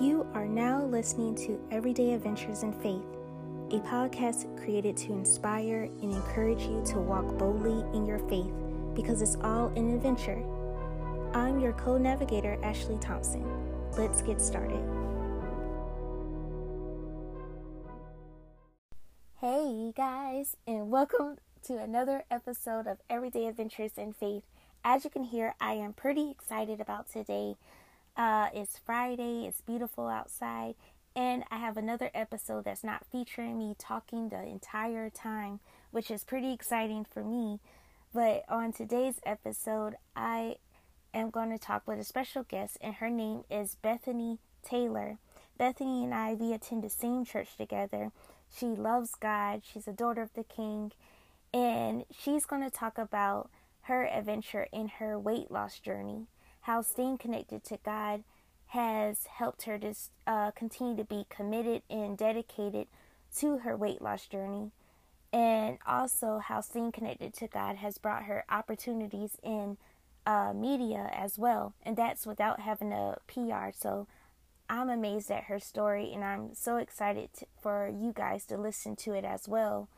You 0.00 0.26
are 0.32 0.46
now 0.46 0.82
listening 0.82 1.34
to 1.46 1.60
Everyday 1.70 2.14
Adventures 2.14 2.62
in 2.62 2.72
Faith, 2.72 3.04
a 3.70 3.80
podcast 3.86 4.46
created 4.58 4.96
to 4.96 5.12
inspire 5.12 5.90
and 6.00 6.10
encourage 6.10 6.62
you 6.62 6.82
to 6.86 6.98
walk 6.98 7.36
boldly 7.36 7.84
in 7.94 8.06
your 8.06 8.18
faith 8.30 8.50
because 8.94 9.20
it's 9.20 9.36
all 9.42 9.66
an 9.76 9.94
adventure. 9.94 10.42
I'm 11.34 11.60
your 11.60 11.74
co 11.74 11.98
navigator, 11.98 12.58
Ashley 12.62 12.96
Thompson. 12.96 13.44
Let's 13.92 14.22
get 14.22 14.40
started. 14.40 14.82
Hey, 19.38 19.92
guys, 19.94 20.56
and 20.66 20.90
welcome 20.90 21.36
to 21.64 21.76
another 21.76 22.24
episode 22.30 22.86
of 22.86 23.02
Everyday 23.10 23.48
Adventures 23.48 23.98
in 23.98 24.14
Faith. 24.14 24.44
As 24.82 25.04
you 25.04 25.10
can 25.10 25.24
hear, 25.24 25.54
I 25.60 25.74
am 25.74 25.92
pretty 25.92 26.30
excited 26.30 26.80
about 26.80 27.10
today. 27.10 27.56
Uh, 28.20 28.50
it's 28.52 28.76
Friday, 28.76 29.46
it's 29.46 29.62
beautiful 29.62 30.06
outside, 30.06 30.74
and 31.16 31.42
I 31.50 31.56
have 31.56 31.78
another 31.78 32.10
episode 32.12 32.66
that's 32.66 32.84
not 32.84 33.06
featuring 33.10 33.56
me 33.58 33.74
talking 33.78 34.28
the 34.28 34.42
entire 34.42 35.08
time, 35.08 35.60
which 35.90 36.10
is 36.10 36.22
pretty 36.22 36.52
exciting 36.52 37.06
for 37.06 37.24
me. 37.24 37.60
But 38.12 38.44
on 38.46 38.74
today's 38.74 39.20
episode, 39.24 39.94
I 40.14 40.56
am 41.14 41.30
going 41.30 41.48
to 41.48 41.56
talk 41.56 41.88
with 41.88 41.98
a 41.98 42.04
special 42.04 42.42
guest, 42.42 42.76
and 42.82 42.96
her 42.96 43.08
name 43.08 43.44
is 43.50 43.76
Bethany 43.80 44.36
Taylor. 44.62 45.16
Bethany 45.56 46.04
and 46.04 46.12
I, 46.12 46.34
we 46.34 46.52
attend 46.52 46.84
the 46.84 46.90
same 46.90 47.24
church 47.24 47.56
together. 47.56 48.12
She 48.54 48.66
loves 48.66 49.14
God, 49.14 49.62
she's 49.64 49.88
a 49.88 49.94
daughter 49.94 50.20
of 50.20 50.34
the 50.34 50.44
King, 50.44 50.92
and 51.54 52.04
she's 52.10 52.44
going 52.44 52.64
to 52.64 52.70
talk 52.70 52.98
about 52.98 53.48
her 53.84 54.04
adventure 54.04 54.66
in 54.72 54.88
her 54.98 55.18
weight 55.18 55.50
loss 55.50 55.78
journey 55.78 56.26
how 56.62 56.82
staying 56.82 57.18
connected 57.18 57.64
to 57.64 57.78
God 57.84 58.24
has 58.68 59.26
helped 59.26 59.64
her 59.64 59.78
to 59.78 59.94
uh, 60.26 60.50
continue 60.52 60.96
to 60.96 61.04
be 61.04 61.26
committed 61.28 61.82
and 61.90 62.16
dedicated 62.16 62.86
to 63.36 63.58
her 63.58 63.76
weight 63.76 64.00
loss 64.00 64.26
journey. 64.26 64.70
And 65.32 65.78
also, 65.86 66.38
how 66.38 66.60
staying 66.60 66.92
connected 66.92 67.34
to 67.34 67.46
God 67.46 67.76
has 67.76 67.98
brought 67.98 68.24
her 68.24 68.44
opportunities 68.48 69.36
in 69.42 69.76
uh, 70.26 70.52
media 70.54 71.10
as 71.12 71.38
well. 71.38 71.74
And 71.82 71.96
that's 71.96 72.26
without 72.26 72.60
having 72.60 72.92
a 72.92 73.16
PR. 73.26 73.70
So 73.76 74.06
I'm 74.68 74.88
amazed 74.88 75.30
at 75.30 75.44
her 75.44 75.58
story, 75.58 76.12
and 76.12 76.24
I'm 76.24 76.54
so 76.54 76.76
excited 76.76 77.30
to, 77.38 77.46
for 77.60 77.88
you 77.88 78.12
guys 78.12 78.44
to 78.46 78.56
listen 78.56 78.94
to 78.96 79.12
it 79.14 79.24
as 79.24 79.48
well. 79.48 79.88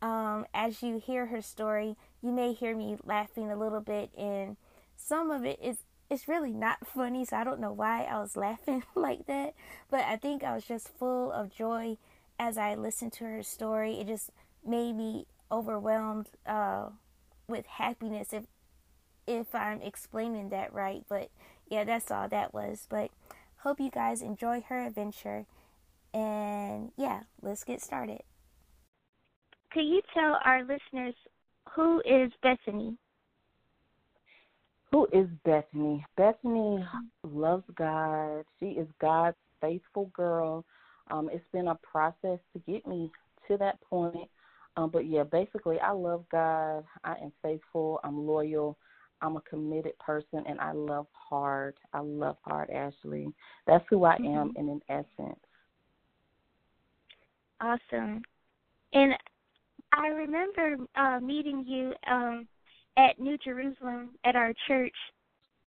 Um, 0.00 0.46
as 0.54 0.82
you 0.82 0.98
hear 0.98 1.26
her 1.26 1.42
story, 1.42 1.96
you 2.22 2.30
may 2.30 2.52
hear 2.52 2.76
me 2.76 2.96
laughing 3.04 3.50
a 3.50 3.56
little 3.56 3.80
bit, 3.80 4.10
and 4.16 4.56
some 4.96 5.30
of 5.30 5.44
it 5.44 5.58
is 5.60 5.78
it's 6.12 6.28
really 6.28 6.52
not 6.52 6.86
funny, 6.86 7.24
so 7.24 7.38
I 7.38 7.44
don't 7.44 7.58
know 7.58 7.72
why 7.72 8.04
I 8.04 8.20
was 8.20 8.36
laughing 8.36 8.82
like 8.94 9.26
that. 9.26 9.54
But 9.90 10.04
I 10.04 10.16
think 10.16 10.44
I 10.44 10.54
was 10.54 10.64
just 10.64 10.88
full 10.88 11.32
of 11.32 11.54
joy 11.54 11.96
as 12.38 12.58
I 12.58 12.74
listened 12.74 13.14
to 13.14 13.24
her 13.24 13.42
story. 13.42 13.94
It 13.94 14.08
just 14.08 14.30
made 14.64 14.94
me 14.94 15.26
overwhelmed 15.50 16.28
uh, 16.46 16.88
with 17.48 17.66
happiness 17.66 18.32
if 18.32 18.44
if 19.26 19.54
I'm 19.54 19.80
explaining 19.80 20.50
that 20.50 20.74
right. 20.74 21.02
But 21.08 21.30
yeah, 21.68 21.84
that's 21.84 22.10
all 22.10 22.28
that 22.28 22.52
was. 22.52 22.86
But 22.90 23.10
hope 23.58 23.80
you 23.80 23.90
guys 23.90 24.20
enjoy 24.20 24.60
her 24.68 24.84
adventure. 24.84 25.46
And 26.12 26.92
yeah, 26.98 27.22
let's 27.40 27.64
get 27.64 27.80
started. 27.80 28.20
Could 29.72 29.86
you 29.86 30.02
tell 30.12 30.38
our 30.44 30.60
listeners 30.60 31.14
who 31.74 32.02
is 32.04 32.30
Bethany? 32.42 32.98
Who 34.92 35.08
is 35.12 35.26
Bethany? 35.44 36.04
Bethany 36.16 36.84
loves 37.24 37.64
God. 37.76 38.44
She 38.60 38.66
is 38.66 38.86
God's 39.00 39.36
faithful 39.60 40.10
girl. 40.14 40.64
Um, 41.10 41.30
it's 41.32 41.44
been 41.52 41.68
a 41.68 41.74
process 41.76 42.38
to 42.52 42.58
get 42.66 42.86
me 42.86 43.10
to 43.48 43.56
that 43.56 43.80
point. 43.80 44.28
Um, 44.76 44.90
but 44.90 45.06
yeah, 45.06 45.24
basically, 45.24 45.80
I 45.80 45.92
love 45.92 46.24
God. 46.30 46.84
I 47.04 47.14
am 47.22 47.32
faithful. 47.42 48.00
I'm 48.04 48.26
loyal. 48.26 48.76
I'm 49.22 49.36
a 49.36 49.40
committed 49.42 49.98
person, 49.98 50.44
and 50.46 50.60
I 50.60 50.72
love 50.72 51.06
hard. 51.12 51.74
I 51.92 52.00
love 52.00 52.36
hard, 52.42 52.70
Ashley. 52.70 53.28
That's 53.66 53.84
who 53.88 54.04
I 54.04 54.16
am, 54.16 54.24
mm-hmm. 54.24 54.56
and 54.56 54.68
in 54.68 54.80
an 54.88 55.04
essence. 55.18 55.38
Awesome. 57.60 58.22
And 58.92 59.14
I 59.92 60.08
remember 60.08 60.76
uh, 60.96 61.20
meeting 61.20 61.64
you 61.66 61.92
um, 62.10 62.48
at 62.96 63.18
New 63.18 63.38
Jerusalem 63.38 64.10
at 64.24 64.36
our 64.36 64.52
church. 64.66 64.94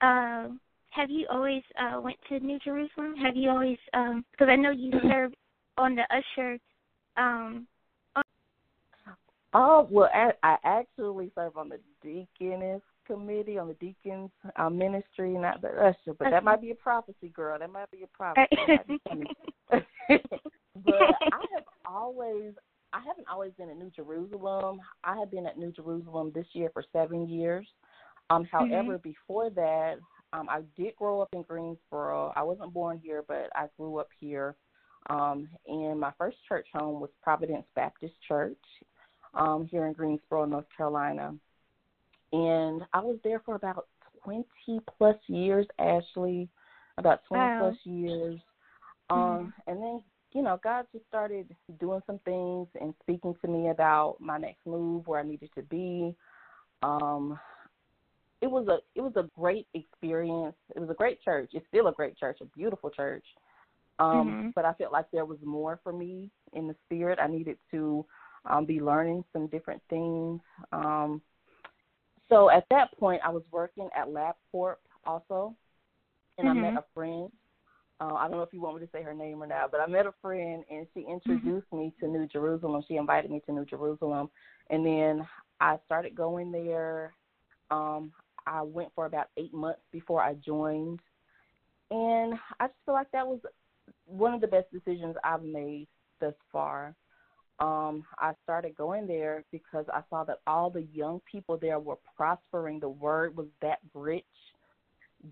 Uh, 0.01 0.49
have 0.91 1.11
you 1.11 1.27
always 1.31 1.63
uh, 1.81 2.01
went 2.01 2.19
to 2.29 2.41
New 2.41 2.59
Jerusalem? 2.59 3.15
Have 3.17 3.37
you 3.37 3.51
always? 3.51 3.79
Because 3.93 4.17
um, 4.41 4.51
I 4.51 4.57
know 4.57 4.71
you 4.71 4.93
served 5.09 5.37
on 5.79 5.95
the 5.95 6.03
usher. 6.11 6.59
Um, 7.17 7.67
on- 8.17 8.25
oh 9.55 9.89
well, 9.91 10.11
I, 10.13 10.33
I 10.43 10.57
actually 10.65 11.31
serve 11.35 11.57
on 11.57 11.69
the 11.69 11.79
deaconess 12.03 12.83
committee 13.07 13.59
on 13.59 13.69
the 13.69 13.75
deacons 13.75 14.31
uh, 14.57 14.71
ministry, 14.71 15.31
not 15.31 15.61
the 15.61 15.69
usher. 15.69 16.15
But 16.19 16.27
okay. 16.27 16.31
that 16.31 16.45
might 16.45 16.61
be 16.61 16.71
a 16.71 16.75
prophecy, 16.75 17.29
girl. 17.35 17.59
That 17.59 17.71
might 17.71 17.91
be 17.91 18.05
a 18.05 18.07
prophecy. 18.07 18.47
but 19.71 20.95
I 21.33 21.45
have 21.55 21.65
always 21.87 22.53
I 22.93 23.01
haven't 23.07 23.29
always 23.31 23.53
been 23.59 23.71
at 23.71 23.79
New 23.79 23.91
Jerusalem. 23.91 24.81
I 25.05 25.19
have 25.19 25.31
been 25.31 25.47
at 25.47 25.59
New 25.59 25.73
Jerusalem 25.73 26.33
this 26.35 26.47
year 26.53 26.71
for 26.73 26.85
seven 26.93 27.29
years. 27.29 27.67
Um, 28.31 28.45
mm-hmm. 28.45 28.57
however, 28.57 28.99
mm-hmm. 28.99 29.09
before 29.09 29.51
that, 29.51 29.95
um, 30.33 30.49
I 30.49 30.63
did 30.77 30.97
grow 30.97 31.21
up 31.21 31.29
in 31.33 31.43
Greensboro. 31.43 32.33
I 32.37 32.43
wasn't 32.43 32.73
born 32.73 33.01
here, 33.03 33.23
but 33.27 33.51
I 33.55 33.67
grew 33.77 33.99
up 33.99 34.09
here. 34.19 34.57
Um, 35.11 35.49
and 35.67 35.99
my 35.99 36.13
first 36.17 36.37
church 36.49 36.67
home 36.73 37.01
was 37.01 37.11
Providence 37.23 37.67
Baptist 37.75 38.15
Church 38.27 38.57
um, 39.35 39.67
here 39.71 39.87
in 39.87 39.93
Greensboro, 39.93 40.45
North 40.45 40.67
Carolina. 40.77 41.35
And 42.33 42.83
I 42.93 43.01
was 43.01 43.19
there 43.25 43.43
for 43.45 43.57
about 43.57 43.89
20 44.25 44.45
plus 44.97 45.17
years, 45.27 45.67
Ashley, 45.79 46.49
about 46.99 47.25
20 47.27 47.43
wow. 47.43 47.59
plus 47.61 47.77
years. 47.85 48.41
Um, 49.11 49.19
mm-hmm. 49.19 49.71
And 49.71 49.83
then 49.83 50.03
you 50.33 50.43
know, 50.43 50.59
God 50.63 50.87
just 50.93 51.07
started 51.09 51.55
doing 51.79 52.01
some 52.07 52.19
things 52.25 52.69
and 52.81 52.95
speaking 53.03 53.35
to 53.43 53.49
me 53.49 53.69
about 53.69 54.17
my 54.19 54.39
next 54.39 54.67
move, 54.67 55.07
where 55.07 55.21
I 55.21 55.25
needed 55.25 55.51
to 55.55 55.63
be. 55.63 56.15
Um, 56.83 57.39
it 58.41 58.51
was 58.51 58.67
a 58.69 58.79
it 58.95 59.03
was 59.03 59.13
a 59.17 59.29
great 59.39 59.67
experience. 59.75 60.57
It 60.75 60.81
was 60.81 60.91
a 60.91 60.95
great 60.95 61.23
church. 61.23 61.51
It's 61.53 61.67
still 61.69 61.87
a 61.87 61.93
great 61.93 62.17
church, 62.19 62.39
a 62.41 62.45
beautiful 62.47 62.91
church. 62.91 63.25
Um, 63.99 64.09
mm-hmm. 64.09 64.49
But 64.55 64.65
I 64.65 64.73
felt 64.75 64.93
like 64.93 65.07
there 65.13 65.27
was 65.27 65.39
more 65.45 65.79
for 65.85 65.93
me 65.93 66.31
in 66.55 66.67
the 66.67 66.75
spirit. 66.87 67.19
I 67.23 67.29
needed 67.29 67.57
to 67.71 68.05
um, 68.47 68.65
be 68.65 68.81
learning 68.81 69.25
some 69.33 69.47
different 69.49 69.83
things. 69.89 70.41
Um, 70.73 71.23
so 72.29 72.51
at 72.51 72.65
that 72.71 72.97
point, 72.99 73.21
I 73.25 73.29
was 73.29 73.43
working 73.53 73.89
at 73.97 74.09
LabCorp 74.09 74.77
also, 75.05 75.55
and 76.39 76.49
mm-hmm. 76.49 76.59
I 76.59 76.61
met 76.61 76.69
mm-hmm. 76.71 76.79
a 76.79 76.85
friend 76.95 77.31
uh, 78.03 78.15
I 78.15 78.23
don't 78.27 78.37
know 78.37 78.43
if 78.43 78.53
you 78.53 78.61
want 78.61 78.81
me 78.81 78.87
to 78.87 78.93
say 78.93 79.03
her 79.03 79.15
name 79.15 79.43
or 79.43 79.47
not, 79.47 79.71
but 79.71 79.81
I 79.81 79.87
met 79.87 80.07
a 80.07 80.15
friend 80.21 80.65
and 80.71 80.87
she 80.93 81.01
mm-hmm. 81.01 81.13
introduced 81.13 81.67
mm-hmm. 81.73 81.79
me 81.79 81.93
to 82.01 82.09
New 82.09 82.27
Jerusalem. 82.27 82.83
She 82.89 82.97
invited 82.97 83.31
me 83.31 83.41
to 83.47 83.53
New 83.53 83.65
Jerusalem, 83.65 84.29
and 84.71 84.85
then 84.85 85.27
I 85.61 85.79
started 85.87 86.17
going 86.17 86.51
there. 86.51 87.13
Um, 87.71 88.13
I 88.47 88.63
went 88.63 88.89
for 88.95 89.07
about 89.07 89.29
eight 89.37 89.55
months 89.55 89.83
before 89.93 90.21
I 90.21 90.35
joined, 90.35 90.99
and 91.91 92.35
I 92.59 92.67
just 92.67 92.79
feel 92.85 92.95
like 92.95 93.11
that 93.13 93.27
was 93.27 93.39
one 94.07 94.35
of 94.35 94.41
the 94.41 94.49
best 94.49 94.67
decisions 94.73 95.15
I've 95.23 95.45
made 95.45 95.87
thus 96.21 96.35
far. 96.51 96.97
Um, 97.61 98.05
I 98.19 98.33
started 98.43 98.77
going 98.77 99.07
there 99.07 99.45
because 99.53 99.85
I 99.93 100.03
saw 100.11 100.25
that 100.25 100.39
all 100.49 100.71
the 100.71 100.89
young 100.93 101.21
people 101.31 101.57
there 101.57 101.79
were 101.79 101.99
prospering. 102.17 102.81
The 102.81 102.89
word 102.89 103.37
was 103.37 103.47
that 103.61 103.79
rich 103.95 104.25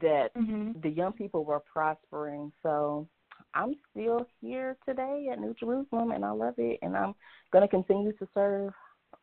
that 0.01 0.35
mm-hmm. 0.37 0.73
the 0.81 0.91
young 0.91 1.13
people 1.13 1.45
were 1.45 1.61
prospering. 1.61 2.53
So 2.63 3.09
I'm 3.55 3.75
still 3.91 4.27
here 4.41 4.77
today 4.87 5.29
at 5.33 5.41
New 5.41 5.55
Jerusalem, 5.59 6.13
and 6.13 6.25
I 6.25 6.31
love 6.31 6.55
it. 6.59 6.79
And 6.83 6.97
I'm 6.97 7.15
going 7.53 7.63
to 7.63 7.69
continue 7.69 8.13
to 8.13 8.29
serve 8.35 8.73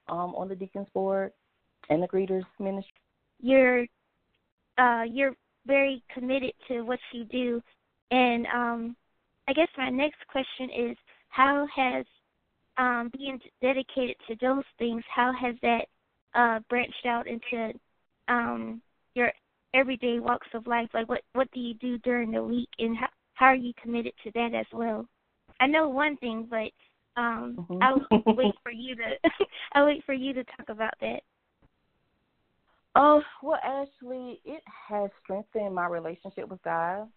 um, 0.09 0.35
on 0.35 0.49
the 0.49 0.55
deacons 0.55 0.87
board 0.93 1.31
and 1.89 2.03
the 2.03 2.07
greeters 2.07 2.45
ministry. 2.59 2.93
You're 3.39 3.85
uh, 4.77 5.03
you're 5.03 5.33
very 5.65 6.03
committed 6.13 6.53
to 6.67 6.81
what 6.81 6.99
you 7.11 7.23
do, 7.25 7.61
and 8.11 8.45
um, 8.47 8.95
I 9.47 9.53
guess 9.53 9.67
my 9.77 9.89
next 9.89 10.19
question 10.27 10.69
is, 10.89 10.97
how 11.29 11.67
has 11.75 12.05
um, 12.77 13.11
being 13.17 13.39
dedicated 13.61 14.15
to 14.27 14.35
those 14.39 14.63
things, 14.77 15.03
how 15.13 15.31
has 15.33 15.55
that 15.61 15.85
uh, 16.35 16.59
branched 16.69 17.05
out 17.05 17.27
into 17.27 17.73
um, 18.27 18.81
your 19.13 19.31
everyday 19.73 20.19
walks 20.19 20.47
of 20.53 20.67
life? 20.67 20.89
Like 20.93 21.09
what 21.09 21.21
what 21.33 21.51
do 21.51 21.59
you 21.59 21.73
do 21.75 21.97
during 21.99 22.31
the 22.31 22.43
week, 22.43 22.69
and 22.79 22.97
how 22.97 23.07
how 23.33 23.45
are 23.47 23.55
you 23.55 23.73
committed 23.81 24.13
to 24.23 24.31
that 24.31 24.53
as 24.53 24.65
well? 24.71 25.07
I 25.59 25.67
know 25.67 25.87
one 25.89 26.17
thing, 26.17 26.47
but 26.49 26.71
um, 27.15 27.67
mm-hmm. 27.69 27.81
I'll 27.81 28.05
wait 28.35 28.55
for 28.63 28.71
you 28.71 28.95
to 28.95 29.29
I'll 29.73 29.85
wait 29.85 30.03
for 30.05 30.13
you 30.13 30.33
to 30.33 30.43
talk 30.43 30.69
about 30.69 30.93
that. 31.01 31.21
Oh 32.95 33.21
well, 33.43 33.59
Ashley, 33.63 34.39
it 34.43 34.63
has 34.89 35.09
strengthened 35.23 35.75
my 35.75 35.87
relationship 35.87 36.47
with 36.47 36.61
God. 36.63 37.07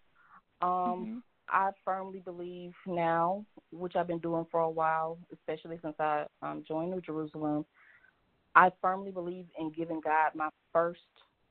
Um, 0.61 0.69
mm-hmm. 0.69 1.17
I 1.49 1.71
firmly 1.83 2.21
believe 2.23 2.73
now, 2.85 3.45
which 3.71 3.95
I've 3.95 4.07
been 4.07 4.19
doing 4.19 4.45
for 4.51 4.61
a 4.61 4.69
while, 4.69 5.17
especially 5.33 5.79
since 5.81 5.95
I 5.99 6.25
um, 6.41 6.63
joined 6.67 6.91
New 6.91 7.01
Jerusalem, 7.01 7.65
I 8.55 8.71
firmly 8.81 9.11
believe 9.11 9.45
in 9.59 9.71
giving 9.71 10.01
God 10.01 10.31
my 10.35 10.49
first 10.71 10.99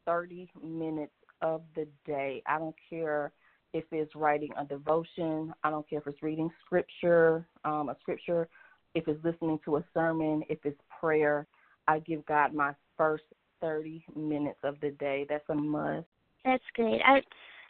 30 0.07 0.51
minutes 0.63 1.13
of 1.43 1.63
the 1.75 1.87
day. 2.07 2.43
I 2.47 2.59
don't 2.59 2.77
care 2.89 3.33
if 3.73 3.85
it's 3.93 4.15
writing 4.15 4.51
a 4.59 4.65
devotion, 4.65 5.55
I 5.63 5.71
don't 5.71 5.89
care 5.89 6.01
if 6.01 6.07
it's 6.07 6.23
reading 6.23 6.51
scripture, 6.65 7.47
um, 7.65 7.89
a 7.89 7.97
scripture, 8.01 8.49
if 8.95 9.07
it's 9.07 9.23
listening 9.25 9.61
to 9.65 9.77
a 9.77 9.85
sermon, 9.95 10.43
if 10.49 10.59
it's 10.65 10.81
prayer. 11.01 11.47
I 11.87 12.01
give 12.01 12.27
God 12.27 12.55
my 12.55 12.73
first 12.97 13.25
30 13.61 14.05
minutes 14.17 14.59
of 14.65 14.81
the 14.81 14.91
day. 14.91 15.27
That's 15.29 15.49
a 15.49 15.55
must. 15.55 16.07
That's 16.45 16.65
great. 16.75 17.01
I 17.05 17.21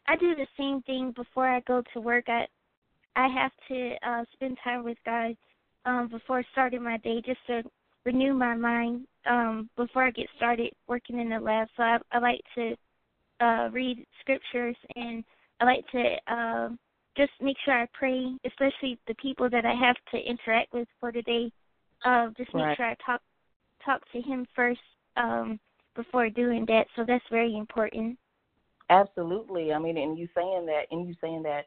I 0.09 0.17
do 0.17 0.35
the 0.35 0.47
same 0.57 0.83
thing 0.83 1.13
before 1.15 1.49
I 1.49 1.61
go 1.61 1.83
to 1.93 2.01
work. 2.01 2.25
I 2.29 2.47
I 3.17 3.29
have 3.29 3.53
to 3.69 3.95
uh 4.07 4.25
spend 4.33 4.59
time 4.63 4.85
with 4.85 4.99
God 5.05 5.37
um 5.85 6.09
before 6.09 6.45
starting 6.53 6.83
my 6.83 6.97
day 6.99 7.23
just 7.25 7.41
to 7.49 7.63
renew 8.05 8.35
my 8.35 8.55
mind 8.55 9.07
um 9.29 9.69
before 9.77 10.05
I 10.05 10.11
get 10.11 10.27
started 10.37 10.73
working 10.89 11.21
in 11.21 11.31
the 11.31 11.39
lab. 11.41 11.69
So 11.77 11.83
I 11.83 11.99
I 12.13 12.19
like 12.19 12.41
to 12.55 12.75
uh 13.41 13.69
read 13.73 14.05
scriptures 14.21 14.77
and 14.97 15.25
I 15.61 15.65
like 15.65 15.85
to 15.93 16.17
uh, 16.27 16.69
just 17.17 17.33
make 17.41 17.57
sure 17.65 17.75
I 17.75 17.87
pray, 17.93 18.33
especially 18.47 18.99
the 19.07 19.15
people 19.17 19.51
that 19.51 19.67
I 19.67 19.75
have 19.75 19.97
to 20.13 20.19
interact 20.19 20.73
with 20.73 20.89
for 20.99 21.13
the 21.13 21.23
day. 21.23 21.53
Uh, 22.05 22.29
just 22.39 22.55
make 22.55 22.65
right. 22.65 22.77
sure 22.77 22.87
I 22.87 22.97
talk 23.05 23.21
talk 23.85 24.01
to 24.13 24.23
him 24.23 24.47
first 24.57 24.81
um, 25.17 25.61
before 25.95 26.31
doing 26.31 26.65
that. 26.69 26.87
So 26.97 27.05
that's 27.07 27.25
very 27.31 27.57
important. 27.57 28.19
Absolutely. 28.89 29.73
I 29.73 29.79
mean, 29.79 29.97
and 29.97 30.19
you 30.19 30.29
saying 30.35 30.67
that, 30.67 30.83
and 30.91 31.07
you 31.09 31.15
saying 31.21 31.43
that, 31.45 31.67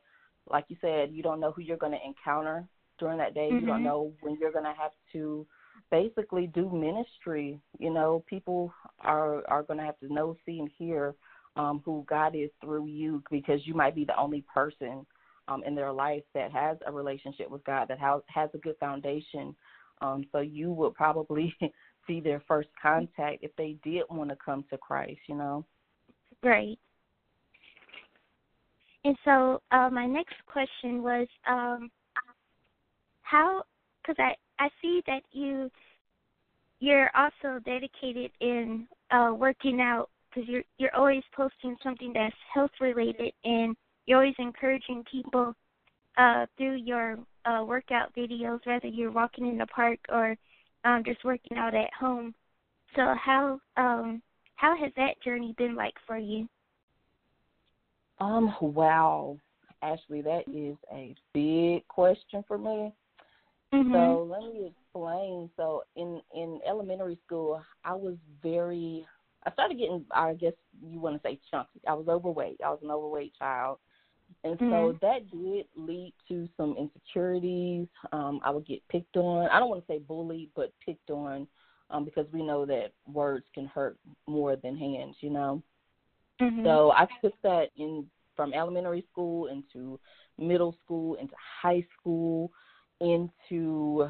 like 0.49 0.65
you 0.67 0.75
said, 0.81 1.11
you 1.13 1.23
don't 1.23 1.39
know 1.39 1.51
who 1.51 1.61
you're 1.61 1.77
going 1.77 1.93
to 1.93 2.05
encounter 2.05 2.67
during 2.99 3.17
that 3.17 3.33
day. 3.33 3.49
Mm-hmm. 3.51 3.61
You 3.61 3.65
don't 3.67 3.75
Mm-hmm. 3.77 3.83
know 3.83 4.11
when 4.21 4.37
you're 4.39 4.51
going 4.51 4.65
to 4.65 4.73
have 4.73 4.91
to 5.13 5.45
basically 5.93 6.47
do 6.47 6.71
ministry. 6.71 7.59
You 7.77 7.93
know, 7.93 8.23
people 8.27 8.73
are 9.01 9.47
are 9.47 9.61
going 9.61 9.77
to 9.77 9.85
have 9.85 9.99
to 9.99 10.11
know, 10.11 10.35
see, 10.43 10.57
and 10.57 10.69
hear 10.75 11.13
um, 11.55 11.83
who 11.85 12.03
God 12.09 12.35
is 12.35 12.49
through 12.61 12.87
you 12.87 13.21
because 13.29 13.59
you 13.65 13.75
might 13.75 13.93
be 13.93 14.03
the 14.03 14.19
only 14.19 14.43
person 14.51 15.05
um, 15.47 15.61
in 15.63 15.75
their 15.75 15.93
life 15.93 16.23
that 16.33 16.51
has 16.51 16.77
a 16.87 16.91
relationship 16.91 17.47
with 17.51 17.63
God 17.63 17.89
that 17.89 17.99
has 17.99 18.21
has 18.27 18.49
a 18.55 18.57
good 18.57 18.75
foundation. 18.79 19.55
Um, 20.01 20.25
so 20.31 20.39
you 20.39 20.71
would 20.71 20.95
probably 20.95 21.55
be 22.07 22.19
their 22.19 22.41
first 22.47 22.69
contact 22.81 23.43
if 23.43 23.55
they 23.55 23.77
did 23.83 24.01
want 24.09 24.31
to 24.31 24.37
come 24.43 24.65
to 24.71 24.77
Christ. 24.79 25.19
You 25.29 25.35
know. 25.35 25.63
Right. 26.41 26.79
And 29.05 29.15
so 29.23 29.61
uh, 29.71 29.89
my 29.91 30.07
next 30.07 30.37
question 30.47 31.03
was, 31.03 31.27
um, 31.47 31.91
how? 33.21 33.63
Because 34.01 34.15
I 34.17 34.33
I 34.59 34.69
see 34.81 35.01
that 35.07 35.21
you 35.31 35.69
you're 36.79 37.09
also 37.15 37.59
dedicated 37.63 38.31
in 38.41 38.87
uh, 39.11 39.31
working 39.35 39.79
out 39.79 40.09
because 40.29 40.49
you're 40.49 40.63
you're 40.77 40.95
always 40.95 41.23
posting 41.35 41.75
something 41.83 42.11
that's 42.13 42.35
health 42.53 42.71
related 42.81 43.33
and 43.43 43.75
you're 44.05 44.17
always 44.17 44.35
encouraging 44.37 45.03
people 45.09 45.55
uh, 46.17 46.45
through 46.57 46.75
your 46.75 47.17
uh, 47.45 47.63
workout 47.65 48.13
videos, 48.15 48.59
whether 48.65 48.87
you're 48.87 49.11
walking 49.11 49.47
in 49.47 49.57
the 49.57 49.65
park 49.67 49.99
or 50.09 50.35
um, 50.83 51.03
just 51.05 51.23
working 51.23 51.57
out 51.57 51.73
at 51.73 51.93
home. 51.93 52.33
So 52.95 53.15
how 53.21 53.59
um, 53.77 54.21
how 54.55 54.75
has 54.77 54.91
that 54.97 55.21
journey 55.23 55.55
been 55.57 55.75
like 55.75 55.95
for 56.05 56.17
you? 56.17 56.47
Um, 58.19 58.53
wow. 58.61 59.37
Ashley, 59.81 60.21
that 60.21 60.43
is 60.47 60.77
a 60.93 61.13
big 61.33 61.85
question 61.87 62.43
for 62.47 62.57
me. 62.57 62.93
Mm-hmm. 63.73 63.91
So 63.93 64.27
let 64.29 64.41
me 64.53 64.67
explain. 64.67 65.49
So 65.57 65.83
in 65.95 66.21
in 66.35 66.59
elementary 66.67 67.17
school, 67.25 67.61
I 67.83 67.93
was 67.93 68.15
very. 68.41 69.05
I 69.45 69.51
started 69.51 69.77
getting. 69.77 70.05
I 70.11 70.33
guess 70.33 70.53
you 70.87 70.99
want 70.99 71.15
to 71.21 71.27
say 71.27 71.39
chunky. 71.49 71.81
I 71.87 71.93
was 71.93 72.07
overweight. 72.07 72.61
I 72.63 72.69
was 72.69 72.79
an 72.83 72.91
overweight 72.91 73.33
child, 73.37 73.79
and 74.43 74.57
so 74.59 74.93
Mhm. 74.93 75.01
that 75.01 75.29
did 75.31 75.65
lead 75.75 76.13
to 76.27 76.47
some 76.55 76.75
insecurities. 76.77 77.87
Um, 78.11 78.39
I 78.43 78.51
would 78.51 78.65
get 78.67 78.87
picked 78.89 79.17
on. 79.17 79.49
I 79.49 79.59
don't 79.59 79.69
want 79.69 79.85
to 79.85 79.91
say 79.91 79.99
bullied, 79.99 80.51
but 80.55 80.71
picked 80.85 81.09
on, 81.09 81.47
um, 81.89 82.05
because 82.05 82.27
we 82.31 82.43
know 82.43 82.65
that 82.65 82.93
words 83.11 83.45
can 83.53 83.65
hurt 83.65 83.97
more 84.27 84.55
than 84.55 84.77
hands. 84.77 85.15
You 85.21 85.31
know. 85.31 85.63
Mhm. 86.39 86.63
So 86.63 86.91
I 86.91 87.07
took 87.21 87.33
that 87.41 87.71
in 87.77 88.09
from 88.35 88.53
elementary 88.53 89.05
school 89.11 89.47
into 89.47 89.99
middle 90.37 90.75
school 90.83 91.15
into 91.15 91.35
high 91.61 91.85
school 91.99 92.51
into 93.03 94.09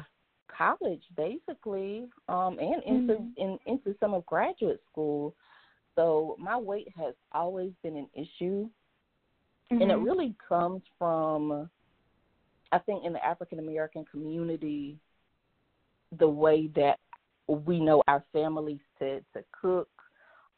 college 0.56 1.02
basically 1.16 2.06
um 2.28 2.58
and 2.60 2.82
into 2.84 3.14
Mhm. 3.14 3.36
in, 3.36 3.58
into 3.66 3.94
some 3.98 4.14
of 4.14 4.24
graduate 4.26 4.80
school 4.90 5.34
so 5.96 6.36
my 6.38 6.56
weight 6.56 6.88
has 6.96 7.14
always 7.32 7.72
been 7.82 7.96
an 7.96 8.08
issue 8.14 8.68
and 9.70 9.90
it 9.90 9.96
Mhm. 9.98 10.04
really 10.04 10.34
comes 10.48 10.82
from 10.98 11.68
i 12.72 12.78
think 12.78 13.04
in 13.04 13.12
the 13.12 13.24
african 13.24 13.58
american 13.58 14.04
community 14.04 14.96
the 16.18 16.28
way 16.28 16.68
that 16.68 17.00
we 17.48 17.80
know 17.80 18.02
our 18.06 18.22
families 18.32 18.80
to 18.98 19.20
to 19.32 19.44
cook 19.60 19.88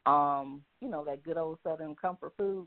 um 0.05 0.63
you 0.81 0.89
know 0.89 1.05
that 1.05 1.23
good 1.23 1.39
old 1.39 1.59
southern 1.63 1.95
comfort 1.95 2.33
food 2.37 2.67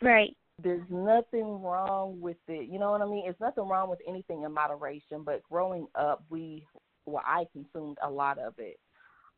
Right. 0.00 0.36
There's 0.62 0.86
nothing 0.90 1.62
wrong 1.62 2.20
with 2.20 2.36
it. 2.48 2.68
You 2.70 2.78
know 2.78 2.92
what 2.92 3.02
I 3.02 3.06
mean? 3.06 3.24
It's 3.26 3.40
nothing 3.40 3.68
wrong 3.68 3.90
with 3.90 4.00
anything 4.08 4.42
in 4.44 4.52
moderation, 4.52 5.22
but 5.24 5.42
growing 5.50 5.86
up 5.94 6.24
we 6.30 6.66
well 7.06 7.24
I 7.26 7.46
consumed 7.52 7.98
a 8.02 8.10
lot 8.10 8.38
of 8.38 8.54
it. 8.58 8.78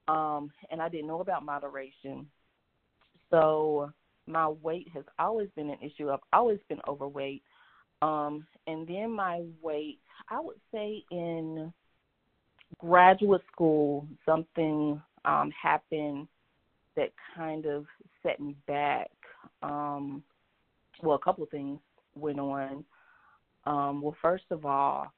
Um 0.08 0.50
and 0.70 0.82
I 0.82 0.88
didn't 0.88 1.08
know 1.08 1.20
about 1.20 1.44
moderation. 1.44 2.26
So 3.30 3.92
my 4.26 4.48
weight 4.48 4.88
has 4.94 5.04
always 5.18 5.48
been 5.56 5.70
an 5.70 5.78
issue. 5.82 6.10
I've 6.10 6.20
always 6.32 6.60
been 6.68 6.80
overweight. 6.88 7.42
Um 8.02 8.46
and 8.66 8.86
then 8.86 9.10
my 9.12 9.42
weight, 9.62 10.00
I 10.30 10.40
would 10.40 10.60
say 10.72 11.04
in 11.10 11.72
graduate 12.78 13.42
school 13.52 14.06
something 14.26 15.00
um 15.24 15.50
happened 15.60 16.28
that 16.96 17.10
kind 17.36 17.66
of 17.66 17.86
set 18.22 18.40
me 18.40 18.56
back. 18.66 19.10
Um 19.62 20.22
well, 21.04 21.16
a 21.16 21.20
couple 21.24 21.44
of 21.44 21.50
things 21.50 21.78
went 22.14 22.38
on. 22.38 22.84
Um, 23.64 24.02
well, 24.02 24.16
first 24.20 24.44
of 24.50 24.64
all, 24.66 25.12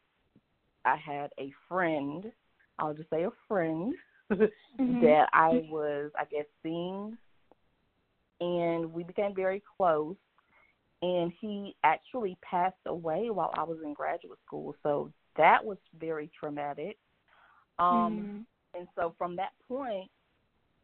I 0.84 0.96
had 0.96 1.30
a 1.38 1.52
friend, 1.68 2.30
I'll 2.78 2.94
just 2.94 3.10
say 3.10 3.24
a 3.24 3.30
friend, 3.48 3.94
Mhm. 4.30 5.00
that 5.00 5.28
I 5.32 5.64
was, 5.70 6.10
I 6.18 6.24
guess, 6.24 6.46
seeing, 6.62 7.16
and 8.40 8.92
we 8.92 9.04
became 9.04 9.34
very 9.34 9.62
close. 9.76 10.16
And 11.02 11.32
he 11.40 11.76
actually 11.84 12.38
passed 12.42 12.74
away 12.86 13.30
while 13.30 13.52
I 13.54 13.62
was 13.62 13.78
in 13.84 13.92
graduate 13.92 14.38
school, 14.46 14.74
so 14.82 15.12
that 15.36 15.62
was 15.64 15.76
very 15.98 16.30
traumatic. 16.38 16.98
Um, 17.78 18.26
Mhm. 18.28 18.46
and 18.74 18.88
so 18.94 19.14
from 19.18 19.36
that 19.36 19.52
point, 19.68 20.10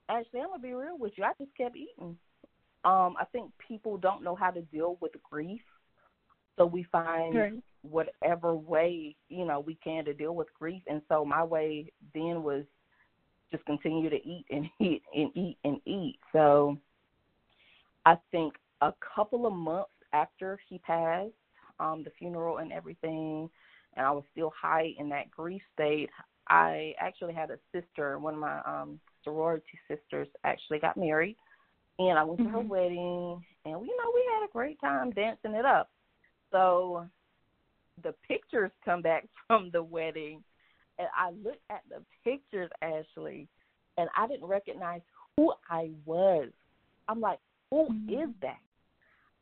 actually, 0.09 0.41
I'm 0.41 0.49
gonna 0.49 0.63
be 0.63 0.75
real 0.75 0.99
with 0.99 1.17
you. 1.17 1.25
I 1.25 1.33
just 1.39 1.55
kept 1.57 1.77
eating. 1.77 2.19
Um, 2.85 3.15
I 3.21 3.25
think 3.33 3.51
people 3.67 3.97
don't 3.97 4.23
know 4.23 4.35
how 4.35 4.51
to 4.51 4.63
deal 4.63 4.97
with 5.01 5.13
grief, 5.29 5.63
so 6.57 6.67
we 6.67 6.85
find 6.85 7.37
Right. 7.39 7.63
whatever 7.83 8.55
way 8.55 9.17
you 9.29 9.45
know 9.45 9.61
we 9.61 9.75
can 9.77 10.05
to 10.05 10.15
deal 10.15 10.35
with 10.35 10.49
grief. 10.59 10.83
And 10.89 11.03
so 11.09 11.25
my 11.25 11.43
way 11.45 11.93
then 12.15 12.43
was 12.43 12.65
just 13.51 13.65
continue 13.67 14.11
to 14.11 14.17
eat 14.17 14.45
and 14.51 14.67
eat 14.81 15.03
and 15.15 15.31
eat 15.37 15.59
and 15.65 15.79
eat. 15.87 16.19
So 16.33 16.77
I 18.05 18.17
think 18.31 18.55
a 18.81 18.93
couple 19.15 19.47
of 19.47 19.53
months 19.53 19.91
after 20.13 20.59
he 20.69 20.79
passed, 20.79 21.33
um, 21.79 22.03
the 22.05 22.11
funeral 22.19 22.59
and 22.59 22.73
everything, 22.73 23.49
and 23.97 24.07
I 24.07 24.11
was 24.11 24.25
still 24.33 24.53
high 24.61 24.93
in 24.99 25.09
that 25.11 25.31
grief 25.31 25.63
state. 25.75 26.11
I 26.49 26.95
actually 26.99 27.35
had 27.35 27.51
a 27.51 27.59
sister, 27.73 28.19
one 28.19 28.35
of 28.35 28.41
my 28.41 28.61
um 28.67 29.01
sorority 29.25 29.79
sisters 29.89 30.29
actually 30.45 30.79
got 30.81 30.97
married 30.97 31.37
and 31.99 32.19
I 32.19 32.25
went 32.25 32.41
to 32.41 32.49
her 32.49 32.59
Mhm. 32.59 32.69
wedding 32.69 33.45
and 33.65 33.87
you 33.87 33.97
know, 33.97 34.13
we 34.15 34.29
had 34.35 34.45
a 34.49 34.53
great 34.53 34.81
time 34.81 35.11
dancing 35.11 35.55
it 35.55 35.65
up. 35.65 35.91
So 36.51 37.09
the 38.03 38.13
pictures 38.27 38.73
come 38.85 39.03
back 39.03 39.27
from 39.47 39.71
the 39.71 39.83
wedding 39.83 40.43
and 40.99 41.09
I 41.17 41.31
looked 41.31 41.63
at 41.71 41.83
the 41.89 42.03
pictures, 42.25 42.71
Ashley, 42.83 43.49
and 43.99 44.09
I 44.17 44.27
didn't 44.27 44.47
recognize 44.47 45.01
who 45.37 45.53
I 45.69 45.91
was. 46.05 46.49
I'm 47.09 47.21
like, 47.21 47.39
who 47.71 47.89
Mhm. 47.89 48.25
is 48.25 48.35
that? 48.43 48.61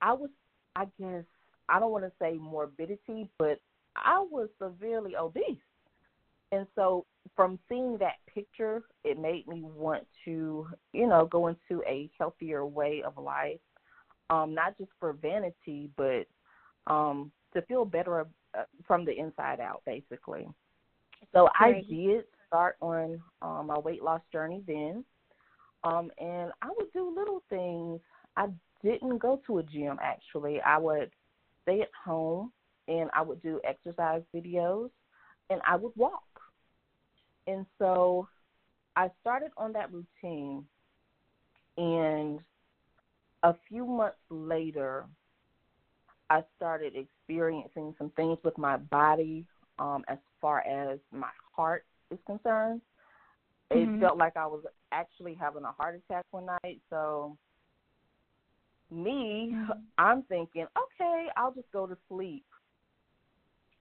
I 0.01 0.13
was 0.13 0.31
I 0.77 0.87
guess 0.99 1.25
I 1.69 1.81
don't 1.81 1.93
want 1.93 2.05
to 2.05 2.13
say 2.19 2.35
morbidity, 2.35 3.29
but 3.39 3.61
I 3.97 4.21
was 4.21 4.49
severely 4.59 5.17
obese. 5.17 5.59
And 6.53 6.67
so 6.75 7.07
from 7.37 7.59
seeing 7.69 7.97
that 7.99 8.17
picture, 8.33 8.83
it 9.05 9.19
made 9.19 9.47
me 9.47 9.63
want 9.63 10.07
to, 10.25 10.67
you 10.93 11.07
know, 11.07 11.27
go 11.27 11.49
into 11.49 11.83
a 11.87 12.11
healthier 12.19 12.67
way 12.67 13.03
of 13.05 13.17
life. 13.17 13.61
Um, 14.29 14.55
not 14.55 14.79
just 14.79 14.91
for 15.01 15.13
vanity, 15.15 15.91
but 15.97 16.27
um, 16.87 17.33
to 17.53 17.63
feel 17.63 17.85
better 17.85 18.27
uh, 18.57 18.63
from 18.87 19.05
the 19.05 19.19
inside 19.19 19.59
out, 19.59 19.83
basically. 19.85 20.47
So. 21.33 21.49
I 21.59 21.83
did 21.89 22.25
start 22.47 22.77
on 22.81 23.21
um, 23.43 23.67
my 23.67 23.79
weight 23.79 24.03
loss 24.03 24.21
journey 24.33 24.63
then, 24.67 25.05
um, 25.85 26.11
and 26.19 26.53
I 26.63 26.69
would 26.77 26.93
do 26.93 27.13
little 27.15 27.43
things. 27.49 28.01
I 28.37 28.49
didn't 28.83 29.19
go 29.19 29.41
to 29.47 29.59
a 29.59 29.63
gym 29.63 29.99
actually. 30.03 30.61
I 30.61 30.79
would 30.79 31.11
stay 31.63 31.81
at 31.83 31.91
home 32.05 32.53
and 32.89 33.11
I 33.15 33.23
would 33.23 33.43
do 33.43 33.61
exercise 33.65 34.23
videos 34.35 34.91
and 35.51 35.61
I 35.67 35.77
would 35.77 35.93
walk. 35.97 36.23
And 37.51 37.67
so 37.79 38.29
I 38.97 39.11
started 39.21 39.51
on 39.57 39.73
that 39.73 39.93
routine 39.93 40.65
and 41.77 42.41
a 43.43 43.55
few 43.69 43.87
months 43.87 44.19
later 44.29 45.07
I 46.29 46.43
started 46.57 46.95
experiencing 46.95 47.95
some 47.99 48.11
things 48.11 48.39
with 48.45 48.57
my 48.59 48.77
body 48.77 49.47
um 49.79 50.05
as 50.09 50.19
far 50.41 50.61
as 50.61 50.99
my 51.11 51.31
heart 51.57 51.85
is 52.11 52.19
concerned. 52.27 52.83
Mm-hmm. 53.73 53.97
It 53.97 54.01
felt 54.01 54.19
like 54.19 54.37
I 54.37 54.47
was 54.47 54.65
actually 54.93 55.35
having 55.35 55.65
a 55.65 55.73
heart 55.73 56.01
attack 56.05 56.27
one 56.31 56.47
night, 56.47 56.81
so 56.91 57.37
me, 58.91 59.55
I'm 59.99 60.23
thinking, 60.25 60.67
okay, 60.77 61.27
I'll 61.37 61.53
just 61.55 61.71
go 61.73 61.87
to 61.87 61.97
sleep. 62.09 62.45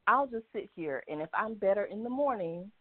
I'll 0.07 0.27
just 0.27 0.45
sit 0.53 0.69
here. 0.75 1.03
And 1.07 1.21
if 1.21 1.29
I'm 1.33 1.55
better 1.55 1.85
in 1.85 2.03
the 2.03 2.09
morning, 2.09 2.71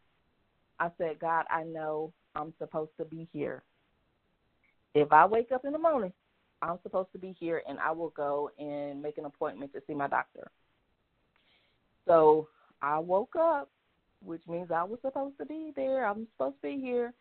I 0.80 0.90
said, 0.98 1.18
God, 1.20 1.44
I 1.50 1.64
know 1.64 2.12
I'm 2.34 2.52
supposed 2.58 2.92
to 2.98 3.04
be 3.04 3.28
here. 3.32 3.62
If 4.94 5.12
I 5.12 5.26
wake 5.26 5.52
up 5.52 5.64
in 5.64 5.72
the 5.72 5.78
morning, 5.78 6.12
I'm 6.62 6.78
supposed 6.82 7.12
to 7.12 7.18
be 7.18 7.36
here 7.38 7.62
and 7.68 7.78
I 7.78 7.92
will 7.92 8.10
go 8.10 8.50
and 8.58 9.02
make 9.02 9.18
an 9.18 9.26
appointment 9.26 9.72
to 9.74 9.82
see 9.86 9.94
my 9.94 10.08
doctor. 10.08 10.50
So 12.06 12.48
I 12.82 12.98
woke 12.98 13.36
up, 13.38 13.70
which 14.24 14.42
means 14.48 14.70
I 14.70 14.82
was 14.82 14.98
supposed 15.02 15.38
to 15.38 15.46
be 15.46 15.72
there. 15.76 16.06
I'm 16.06 16.26
supposed 16.36 16.56
to 16.62 16.68
be 16.68 16.80
here. 16.80 17.12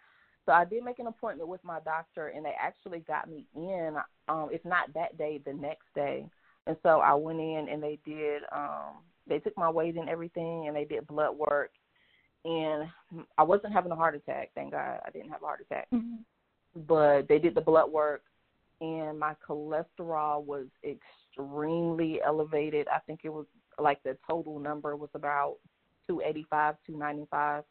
So 0.46 0.54
I 0.54 0.64
did 0.64 0.84
make 0.84 1.00
an 1.00 1.08
appointment 1.08 1.50
with 1.50 1.64
my 1.64 1.80
doctor, 1.82 2.30
and 2.30 2.46
they 2.46 2.54
actually 2.60 3.00
got 3.00 3.30
me 3.30 3.46
in. 3.54 3.98
Um, 4.30 4.48
if 4.52 4.64
not 4.64 4.94
that 4.94 5.18
day, 5.18 5.42
the 5.46 5.54
next 5.54 5.94
day. 5.94 6.26
And 6.68 6.78
so 6.84 7.02
I 7.02 7.14
went 7.14 7.40
in, 7.40 7.68
and 7.70 7.84
they 7.84 8.00
did. 8.06 8.44
Um, 8.56 9.04
they 9.28 9.40
took 9.40 9.58
my 9.58 9.70
weight 9.70 9.98
and 9.98 10.10
everything, 10.10 10.68
and 10.68 10.76
they 10.76 10.86
did 10.86 11.06
blood 11.06 11.36
work. 11.38 11.72
And 12.46 12.90
I 13.38 13.44
wasn't 13.44 13.74
having 13.74 13.92
a 13.92 13.96
heart 13.96 14.16
attack. 14.16 14.52
Thank 14.56 14.72
God, 14.72 15.00
I 15.06 15.10
didn't 15.12 15.32
have 15.32 15.42
a 15.42 15.46
heart 15.46 15.62
attack. 15.62 15.88
Mm-hmm. 15.94 16.18
But 16.88 17.28
they 17.28 17.40
did 17.40 17.56
the 17.56 17.62
blood 17.62 17.92
work, 17.92 18.24
and 18.82 19.20
my 19.20 19.34
cholesterol 19.48 20.44
was 20.46 20.68
extremely 20.84 22.20
elevated. 22.26 22.88
I 22.88 23.00
think 23.00 23.22
it 23.24 23.30
was 23.30 23.46
like 23.80 24.02
the 24.04 24.18
total 24.28 24.60
number 24.60 24.96
was 24.96 25.10
about 25.14 25.58
285, 26.08 26.76
295, 26.86 27.64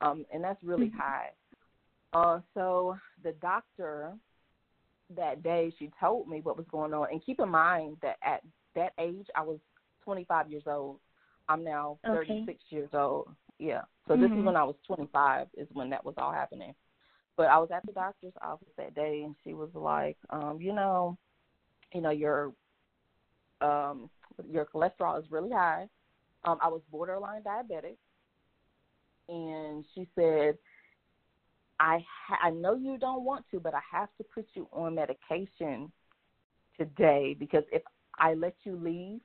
um, 0.00 0.24
and 0.32 0.44
that's 0.44 0.62
really 0.62 0.88
mm-hmm. 0.88 0.98
high. 0.98 1.30
Uh, 2.12 2.40
so 2.54 2.96
the 3.22 3.32
doctor 3.40 4.12
that 5.16 5.42
day, 5.42 5.72
she 5.78 5.90
told 5.98 6.28
me 6.28 6.40
what 6.42 6.56
was 6.56 6.66
going 6.70 6.94
on. 6.94 7.08
And 7.10 7.24
keep 7.24 7.40
in 7.40 7.48
mind 7.48 7.96
that 8.02 8.16
at 8.22 8.42
that 8.74 8.92
age, 8.98 9.26
I 9.34 9.42
was 9.42 9.58
25 10.04 10.50
years 10.50 10.64
old. 10.66 10.98
I'm 11.48 11.64
now 11.64 11.98
36 12.06 12.48
okay. 12.48 12.58
years 12.68 12.90
old. 12.92 13.28
Yeah. 13.58 13.82
So 14.10 14.16
mm-hmm. 14.16 14.22
this 14.24 14.38
is 14.40 14.44
when 14.44 14.56
I 14.56 14.64
was 14.64 14.74
25 14.88 15.46
is 15.56 15.68
when 15.72 15.88
that 15.90 16.04
was 16.04 16.14
all 16.18 16.32
happening. 16.32 16.74
But 17.36 17.46
I 17.46 17.58
was 17.58 17.68
at 17.72 17.86
the 17.86 17.92
doctor's 17.92 18.32
office 18.42 18.66
that 18.76 18.92
day, 18.96 19.22
and 19.24 19.36
she 19.44 19.54
was 19.54 19.70
like, 19.72 20.16
um, 20.30 20.58
you 20.60 20.72
know, 20.72 21.16
you 21.94 22.00
know 22.00 22.10
your 22.10 22.52
um, 23.60 24.10
your 24.50 24.66
cholesterol 24.66 25.16
is 25.20 25.30
really 25.30 25.52
high. 25.52 25.88
Um, 26.44 26.58
I 26.60 26.66
was 26.66 26.80
borderline 26.90 27.42
diabetic, 27.42 27.98
and 29.28 29.84
she 29.94 30.08
said 30.16 30.58
I 31.78 32.04
ha- 32.26 32.40
I 32.42 32.50
know 32.50 32.74
you 32.74 32.98
don't 32.98 33.24
want 33.24 33.44
to, 33.52 33.60
but 33.60 33.74
I 33.74 33.80
have 33.92 34.08
to 34.18 34.24
put 34.24 34.46
you 34.54 34.66
on 34.72 34.96
medication 34.96 35.92
today 36.76 37.36
because 37.38 37.62
if 37.70 37.82
I 38.18 38.34
let 38.34 38.56
you 38.64 38.74
leave 38.74 39.20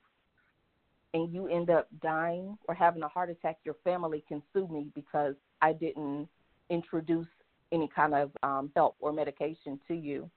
and 1.16 1.34
you 1.34 1.48
end 1.48 1.70
up 1.70 1.88
dying 2.04 2.58
or 2.68 2.76
having 2.76 3.02
a 3.02 3.08
heart 3.08 3.30
attack, 3.30 3.58
your 3.64 3.78
family 3.86 4.22
can 4.28 4.44
sue 4.52 4.68
me 4.68 4.88
because 4.94 5.34
I 5.62 5.72
didn't 5.72 6.28
introduce 6.70 7.28
any 7.72 7.90
kind 7.96 8.14
of 8.14 8.32
um, 8.44 8.70
help 8.76 8.98
or 9.00 9.14
medication 9.14 9.80
to 9.88 9.94
you. 9.94 10.30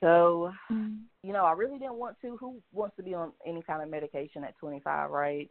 So, 0.00 0.52
mm-hmm. 0.68 0.94
you 1.22 1.32
know, 1.32 1.44
I 1.44 1.52
really 1.52 1.78
didn't 1.78 1.94
want 1.94 2.16
to. 2.22 2.36
Who 2.38 2.56
wants 2.72 2.96
to 2.96 3.04
be 3.04 3.14
on 3.14 3.30
any 3.46 3.62
kind 3.62 3.80
of 3.80 3.88
medication 3.88 4.42
at 4.42 4.58
25, 4.58 5.10
right? 5.10 5.48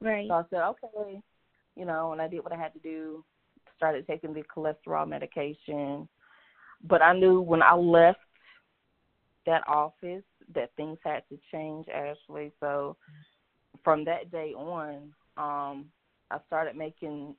Right. 0.00 0.26
So 0.28 0.34
I 0.34 0.42
said, 0.50 0.62
okay, 0.62 1.20
you 1.76 1.84
know, 1.84 2.12
and 2.12 2.20
I 2.20 2.26
did 2.26 2.42
what 2.42 2.52
I 2.52 2.56
had 2.56 2.72
to 2.72 2.80
do 2.80 3.24
started 3.76 4.06
taking 4.08 4.32
the 4.32 4.42
cholesterol 4.42 5.08
medication. 5.08 6.08
But 6.82 7.00
I 7.00 7.16
knew 7.16 7.40
when 7.40 7.62
I 7.62 7.74
left 7.74 8.18
that 9.44 9.62
office 9.68 10.24
that 10.54 10.70
things 10.76 10.98
had 11.04 11.22
to 11.28 11.38
change, 11.52 11.86
Ashley. 11.88 12.52
So 12.58 12.96
from 13.86 14.04
that 14.04 14.32
day 14.32 14.52
on, 14.56 15.12
um, 15.36 15.86
I 16.32 16.38
started 16.48 16.74
making 16.76 17.36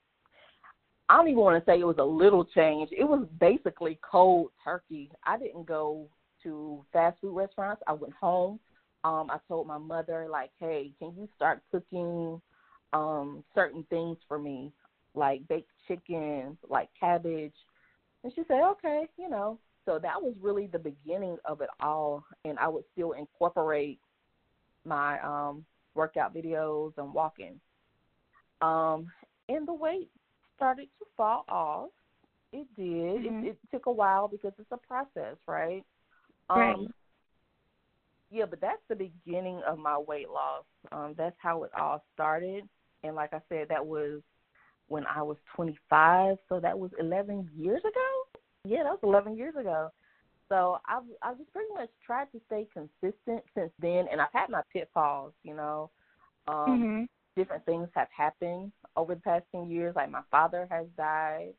I 1.10 1.18
don't 1.18 1.28
even 1.28 1.42
want 1.42 1.64
to 1.64 1.70
say 1.70 1.80
it 1.80 1.86
was 1.86 2.00
a 2.00 2.04
little 2.04 2.44
change. 2.44 2.90
It 2.92 3.06
was 3.06 3.26
basically 3.40 4.00
cold 4.02 4.52
turkey. 4.64 5.12
I 5.26 5.38
didn't 5.38 5.66
go 5.66 6.08
to 6.44 6.86
fast 6.92 7.18
food 7.22 7.36
restaurants. 7.36 7.82
I 7.88 7.94
went 7.94 8.14
home. 8.14 8.60
Um, 9.04 9.30
I 9.30 9.38
told 9.48 9.68
my 9.68 9.78
mother, 9.78 10.28
like, 10.30 10.52
hey, 10.60 10.92
can 11.00 11.14
you 11.18 11.30
start 11.36 11.62
cooking 11.72 12.42
um 12.94 13.44
certain 13.54 13.86
things 13.90 14.18
for 14.28 14.40
me? 14.40 14.72
like 15.18 15.46
baked 15.48 15.72
chicken, 15.88 16.58
like 16.70 16.90
cabbage. 16.98 17.54
And 18.24 18.32
she 18.34 18.44
said, 18.48 18.62
okay, 18.64 19.08
you 19.18 19.30
know. 19.30 19.60
So 19.86 20.00
that 20.00 20.22
was 20.22 20.34
really 20.42 20.68
the 20.68 20.80
beginning 20.80 21.38
of 21.46 21.62
it 21.62 21.70
all. 21.80 22.24
And 22.46 22.60
I 22.60 22.68
would 22.68 22.84
still 22.94 23.14
incorporate 23.14 24.00
my 24.86 25.20
um, 25.22 25.66
workout 25.98 26.34
videos 26.34 26.94
and 26.98 27.14
walking. 27.14 27.60
Um, 28.62 29.12
and 29.50 29.68
the 29.68 29.74
weight 29.74 30.10
started 30.56 30.88
to 31.00 31.06
fall 31.16 31.46
off. 31.50 31.90
It 32.54 32.68
did. 32.76 33.26
Mm-hmm. 33.26 33.46
It, 33.46 33.50
it 33.50 33.58
took 33.72 33.88
a 33.88 33.92
while 33.92 34.28
because 34.28 34.54
it's 34.58 34.72
a 34.72 34.78
process, 34.78 35.36
right? 35.48 35.84
Um, 36.50 36.60
right. 36.60 36.78
Yeah, 38.30 38.46
but 38.50 38.62
that's 38.62 38.82
the 38.90 38.96
beginning 38.96 39.62
of 39.68 39.78
my 39.78 39.98
weight 39.98 40.30
loss. 40.30 40.64
Um, 40.92 41.14
that's 41.18 41.36
how 41.40 41.64
it 41.64 41.72
all 41.80 42.04
started. 42.14 42.64
And 43.04 43.16
like 43.16 43.34
I 43.34 43.42
said, 43.50 43.68
that 43.70 43.86
was 43.86 44.22
when 44.88 45.06
I 45.06 45.22
was 45.22 45.38
25, 45.56 46.38
so 46.50 46.60
that 46.60 46.78
was 46.78 46.92
11 47.00 47.50
years 47.56 47.82
ago. 47.82 48.40
Yeah, 48.66 48.84
that 48.84 48.92
was 48.92 49.00
11 49.04 49.38
years 49.38 49.56
ago. 49.56 49.92
So 50.50 50.80
I've 50.88 51.04
I've 51.22 51.38
just 51.38 51.52
pretty 51.52 51.74
much 51.74 51.90
tried 52.06 52.32
to 52.32 52.42
stay 52.48 52.68
consistent 52.74 53.44
since 53.56 53.72
then, 53.80 54.06
and 54.12 54.22
I've 54.22 54.34
had 54.34 54.50
my 54.50 54.62
pitfalls. 54.72 55.34
You 55.44 55.56
know, 55.56 55.90
um, 56.48 56.56
mm-hmm. 56.56 57.04
different 57.36 57.66
things 57.66 57.90
have 57.96 58.08
happened 58.16 58.72
over 58.96 59.16
the 59.16 59.22
past 59.22 59.46
10 59.54 59.70
years. 59.70 59.96
Like 59.96 60.10
my 60.10 60.24
father 60.32 60.68
has 60.72 60.88
died. 60.96 61.54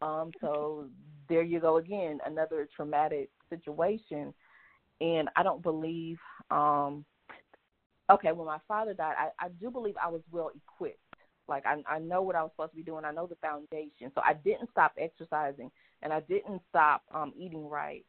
Um, 0.00 0.30
so 0.40 0.86
there 1.28 1.42
you 1.42 1.58
go 1.58 1.78
again, 1.78 2.20
another 2.24 2.68
traumatic 2.74 3.30
situation. 3.50 4.32
And 5.00 5.28
I 5.36 5.42
don't 5.42 5.62
believe. 5.62 6.18
Um, 6.50 7.04
okay, 8.10 8.32
when 8.32 8.46
my 8.46 8.58
father 8.66 8.94
died, 8.94 9.14
I, 9.18 9.46
I 9.46 9.48
do 9.60 9.70
believe 9.70 9.94
I 10.02 10.08
was 10.08 10.22
well 10.30 10.50
equipped 10.54 10.98
like 11.48 11.64
I 11.66 11.82
I 11.88 11.98
know 11.98 12.22
what 12.22 12.36
I 12.36 12.42
was 12.42 12.52
supposed 12.52 12.72
to 12.72 12.76
be 12.76 12.82
doing. 12.82 13.04
I 13.04 13.10
know 13.10 13.26
the 13.26 13.36
foundation. 13.36 14.12
So 14.14 14.20
I 14.20 14.34
didn't 14.34 14.70
stop 14.70 14.92
exercising 14.98 15.70
and 16.02 16.12
I 16.12 16.20
didn't 16.20 16.60
stop 16.68 17.02
um 17.12 17.32
eating 17.36 17.66
right. 17.66 18.04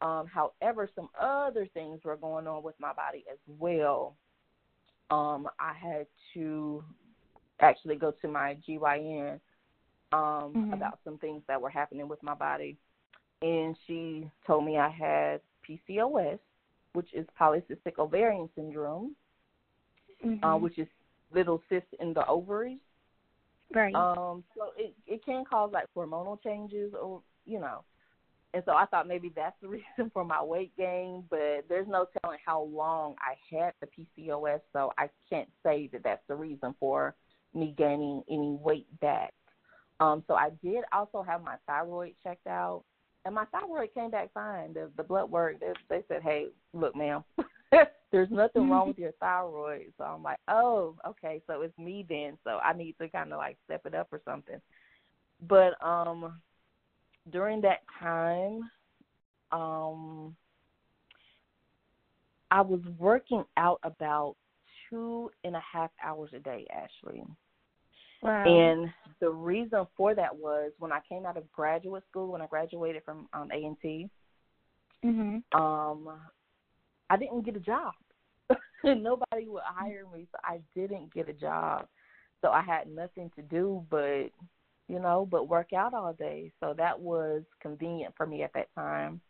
Um 0.00 0.26
however 0.26 0.88
some 0.94 1.08
other 1.20 1.66
things 1.74 2.00
were 2.04 2.16
going 2.16 2.46
on 2.46 2.62
with 2.62 2.74
my 2.78 2.92
body 2.92 3.24
as 3.30 3.38
well. 3.46 4.16
Um 5.10 5.48
I 5.58 5.72
had 5.74 6.06
to 6.34 6.84
actually 7.60 7.96
go 7.96 8.12
to 8.22 8.28
my 8.28 8.56
GYN 8.66 9.40
um 10.12 10.20
mm-hmm. 10.54 10.72
about 10.72 10.98
some 11.04 11.18
things 11.18 11.42
that 11.48 11.60
were 11.60 11.70
happening 11.70 12.08
with 12.08 12.22
my 12.22 12.34
body. 12.34 12.76
And 13.42 13.76
she 13.86 14.30
told 14.46 14.64
me 14.64 14.76
I 14.76 14.90
had 14.90 15.40
PCOS, 15.66 16.38
which 16.92 17.12
is 17.14 17.26
polycystic 17.40 17.98
ovarian 17.98 18.48
syndrome, 18.54 19.14
mm-hmm. 20.24 20.44
uh, 20.44 20.56
which 20.56 20.78
is 20.78 20.88
little 21.32 21.62
cysts 21.68 21.88
in 22.00 22.12
the 22.12 22.26
ovaries. 22.26 22.78
Right. 23.72 23.94
Um, 23.94 24.42
so 24.56 24.72
it 24.76 24.94
it 25.06 25.24
can 25.24 25.44
cause 25.44 25.70
like 25.72 25.86
hormonal 25.96 26.42
changes, 26.42 26.92
or 27.00 27.22
you 27.46 27.60
know, 27.60 27.84
and 28.52 28.62
so 28.66 28.72
I 28.72 28.86
thought 28.86 29.06
maybe 29.08 29.32
that's 29.34 29.56
the 29.62 29.68
reason 29.98 30.10
for 30.12 30.24
my 30.24 30.42
weight 30.42 30.76
gain. 30.76 31.24
But 31.30 31.64
there's 31.68 31.88
no 31.88 32.06
telling 32.20 32.38
how 32.44 32.62
long 32.62 33.14
I 33.18 33.34
had 33.54 33.72
the 33.80 33.86
PCOS, 33.86 34.60
so 34.72 34.92
I 34.98 35.08
can't 35.28 35.48
say 35.62 35.88
that 35.92 36.02
that's 36.02 36.22
the 36.28 36.36
reason 36.36 36.74
for 36.78 37.14
me 37.54 37.74
gaining 37.76 38.22
any 38.30 38.58
weight 38.60 38.86
back. 39.00 39.32
Um, 39.98 40.24
so 40.26 40.34
I 40.34 40.50
did 40.62 40.84
also 40.92 41.22
have 41.22 41.42
my 41.42 41.56
thyroid 41.66 42.14
checked 42.22 42.46
out, 42.46 42.84
and 43.24 43.34
my 43.34 43.44
thyroid 43.46 43.92
came 43.94 44.10
back 44.10 44.32
fine. 44.32 44.72
The 44.72 44.90
the 44.96 45.02
blood 45.02 45.30
work, 45.30 45.60
they, 45.60 45.72
they 45.88 46.04
said, 46.08 46.22
"Hey, 46.22 46.48
look, 46.72 46.96
ma'am, 46.96 47.22
there's 48.12 48.30
nothing 48.30 48.68
wrong 48.68 48.88
with 48.88 48.98
your 48.98 49.12
thyroid. 49.20 49.92
So 49.98 50.04
I'm 50.04 50.22
like, 50.22 50.38
oh, 50.48 50.96
okay, 51.06 51.42
so 51.46 51.62
it's 51.62 51.76
me 51.78 52.04
then. 52.08 52.36
So 52.44 52.58
I 52.58 52.72
need 52.72 52.96
to 53.00 53.08
kind 53.08 53.32
of 53.32 53.38
like 53.38 53.56
step 53.64 53.82
it 53.86 53.94
up 53.94 54.08
or 54.12 54.20
something. 54.24 54.60
But 55.48 55.82
um, 55.84 56.40
during 57.28 57.60
that 57.62 57.80
time, 57.98 58.70
um, 59.52 60.34
I 62.50 62.60
was 62.62 62.80
working 62.98 63.44
out 63.56 63.80
about 63.82 64.36
two 64.88 65.30
and 65.44 65.54
a 65.54 65.62
half 65.72 65.90
hours 66.02 66.30
a 66.34 66.38
day, 66.38 66.66
Ashley. 66.72 67.22
Wow. 68.22 68.44
And 68.44 68.90
the 69.20 69.30
reason 69.30 69.86
for 69.96 70.14
that 70.14 70.36
was 70.36 70.72
when 70.78 70.92
I 70.92 71.00
came 71.08 71.24
out 71.24 71.36
of 71.36 71.50
graduate 71.52 72.04
school, 72.10 72.32
when 72.32 72.42
I 72.42 72.46
graduated 72.46 73.02
from 73.04 73.28
um, 73.32 73.50
A 73.52 73.64
and 73.64 73.76
T, 73.80 74.10
mm-hmm. 75.04 75.60
um, 75.60 76.08
I 77.08 77.16
didn't 77.16 77.44
get 77.44 77.56
a 77.56 77.60
job. 77.60 77.94
Nobody 78.84 79.48
would 79.48 79.62
hire 79.64 80.04
me, 80.14 80.26
so 80.30 80.38
I 80.44 80.60
didn't 80.74 81.14
get 81.14 81.28
a 81.28 81.32
job. 81.32 81.86
So 82.42 82.48
I 82.50 82.62
had 82.62 82.88
nothing 82.88 83.30
to 83.36 83.42
do 83.42 83.84
but, 83.90 84.30
you 84.90 84.98
know, 84.98 85.26
but 85.30 85.48
work 85.48 85.72
out 85.72 85.94
all 85.94 86.12
day. 86.12 86.50
So 86.58 86.74
that 86.76 86.98
was 86.98 87.42
convenient 87.62 88.14
for 88.16 88.26
me 88.26 88.42
at 88.42 88.52
that 88.54 88.68
time. 88.74 89.20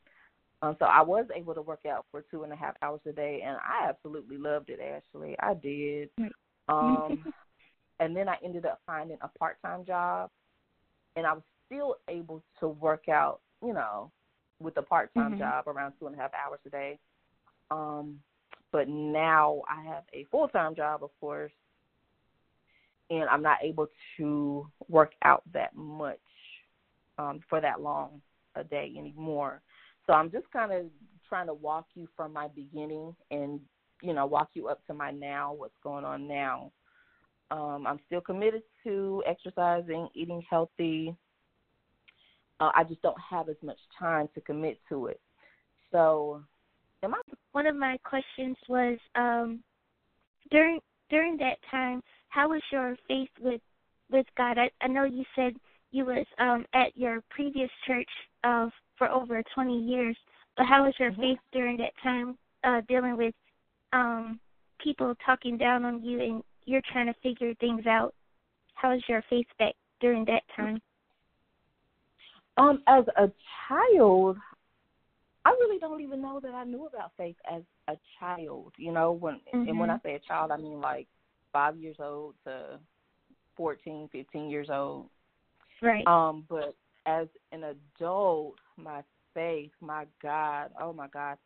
Um, 0.63 0.77
so 0.79 0.87
I 0.87 1.03
was 1.03 1.27
able 1.35 1.55
to 1.55 1.63
work 1.63 1.85
out 1.87 2.07
for 2.11 2.25
two 2.31 2.45
and 2.45 2.53
a 2.53 2.57
half 2.57 2.75
hours 2.83 3.01
a 3.07 3.13
day, 3.13 3.43
and 3.45 3.57
I 3.57 3.89
absolutely 3.89 4.39
loved 4.39 4.71
it. 4.71 4.81
Ashley, 4.81 5.37
I 5.39 5.55
did. 5.55 6.11
Um, 6.69 7.33
and 7.99 8.17
then 8.17 8.29
I 8.29 8.37
ended 8.45 8.65
up 8.65 8.81
finding 8.87 9.19
a 9.23 9.29
part-time 9.39 9.85
job, 9.85 10.31
and 11.17 11.27
I 11.27 11.33
was 11.35 11.43
still 11.67 11.97
able 12.09 12.43
to 12.61 12.69
work 12.69 13.09
out, 13.09 13.41
you 13.63 13.73
know, 13.73 14.11
with 14.61 14.77
a 14.77 14.83
part-time 14.83 15.33
mm-hmm. 15.33 15.41
job 15.41 15.69
around 15.69 15.95
two 15.99 16.07
and 16.07 16.17
a 16.17 16.19
half 16.19 16.31
hours 16.35 16.61
a 16.67 16.71
day. 16.71 16.99
Um, 17.71 18.21
but 18.73 18.89
now 18.89 19.63
I 19.69 19.83
have 19.85 20.05
a 20.13 20.25
full-time 20.31 20.75
job, 20.75 21.03
of 21.03 21.11
course, 21.21 21.53
and 23.11 23.29
I'm 23.29 23.43
not 23.43 23.59
able 23.63 23.89
to 24.17 24.67
work 24.89 25.13
out 25.23 25.43
that 25.53 25.75
much 25.75 26.19
um, 27.19 27.41
for 27.49 27.61
that 27.61 27.81
long 27.81 28.23
a 28.55 28.65
day 28.65 28.93
anymore. 28.97 29.61
So 30.07 30.13
I'm 30.13 30.31
just 30.31 30.51
kind 30.53 30.73
of 30.73 30.87
trying 31.29 31.47
to 31.47 31.55
walk 31.55 31.87
you 31.95 32.09
from 32.17 32.33
my 32.33 32.49
beginning 32.49 33.15
and 33.31 33.61
you 34.03 34.15
know 34.15 34.27
walk 34.27 34.51
you 34.55 34.69
up 34.69 34.85
to 34.87 34.95
my 34.95 35.11
now, 35.11 35.53
what's 35.53 35.75
going 35.83 36.05
on 36.05 36.27
now. 36.27 36.73
Um, 37.51 37.85
I'm 37.87 37.99
still 38.07 38.21
committed 38.21 38.63
to 38.85 39.23
exercising, 39.27 40.09
eating 40.15 40.43
healthy. 40.49 41.15
Uh, 42.61 42.71
I 42.75 42.85
just 42.85 43.03
don't 43.03 43.19
have 43.21 43.49
as 43.49 43.57
much 43.63 43.79
time 43.99 44.29
to 44.35 44.41
commit 44.41 44.79
to 44.89 45.07
it. 45.07 45.21
So, 45.91 46.43
am 47.03 47.15
I? 47.15 47.21
One 47.53 47.67
of 47.67 47.75
my 47.75 47.99
questions 48.05 48.57
was 48.69 48.99
um, 49.17 49.61
during 50.51 50.79
during 51.09 51.37
that 51.39 51.59
time, 51.71 52.03
how 52.31 52.49
was 52.49 52.63
your 52.73 52.97
faith 53.07 53.29
with 53.41 53.61
with 54.11 54.27
God? 54.37 54.59
I, 54.59 54.71
I 54.81 54.89
know 54.89 55.05
you 55.05 55.25
said 55.37 55.55
you 55.93 56.05
was 56.05 56.27
um, 56.39 56.65
at 56.75 56.97
your 56.97 57.23
previous 57.31 57.71
church 57.87 58.09
uh, 58.43 58.69
for 58.97 59.09
over 59.09 59.43
20 59.55 59.79
years, 59.79 60.17
but 60.57 60.67
how 60.67 60.85
was 60.85 60.95
your 60.99 61.11
mm-hmm. 61.11 61.21
faith 61.21 61.39
during 61.53 61.77
that 61.79 61.93
time 62.03 62.39
uh, 62.65 62.81
dealing 62.89 63.17
with 63.17 63.35
um, 63.93 64.41
people 64.83 65.15
talking 65.25 65.57
down 65.57 65.85
on 65.85 66.03
you 66.03 66.21
and 66.21 66.43
you're 66.65 66.83
trying 66.93 67.07
to 67.07 67.15
figure 67.23 67.55
things 67.55 67.87
out. 67.87 68.15
How 68.75 68.93
was 68.93 69.03
your 69.09 69.23
faith 69.29 69.47
back 69.59 69.75
during 70.01 70.25
that 70.27 70.43
time? 70.57 70.81
Um, 72.57 72.83
as 72.87 73.05
a 73.17 73.31
child, 73.69 74.37
I 75.45 75.51
really 75.51 75.79
don't 75.79 76.01
even 76.01 76.21
know 76.21 76.41
that 76.43 76.55
I 76.55 76.65
knew 76.65 76.87
about 76.87 77.13
faith 77.17 77.37
as 77.51 77.63
a 77.89 77.95
child. 78.19 78.73
You 78.77 78.93
know, 78.93 79.13
when 79.13 79.35
mm-hmm. 79.53 79.69
and 79.69 79.79
when 79.79 79.91
I 79.91 79.99
say 80.03 80.15
a 80.15 80.19
child, 80.21 80.51
I 80.51 80.57
mean 80.57 80.81
like 80.81 81.07
five 81.53 81.77
years 81.77 81.97
old 81.99 82.35
to 82.45 82.79
fourteen, 83.57 84.09
fifteen 84.11 84.51
years 84.51 84.69
old. 84.71 85.07
Right. 85.83 86.07
Um, 86.07 86.45
but 86.49 86.75
as 87.07 87.27
an 87.53 87.65
adult, 87.65 88.57
my 88.77 89.03
faith, 89.35 89.71
my 89.81 90.07
God, 90.23 90.71
oh 90.81 90.93
my 90.93 91.09
God, 91.09 91.39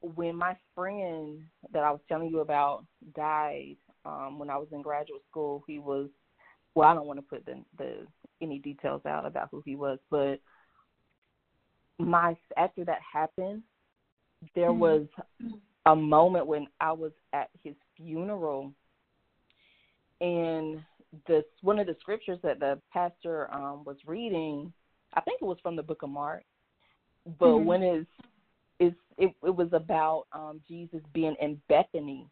when 0.00 0.36
my 0.36 0.56
friend 0.74 1.40
that 1.72 1.82
I 1.82 1.90
was 1.90 2.00
telling 2.08 2.30
you 2.30 2.40
about 2.40 2.84
died, 3.14 3.76
um, 4.04 4.38
when 4.38 4.50
I 4.50 4.56
was 4.56 4.68
in 4.72 4.82
graduate 4.82 5.22
school. 5.30 5.62
He 5.66 5.78
was 5.78 6.08
well, 6.74 6.88
I 6.88 6.94
don't 6.94 7.06
want 7.06 7.18
to 7.18 7.22
put 7.22 7.44
the, 7.46 7.62
the 7.78 8.06
any 8.40 8.58
details 8.58 9.02
out 9.06 9.26
about 9.26 9.48
who 9.50 9.62
he 9.64 9.76
was, 9.76 9.98
but 10.10 10.40
my 11.98 12.36
after 12.56 12.84
that 12.84 13.00
happened, 13.12 13.62
there 14.54 14.70
mm-hmm. 14.70 14.80
was 14.80 15.06
a 15.86 15.96
moment 15.96 16.46
when 16.46 16.66
I 16.80 16.92
was 16.92 17.12
at 17.32 17.50
his 17.62 17.74
funeral, 17.96 18.72
and 20.20 20.82
this 21.26 21.44
one 21.62 21.78
of 21.78 21.86
the 21.86 21.96
scriptures 22.00 22.38
that 22.42 22.60
the 22.60 22.80
pastor 22.92 23.52
um, 23.52 23.84
was 23.84 23.96
reading, 24.06 24.72
I 25.14 25.20
think 25.20 25.40
it 25.42 25.44
was 25.44 25.58
from 25.62 25.76
the 25.76 25.82
Book 25.82 26.02
of 26.02 26.10
Mark, 26.10 26.44
but 27.38 27.46
mm-hmm. 27.46 27.64
when 27.64 27.82
it's 27.82 28.10
it's 28.78 28.96
it, 29.18 29.34
it 29.44 29.54
was 29.54 29.68
about 29.72 30.26
um, 30.32 30.60
Jesus 30.68 31.00
being 31.12 31.36
in 31.40 31.60
Bethany 31.68 32.26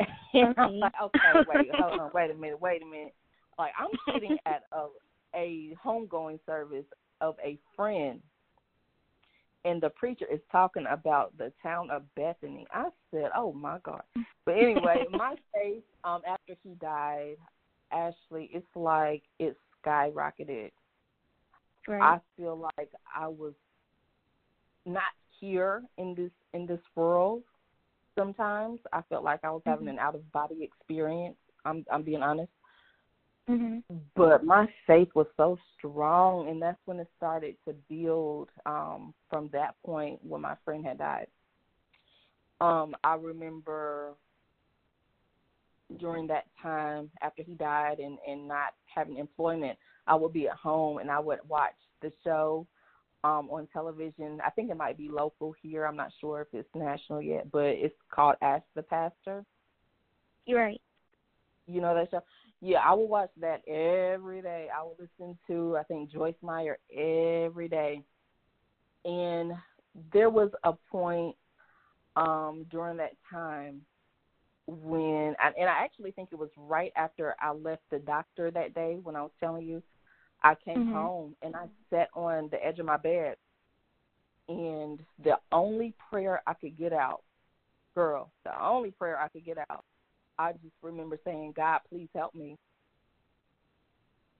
and 0.34 0.54
I'm 0.56 0.78
like, 0.78 0.92
okay, 1.02 1.46
wait, 1.48 1.68
hold 1.74 2.00
on, 2.00 2.10
wait 2.14 2.30
a 2.30 2.34
minute, 2.34 2.60
wait 2.60 2.82
a 2.82 2.86
minute. 2.86 3.14
Like 3.58 3.72
I'm 3.78 3.90
sitting 4.12 4.38
at 4.46 4.62
a 4.72 4.86
a 5.34 5.76
homegoing 5.84 6.38
service 6.46 6.86
of 7.20 7.36
a 7.44 7.58
friend 7.76 8.20
and 9.64 9.82
the 9.82 9.90
preacher 9.90 10.26
is 10.32 10.40
talking 10.50 10.86
about 10.90 11.36
the 11.36 11.52
town 11.62 11.90
of 11.90 12.02
Bethany. 12.14 12.66
I 12.72 12.88
said, 13.10 13.30
"Oh 13.36 13.52
my 13.52 13.78
God!" 13.82 14.02
But 14.44 14.56
anyway, 14.56 15.04
my 15.10 15.36
faith 15.54 15.82
um, 16.04 16.22
after 16.26 16.54
he 16.62 16.74
died, 16.80 17.36
Ashley, 17.92 18.50
it's 18.52 18.66
like 18.74 19.22
it 19.38 19.56
skyrocketed. 19.84 20.70
Right. 21.86 22.02
I 22.02 22.20
feel 22.36 22.56
like 22.76 22.90
I 23.14 23.28
was 23.28 23.54
not 24.86 25.02
here 25.38 25.82
in 25.98 26.14
this 26.14 26.30
in 26.54 26.66
this 26.66 26.80
world, 26.94 27.42
sometimes. 28.18 28.80
I 28.92 29.02
felt 29.08 29.24
like 29.24 29.40
I 29.44 29.50
was 29.50 29.62
having 29.66 29.86
mm-hmm. 29.86 29.98
an 29.98 29.98
out 29.98 30.14
of 30.14 30.32
body 30.32 30.62
experience. 30.62 31.36
I'm 31.64 31.84
I'm 31.92 32.02
being 32.02 32.22
honest. 32.22 32.50
Mm-hmm. 33.50 33.96
But 34.14 34.44
my 34.44 34.68
faith 34.86 35.08
was 35.14 35.26
so 35.36 35.58
strong, 35.76 36.48
and 36.48 36.62
that's 36.62 36.78
when 36.84 37.00
it 37.00 37.08
started 37.16 37.56
to 37.66 37.74
build. 37.88 38.48
Um, 38.64 39.12
from 39.28 39.48
that 39.52 39.74
point 39.84 40.20
when 40.22 40.40
my 40.40 40.54
friend 40.64 40.84
had 40.84 40.98
died, 40.98 41.26
um, 42.60 42.94
I 43.02 43.14
remember 43.14 44.14
during 45.98 46.26
that 46.28 46.46
time 46.62 47.10
after 47.22 47.42
he 47.42 47.54
died 47.54 47.98
and 47.98 48.18
and 48.26 48.46
not 48.46 48.74
having 48.86 49.18
employment, 49.18 49.76
I 50.06 50.14
would 50.14 50.32
be 50.32 50.48
at 50.48 50.56
home 50.56 50.98
and 50.98 51.10
I 51.10 51.18
would 51.18 51.40
watch 51.48 51.74
the 52.02 52.12
show 52.22 52.66
um, 53.24 53.48
on 53.50 53.66
television. 53.72 54.40
I 54.44 54.50
think 54.50 54.70
it 54.70 54.76
might 54.76 54.96
be 54.96 55.08
local 55.08 55.54
here. 55.60 55.86
I'm 55.86 55.96
not 55.96 56.12
sure 56.20 56.42
if 56.42 56.48
it's 56.52 56.68
national 56.74 57.22
yet, 57.22 57.50
but 57.50 57.66
it's 57.66 57.94
called 58.10 58.36
Ask 58.42 58.64
the 58.74 58.82
Pastor. 58.82 59.44
You're 60.46 60.60
right. 60.60 60.80
You 61.66 61.80
know 61.80 61.94
that 61.94 62.10
show? 62.10 62.22
Yeah, 62.60 62.78
I 62.78 62.92
will 62.94 63.08
watch 63.08 63.30
that 63.40 63.66
every 63.66 64.42
day. 64.42 64.68
I 64.74 64.82
will 64.82 64.96
listen 64.98 65.38
to 65.46 65.76
I 65.78 65.82
think 65.84 66.10
Joyce 66.10 66.34
Meyer 66.42 66.78
every 66.94 67.68
day. 67.68 68.02
And 69.04 69.52
there 70.12 70.30
was 70.30 70.50
a 70.64 70.72
point 70.90 71.36
um 72.16 72.66
during 72.70 72.96
that 72.98 73.12
time 73.30 73.82
when 74.66 75.34
I, 75.40 75.48
and 75.58 75.68
I 75.68 75.82
actually 75.84 76.12
think 76.12 76.28
it 76.32 76.38
was 76.38 76.50
right 76.56 76.92
after 76.96 77.34
I 77.40 77.52
left 77.52 77.82
the 77.90 77.98
doctor 77.98 78.50
that 78.50 78.74
day 78.74 78.98
when 79.02 79.16
I 79.16 79.22
was 79.22 79.32
telling 79.40 79.64
you 79.64 79.82
I 80.42 80.54
came 80.54 80.78
mm-hmm. 80.78 80.92
home 80.92 81.36
and 81.42 81.54
I 81.56 81.66
sat 81.90 82.08
on 82.14 82.48
the 82.50 82.64
edge 82.64 82.78
of 82.78 82.86
my 82.86 82.96
bed, 82.96 83.36
and 84.48 85.00
the 85.22 85.36
only 85.52 85.94
prayer 86.08 86.42
I 86.46 86.54
could 86.54 86.78
get 86.78 86.92
out, 86.92 87.22
girl, 87.94 88.30
the 88.44 88.64
only 88.64 88.90
prayer 88.90 89.18
I 89.18 89.28
could 89.28 89.44
get 89.44 89.58
out, 89.70 89.84
I 90.40 90.52
just 90.52 90.74
remember 90.82 91.18
saying, 91.24 91.54
God, 91.56 91.80
please 91.88 92.08
help 92.14 92.34
me. 92.34 92.56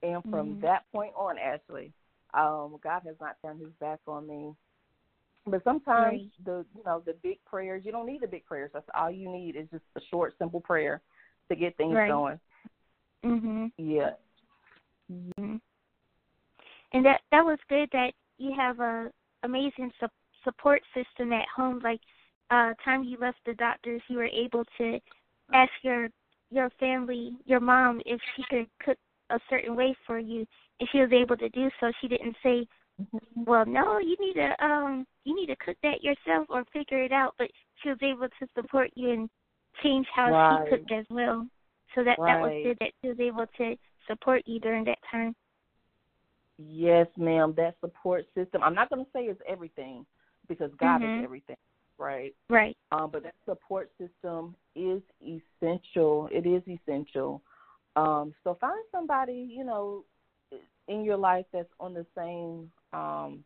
And 0.02 0.22
from 0.30 0.54
mm-hmm. 0.54 0.60
that 0.62 0.84
point 0.92 1.12
on, 1.16 1.36
Ashley, 1.38 1.92
um, 2.32 2.76
God 2.82 3.02
has 3.06 3.16
not 3.20 3.36
turned 3.42 3.60
His 3.60 3.72
back 3.80 4.00
on 4.06 4.26
me. 4.26 4.52
But 5.46 5.64
sometimes 5.64 6.20
right. 6.20 6.44
the 6.44 6.64
you 6.76 6.82
know 6.84 7.02
the 7.04 7.14
big 7.22 7.38
prayers, 7.44 7.82
you 7.84 7.92
don't 7.92 8.06
need 8.06 8.20
the 8.20 8.26
big 8.26 8.44
prayers. 8.44 8.70
That's 8.72 8.86
all 8.94 9.10
you 9.10 9.30
need 9.30 9.56
is 9.56 9.66
just 9.70 9.84
a 9.96 10.00
short, 10.10 10.34
simple 10.38 10.60
prayer 10.60 11.00
to 11.48 11.56
get 11.56 11.76
things 11.76 11.94
right. 11.94 12.08
going. 12.08 12.40
Mhm. 13.24 13.72
Yeah. 13.78 14.10
Mhm 15.10 15.60
and 16.92 17.04
that 17.04 17.20
that 17.30 17.44
was 17.44 17.58
good 17.68 17.88
that 17.92 18.12
you 18.38 18.52
have 18.56 18.80
a 18.80 19.10
amazing 19.42 19.90
su- 20.00 20.06
support 20.44 20.82
system 20.94 21.32
at 21.32 21.46
home. 21.54 21.80
Like 21.82 22.00
uh, 22.50 22.72
time 22.84 23.04
you 23.04 23.16
left 23.20 23.38
the 23.46 23.54
doctors, 23.54 24.02
you 24.08 24.16
were 24.16 24.26
able 24.26 24.64
to 24.78 24.98
ask 25.52 25.70
your 25.82 26.08
your 26.50 26.70
family, 26.80 27.32
your 27.44 27.60
mom, 27.60 28.00
if 28.06 28.20
she 28.34 28.42
could 28.50 28.66
cook 28.84 28.98
a 29.30 29.38
certain 29.48 29.76
way 29.76 29.94
for 30.06 30.18
you, 30.18 30.44
and 30.80 30.88
she 30.90 30.98
was 30.98 31.12
able 31.12 31.36
to 31.36 31.48
do 31.50 31.70
so. 31.78 31.92
She 32.00 32.08
didn't 32.08 32.36
say, 32.42 32.66
mm-hmm. 33.00 33.44
well, 33.44 33.64
no, 33.66 33.98
you 33.98 34.16
need 34.18 34.34
to 34.34 34.64
um 34.64 35.06
you 35.24 35.34
need 35.34 35.46
to 35.46 35.56
cook 35.56 35.76
that 35.82 36.02
yourself 36.02 36.46
or 36.48 36.64
figure 36.72 37.02
it 37.02 37.12
out. 37.12 37.34
But 37.38 37.50
she 37.82 37.90
was 37.90 37.98
able 38.02 38.28
to 38.28 38.46
support 38.54 38.90
you 38.94 39.10
and 39.10 39.30
change 39.82 40.06
how 40.14 40.30
right. 40.30 40.64
she 40.64 40.76
cooked 40.76 40.92
as 40.92 41.06
well. 41.10 41.46
So 41.94 42.04
that 42.04 42.18
right. 42.18 42.34
that 42.34 42.40
was 42.40 42.62
good 42.64 42.78
that 42.80 42.92
she 43.00 43.08
was 43.08 43.20
able 43.20 43.46
to 43.58 43.76
support 44.08 44.42
you 44.46 44.60
during 44.60 44.84
that 44.84 44.98
time. 45.10 45.34
Yes, 46.58 47.06
ma'am. 47.16 47.54
That 47.56 47.76
support 47.80 48.26
system. 48.34 48.62
I'm 48.62 48.74
not 48.74 48.90
going 48.90 49.04
to 49.04 49.10
say 49.12 49.20
it's 49.24 49.40
everything 49.48 50.04
because 50.48 50.70
God 50.78 51.00
mm-hmm. 51.00 51.20
is 51.20 51.24
everything, 51.24 51.56
right? 52.00 52.34
Right. 52.48 52.76
Um, 52.90 53.10
but 53.12 53.22
that 53.22 53.34
support 53.44 53.90
system 53.98 54.56
is 54.74 55.02
essential. 55.22 56.28
It 56.32 56.46
is 56.46 56.62
essential. 56.66 57.42
Um, 57.94 58.34
so 58.42 58.56
find 58.60 58.82
somebody, 58.90 59.48
you 59.50 59.64
know, 59.64 60.04
in 60.88 61.04
your 61.04 61.16
life 61.16 61.44
that's 61.52 61.68
on 61.78 61.94
the 61.94 62.06
same 62.16 62.70
um 62.92 63.44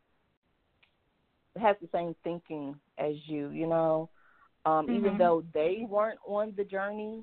has 1.60 1.76
the 1.80 1.88
same 1.92 2.16
thinking 2.24 2.74
as 2.98 3.14
you, 3.26 3.50
you 3.50 3.66
know. 3.66 4.08
Um, 4.66 4.86
mm-hmm. 4.86 4.96
even 4.96 5.18
though 5.18 5.44
they 5.52 5.86
weren't 5.88 6.18
on 6.26 6.54
the 6.56 6.64
journey 6.64 7.22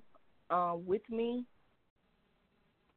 um 0.49 0.85
with 0.85 1.01
me, 1.09 1.45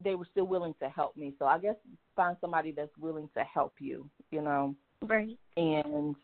they 0.03 0.15
were 0.15 0.27
still 0.31 0.47
willing 0.47 0.75
to 0.83 0.89
help 0.89 1.17
me. 1.17 1.35
So 1.39 1.47
I 1.47 1.59
guess 1.59 1.77
find 2.15 2.37
somebody 2.41 2.73
that's 2.73 2.97
willing 2.99 3.29
to 3.37 3.45
help 3.45 3.75
you, 3.79 4.09
you 4.31 4.43
know. 4.43 4.75
Right. 5.03 5.39
And 5.57 6.15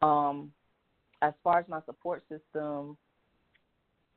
um 0.00 0.52
as 1.22 1.32
far 1.42 1.60
as 1.60 1.68
my 1.68 1.80
support 1.86 2.22
system, 2.28 2.98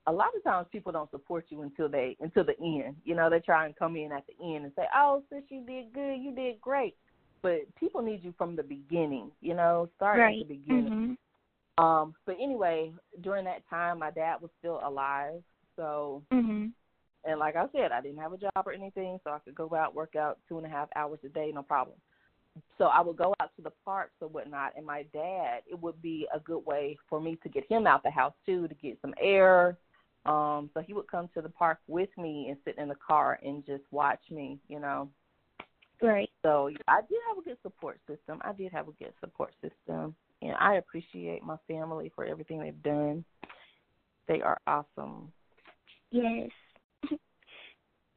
a 0.08 0.12
lot 0.12 0.36
of 0.36 0.44
times 0.44 0.68
people 0.72 0.92
don't 0.92 1.10
support 1.12 1.46
you 1.50 1.62
until 1.62 1.88
they 1.88 2.18
until 2.20 2.44
the 2.44 2.58
end. 2.60 2.96
You 3.06 3.16
know, 3.16 3.30
they 3.30 3.40
try 3.40 3.66
and 3.66 3.76
come 3.76 3.96
in 3.96 4.12
at 4.12 4.26
the 4.28 4.56
end 4.56 4.66
and 4.66 4.74
say, 4.76 4.86
"Oh, 4.94 5.24
sis, 5.30 5.44
you 5.50 5.66
did 5.66 5.94
good, 5.94 6.16
you 6.16 6.34
did 6.36 6.60
great," 6.60 6.96
but 7.42 7.62
people 7.80 8.02
need 8.02 8.24
you 8.24 8.34
from 8.38 8.56
the 8.56 8.64
beginning. 8.64 9.32
You 9.42 9.54
know, 9.54 9.88
start 9.96 10.20
right. 10.20 10.42
at 10.42 10.48
the 10.48 10.56
beginning. 10.56 11.18
Mm-hmm. 11.78 11.84
Um, 11.84 12.16
but 12.26 12.38
anyway, 12.42 12.92
during 13.22 13.46
that 13.46 13.68
time, 13.70 14.00
my 14.00 14.12
dad 14.12 14.42
was 14.42 14.52
still 14.60 14.80
alive, 14.84 15.42
so 15.76 16.24
mm-hmm. 16.32 16.68
and 17.26 17.40
like 17.40 17.56
I 17.56 17.66
said, 17.72 17.92
I 17.92 18.02
didn't 18.02 18.20
have 18.20 18.34
a 18.34 18.38
job 18.38 18.52
or 18.66 18.74
anything, 18.74 19.20
so 19.24 19.32
I 19.32 19.40
could 19.40 19.56
go 19.56 19.74
out 19.76 19.96
work 19.96 20.16
out 20.16 20.40
two 20.48 20.58
and 20.58 20.66
a 20.66 20.70
half 20.70 20.90
hours 20.96 21.20
a 21.24 21.30
day, 21.30 21.52
no 21.54 21.64
problem. 21.64 21.98
So 22.78 22.86
I 22.86 23.02
would 23.02 23.18
go 23.18 23.34
out 23.42 23.52
to 23.56 23.62
the 23.62 23.72
parks 23.84 24.14
or 24.22 24.28
whatnot, 24.28 24.74
and 24.78 24.86
my 24.86 25.04
dad, 25.14 25.62
it 25.70 25.80
would 25.80 26.02
be 26.02 26.28
a 26.34 26.40
good 26.40 26.66
way 26.66 26.98
for 27.10 27.20
me 27.20 27.38
to 27.44 27.50
get 27.50 27.70
him 27.70 27.88
out 27.88 28.04
the 28.04 28.12
house 28.12 28.34
too, 28.46 28.68
to 28.68 28.76
get 28.76 28.98
some 29.02 29.14
air, 29.22 29.78
um, 30.26 30.72
so 30.74 30.82
he 30.82 30.94
would 30.94 31.08
come 31.08 31.30
to 31.36 31.42
the 31.42 31.50
park 31.50 31.80
with 31.88 32.10
me 32.18 32.48
and 32.50 32.58
sit 32.66 32.78
in 32.78 32.88
the 32.88 32.96
car 32.96 33.40
and 33.44 33.66
just 33.66 33.84
watch 33.92 34.22
me, 34.32 34.60
you 34.68 34.80
know. 34.80 35.10
Right. 36.02 36.30
So 36.42 36.70
I 36.88 37.02
did 37.02 37.20
have 37.30 37.38
a 37.38 37.42
good 37.42 37.58
support 37.62 38.00
system. 38.08 38.42
I 38.42 38.54
did 38.54 38.72
have 38.72 38.88
a 38.88 38.92
good 38.94 39.14
support 39.22 39.54
system, 39.62 40.16
and 40.42 40.54
I 40.60 40.76
appreciate 40.76 41.44
my 41.44 41.58
family 41.68 42.12
for 42.16 42.26
everything 42.26 42.60
they've 42.60 42.84
done. 42.84 43.24
They 44.28 44.42
are 44.42 44.60
awesome. 44.66 45.32
Yes. 46.12 46.50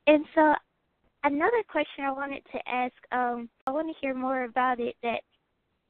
and 0.07 0.24
so 0.35 0.55
another 1.24 1.62
question 1.68 2.04
I 2.04 2.12
wanted 2.12 2.42
to 2.52 2.59
ask, 2.68 2.94
um, 3.12 3.48
I 3.66 3.70
want 3.70 3.88
to 3.88 3.94
hear 4.00 4.14
more 4.14 4.44
about 4.44 4.81
it 4.81 4.96
that 5.02 5.20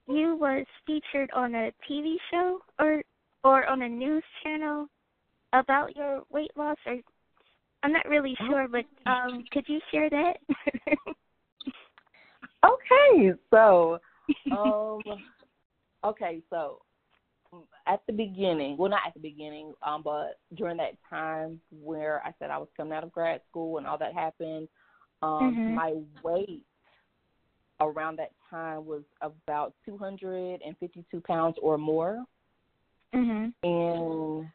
you 0.09 0.37
was 0.37 0.65
featured 0.87 1.31
on 1.35 1.55
a 1.55 1.71
TV 1.89 2.17
show 2.31 2.61
or 2.79 3.03
or 3.45 3.67
on 3.67 3.83
a 3.83 3.89
news 3.89 4.25
channel 4.43 4.89
about 5.53 5.95
your 5.95 6.23
weight 6.31 6.51
loss 6.57 6.77
or 6.87 6.97
I'm 7.83 7.93
not 7.93 8.09
really 8.09 8.35
oh. 8.41 8.47
sure, 8.47 8.69
but 8.69 8.85
um 9.11 9.45
could 9.53 9.65
you 9.69 9.81
share 9.93 10.11
that? 10.11 10.35
okay, 12.67 13.33
so 13.51 13.99
um 14.53 15.01
okay, 16.05 16.43
so 16.51 16.81
at 17.87 18.01
the 18.07 18.13
beginning, 18.13 18.77
well 18.79 18.91
not 18.91 19.03
at 19.07 19.15
the 19.15 19.21
beginning, 19.21 19.75
um, 19.87 20.03
but 20.03 20.39
during 20.57 20.79
that 20.79 20.97
time 21.09 21.61
where 21.71 22.23
I 22.25 22.33
said 22.39 22.51
I 22.51 22.59
was 22.59 22.69
coming 22.77 22.95
out 22.95 23.05
of 23.05 23.13
grad 23.13 23.41
school 23.49 23.79
and 23.79 23.87
all 23.87 23.99
that 23.99 24.15
happened, 24.15 24.69
um, 25.23 25.55
mm-hmm. 25.55 25.75
my 25.75 25.95
weight 26.23 26.65
around 27.81 28.19
that 28.19 28.33
time 28.51 28.85
was 28.87 29.03
about 29.23 29.75
two 29.85 29.97
hundred 29.97 30.61
and 30.65 30.77
fifty 30.79 31.05
two 31.11 31.21
pounds 31.21 31.57
or 31.61 31.79
more. 31.79 32.25
Mhm. 33.15 33.53
And 33.63 34.49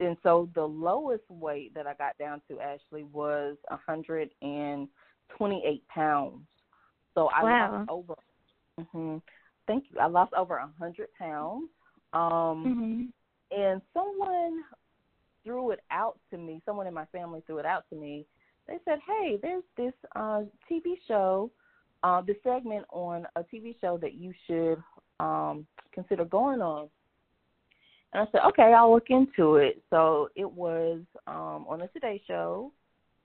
and 0.00 0.16
so 0.22 0.48
the 0.54 0.64
lowest 0.64 1.24
weight 1.28 1.74
that 1.74 1.86
I 1.86 1.94
got 1.94 2.16
down 2.18 2.40
to 2.48 2.60
actually 2.60 3.04
was 3.04 3.56
a 3.70 3.76
hundred 3.76 4.30
and 4.42 4.88
twenty 5.36 5.62
eight 5.66 5.86
pounds. 5.88 6.46
So 7.14 7.28
I 7.28 7.42
wow. 7.42 7.72
lost 7.72 7.90
over. 7.90 8.14
hmm 8.92 9.16
Thank 9.66 9.84
you. 9.90 9.98
I 10.00 10.06
lost 10.06 10.32
over 10.32 10.56
a 10.56 10.70
hundred 10.78 11.08
pounds. 11.18 11.68
Um, 12.14 13.12
mm-hmm. 13.52 13.60
and 13.60 13.82
someone 13.92 14.62
threw 15.44 15.72
it 15.72 15.80
out 15.90 16.18
to 16.30 16.38
me. 16.38 16.62
Someone 16.64 16.86
in 16.86 16.94
my 16.94 17.04
family 17.06 17.42
threw 17.46 17.58
it 17.58 17.66
out 17.66 17.84
to 17.90 17.96
me. 17.96 18.24
They 18.68 18.78
said, 18.84 18.98
"Hey, 19.06 19.38
there's 19.40 19.64
this 19.76 19.94
uh, 20.14 20.42
TV 20.70 20.94
show, 21.06 21.50
uh, 22.02 22.20
this 22.20 22.36
segment 22.44 22.84
on 22.90 23.26
a 23.36 23.42
TV 23.42 23.74
show 23.80 23.98
that 23.98 24.14
you 24.14 24.32
should 24.46 24.82
um, 25.20 25.66
consider 25.92 26.24
going 26.24 26.60
on." 26.60 26.88
And 28.12 28.26
I 28.26 28.32
said, 28.32 28.40
okay, 28.48 28.72
I'll 28.74 28.92
look 28.92 29.10
into 29.10 29.56
it. 29.56 29.82
So 29.90 30.30
it 30.34 30.50
was 30.50 31.00
um, 31.26 31.66
on 31.68 31.80
the 31.80 31.88
Today 31.88 32.22
Show, 32.26 32.72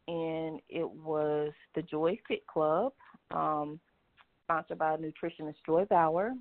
and 0.08 0.60
it 0.69 0.89
was 0.89 1.53
the 1.75 1.82
Joy 1.84 2.19
Fit 2.27 2.45
Club, 2.47 2.91
um, 3.32 3.79
sponsored 4.43 4.77
by 4.77 4.97
nutritionist 4.97 5.56
Joy 5.65 5.86
Bauer. 5.86 6.34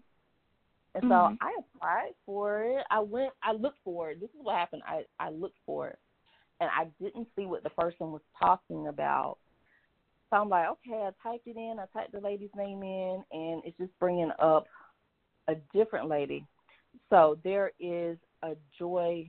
And 0.95 1.03
so 1.05 1.09
mm-hmm. 1.09 1.35
I 1.41 1.57
applied 1.59 2.15
for 2.27 2.65
it. 2.65 2.85
I 2.91 2.99
went, 2.99 3.33
I 3.43 3.53
looked 3.53 3.79
for 3.85 4.11
it. 4.11 4.21
This 4.21 4.31
is 4.31 4.41
what 4.43 4.57
happened. 4.57 4.83
I, 4.87 5.05
I 5.21 5.31
looked 5.31 5.59
for 5.65 5.89
it, 5.89 5.99
and 6.63 6.71
I 6.71 6.87
didn't 7.03 7.27
see 7.37 7.45
what 7.47 7.65
the 7.65 7.71
person 7.71 8.13
was 8.13 8.23
talking 8.39 8.87
about. 8.87 9.39
So 10.31 10.37
I'm 10.37 10.49
like, 10.49 10.69
okay, 10.69 11.09
I 11.09 11.11
typed 11.23 11.47
it 11.47 11.57
in. 11.57 11.77
I 11.79 11.85
typed 11.93 12.13
the 12.13 12.21
lady's 12.21 12.51
name 12.57 12.83
in, 12.83 13.23
and 13.33 13.63
it's 13.65 13.77
just 13.77 13.91
bringing 13.99 14.31
up 14.39 14.67
a 15.49 15.55
different 15.75 16.09
lady. 16.09 16.47
So 17.11 17.39
there 17.43 17.73
is 17.81 18.17
a 18.43 18.53
Joy 18.79 19.29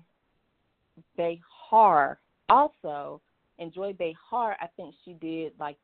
Behar 1.17 2.19
also, 2.49 3.21
and 3.57 3.73
Joy 3.73 3.93
Behar, 3.93 4.55
I 4.61 4.67
think 4.77 4.93
she 5.03 5.13
did 5.13 5.53
like 5.59 5.77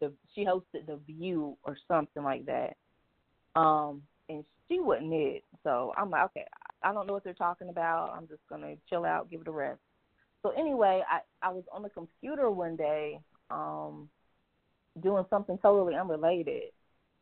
the 0.00 0.12
she 0.34 0.44
hosted 0.44 0.86
the 0.86 0.98
View 1.06 1.56
or 1.64 1.76
something 1.88 2.22
like 2.22 2.44
that. 2.46 2.76
Um, 3.58 4.02
and 4.28 4.44
she 4.68 4.80
wasn't 4.80 5.12
it. 5.12 5.44
So 5.62 5.92
I'm 5.96 6.10
like, 6.10 6.24
okay, 6.26 6.44
I 6.82 6.92
don't 6.92 7.06
know 7.06 7.14
what 7.14 7.24
they're 7.24 7.34
talking 7.34 7.68
about. 7.68 8.14
I'm 8.16 8.28
just 8.28 8.42
gonna 8.50 8.74
chill 8.88 9.04
out, 9.04 9.30
give 9.30 9.40
it 9.40 9.48
a 9.48 9.52
rest. 9.52 9.80
So 10.42 10.50
anyway, 10.50 11.02
I 11.08 11.20
I 11.46 11.50
was 11.50 11.64
on 11.72 11.82
the 11.82 11.90
computer 11.90 12.50
one 12.50 12.76
day, 12.76 13.20
um, 13.50 14.08
doing 15.02 15.24
something 15.30 15.58
totally 15.58 15.94
unrelated, 15.94 16.64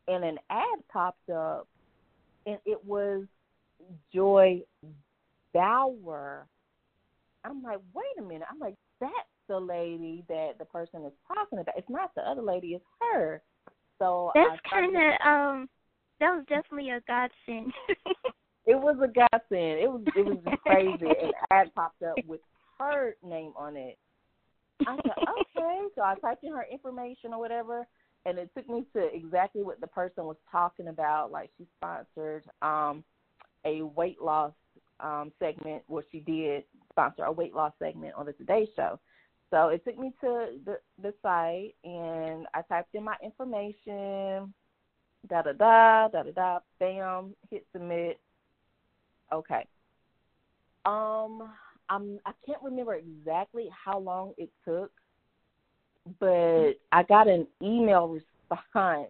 and 0.07 0.23
an 0.23 0.37
ad 0.49 0.79
popped 0.91 1.29
up, 1.29 1.67
and 2.45 2.57
it 2.65 2.83
was 2.83 3.25
Joy 4.13 4.61
Bauer. 5.53 6.47
I'm 7.43 7.63
like, 7.63 7.79
wait 7.93 8.19
a 8.19 8.21
minute. 8.21 8.47
I'm 8.51 8.59
like, 8.59 8.75
that's 8.99 9.13
the 9.47 9.59
lady 9.59 10.23
that 10.29 10.57
the 10.59 10.65
person 10.65 11.05
is 11.05 11.13
talking 11.27 11.59
about. 11.59 11.75
It's 11.77 11.89
not 11.89 12.11
the 12.15 12.21
other 12.21 12.41
lady, 12.41 12.73
it's 12.73 12.85
her. 12.99 13.41
So 13.99 14.31
that's 14.33 14.59
kind 14.69 14.95
of 14.95 15.27
um, 15.27 15.69
that 16.19 16.31
was 16.35 16.45
definitely 16.47 16.89
a 16.89 17.01
godsend. 17.07 17.73
it 18.65 18.75
was 18.75 18.97
a 19.03 19.07
godsend. 19.07 19.79
It 19.79 19.91
was 19.91 20.01
it 20.15 20.25
was 20.25 20.57
crazy. 20.65 21.05
An 21.05 21.31
ad 21.51 21.73
popped 21.75 22.01
up 22.03 22.15
with 22.25 22.41
her 22.81 23.15
name 23.23 23.53
on 23.55 23.75
it. 23.75 23.97
I 24.87 24.95
said, 24.95 25.13
okay. 25.57 25.87
So 25.95 26.01
I 26.01 26.15
typed 26.15 26.43
in 26.43 26.53
her 26.53 26.65
information 26.71 27.33
or 27.33 27.39
whatever, 27.39 27.87
and 28.25 28.37
it 28.37 28.49
took 28.55 28.67
me 28.69 28.85
to 28.93 29.13
exactly 29.13 29.63
what 29.63 29.81
the 29.81 29.87
person 29.87 30.25
was 30.25 30.37
talking 30.51 30.87
about. 30.87 31.31
Like 31.31 31.49
she 31.57 31.65
sponsored 31.77 32.43
um 32.61 33.03
a 33.65 33.83
weight 33.83 34.21
loss 34.21 34.53
um, 34.99 35.31
segment 35.39 35.83
where 35.87 36.03
she 36.11 36.19
did 36.19 36.63
sponsor 36.91 37.23
a 37.23 37.31
weight 37.31 37.53
loss 37.53 37.73
segment 37.79 38.13
on 38.15 38.25
the 38.25 38.33
Today 38.33 38.67
Show. 38.75 38.99
So 39.49 39.67
it 39.67 39.83
took 39.83 39.97
me 39.97 40.13
to 40.21 40.47
the, 40.65 40.77
the 41.01 41.13
site 41.21 41.75
and 41.83 42.47
I 42.53 42.61
typed 42.61 42.95
in 42.95 43.03
my 43.03 43.15
information, 43.21 44.53
da 45.29 45.41
da 45.41 45.51
da, 45.51 46.07
da 46.07 46.23
da 46.23 46.31
da, 46.31 46.59
bam, 46.79 47.35
hit 47.49 47.65
submit. 47.73 48.19
Okay. 49.33 49.65
Um, 50.85 51.49
I'm 51.91 52.19
I 52.25 52.31
can't 52.45 52.63
remember 52.63 52.95
exactly 52.95 53.69
how 53.85 53.99
long 53.99 54.33
it 54.37 54.49
took, 54.65 54.91
mm-hmm. 56.07 56.11
but 56.19 56.79
I 56.97 57.03
got 57.03 57.27
an 57.27 57.45
email 57.61 58.07
response, 58.07 59.09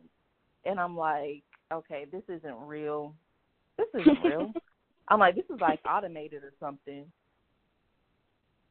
and 0.66 0.80
I'm 0.80 0.98
like, 0.98 1.44
okay, 1.72 2.08
this 2.12 2.24
isn't 2.28 2.60
real. 2.66 3.14
This 3.78 3.88
isn't 4.02 4.24
real. 4.24 4.52
I'm 5.08 5.20
like, 5.20 5.36
this 5.36 5.46
is 5.54 5.62
like 5.62 5.80
automated 5.88 6.44
or 6.44 6.54
something. 6.60 7.06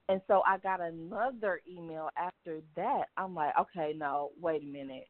And 0.08 0.20
so 0.26 0.42
I 0.44 0.58
got 0.58 0.80
another 0.80 1.60
email 1.70 2.08
after 2.16 2.60
that. 2.74 3.04
I'm 3.16 3.34
like, 3.34 3.52
okay, 3.60 3.92
no, 3.96 4.30
wait 4.40 4.62
a 4.62 4.66
minute. 4.66 5.06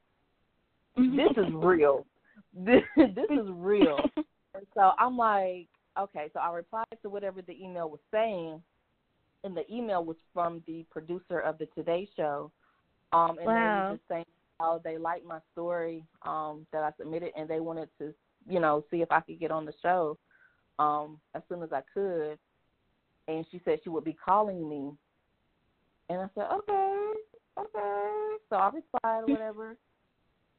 This 0.97 1.31
is 1.31 1.47
mm-hmm. 1.47 1.65
real. 1.65 2.05
this, 2.55 2.83
this 2.97 3.31
is 3.31 3.47
real. 3.49 3.99
and 4.17 4.67
so 4.75 4.91
I'm 4.99 5.17
like, 5.17 5.69
okay. 5.99 6.29
So 6.35 6.41
I 6.41 6.53
replied 6.53 6.85
to 7.01 7.09
whatever 7.09 7.41
the 7.41 7.53
email 7.53 7.89
was 7.89 8.01
saying, 8.11 8.61
and 9.45 9.57
the 9.57 9.65
email 9.73 10.05
was 10.05 10.17
from 10.33 10.63
the 10.67 10.85
producer 10.91 11.41
of 11.41 11.59
the 11.59 11.67
Today 11.75 12.09
Show. 12.17 12.51
Um, 13.13 13.39
and 13.39 13.47
wow. 13.47 13.55
they 13.55 13.91
were 13.91 13.97
just 13.97 14.09
saying 14.09 14.25
how 14.59 14.81
they 14.85 14.99
liked 14.99 15.27
my 15.27 15.41
story 15.53 16.05
um, 16.23 16.67
that 16.73 16.83
I 16.83 16.91
submitted, 16.99 17.33
and 17.37 17.49
they 17.49 17.61
wanted 17.61 17.89
to, 17.99 18.15
you 18.49 18.61
know, 18.61 18.85
see 18.91 18.99
if 18.99 19.11
I 19.11 19.21
could 19.21 19.41
get 19.41 19.51
on 19.51 19.65
the 19.65 19.73
show 19.83 20.19
um, 20.79 21.19
as 21.35 21.43
soon 21.49 21.63
as 21.63 21.71
I 21.73 21.83
could. 21.93 22.39
And 23.27 23.45
she 23.51 23.61
said 23.65 23.81
she 23.83 23.91
would 23.91 24.05
be 24.05 24.17
calling 24.25 24.69
me, 24.69 24.93
and 26.09 26.21
I 26.21 26.27
said, 26.35 26.47
okay, 26.53 27.13
okay. 27.59 28.37
So 28.49 28.57
I 28.57 28.71
replied, 28.73 29.23
whatever. 29.27 29.77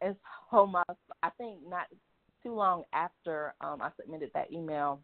and 0.01 0.15
so 0.49 0.65
my, 0.65 0.83
I 1.23 1.29
think 1.37 1.59
not 1.67 1.87
too 2.43 2.55
long 2.55 2.83
after 2.93 3.53
um, 3.61 3.81
I 3.81 3.91
submitted 3.99 4.31
that 4.33 4.51
email, 4.51 4.99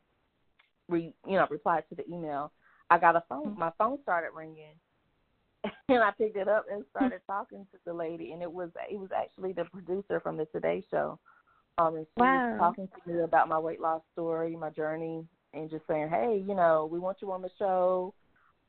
re, 0.90 1.14
you 1.26 1.36
know, 1.36 1.48
replied 1.50 1.84
to 1.90 1.96
the 1.96 2.08
email, 2.08 2.52
I 2.90 2.98
got 2.98 3.16
a 3.16 3.24
phone. 3.28 3.56
My 3.58 3.72
phone 3.78 4.00
started 4.04 4.30
ringing, 4.36 4.76
and 5.90 6.04
I 6.04 6.12
picked 6.12 6.38
it 6.38 6.48
up 6.48 6.66
and 6.72 6.84
started 6.96 7.22
talking 7.28 7.66
to 7.72 7.78
the 7.86 7.94
lady, 7.94 8.32
and 8.32 8.42
it 8.42 8.52
was 8.52 8.70
it 8.90 8.98
was 8.98 9.10
actually 9.16 9.54
the 9.54 9.66
producer 9.66 10.20
from 10.20 10.38
the 10.38 10.46
Today 10.46 10.84
Show. 10.90 11.20
Um, 11.78 11.96
and 11.96 12.08
she 12.16 12.22
wow. 12.22 12.50
was 12.50 12.60
talking 12.60 12.88
to 12.88 13.12
me 13.12 13.22
about 13.22 13.50
my 13.50 13.60
weight 13.60 13.80
loss 13.80 14.02
story, 14.14 14.56
my 14.56 14.72
journey, 14.72 15.24
and 15.54 15.70
just 15.70 15.86
saying, 15.88 16.10
hey, 16.10 16.44
you 16.48 16.56
know, 16.56 16.90
we 16.92 16.98
want 16.98 17.18
you 17.22 17.32
on 17.32 17.42
the 17.42 17.52
show. 17.60 18.14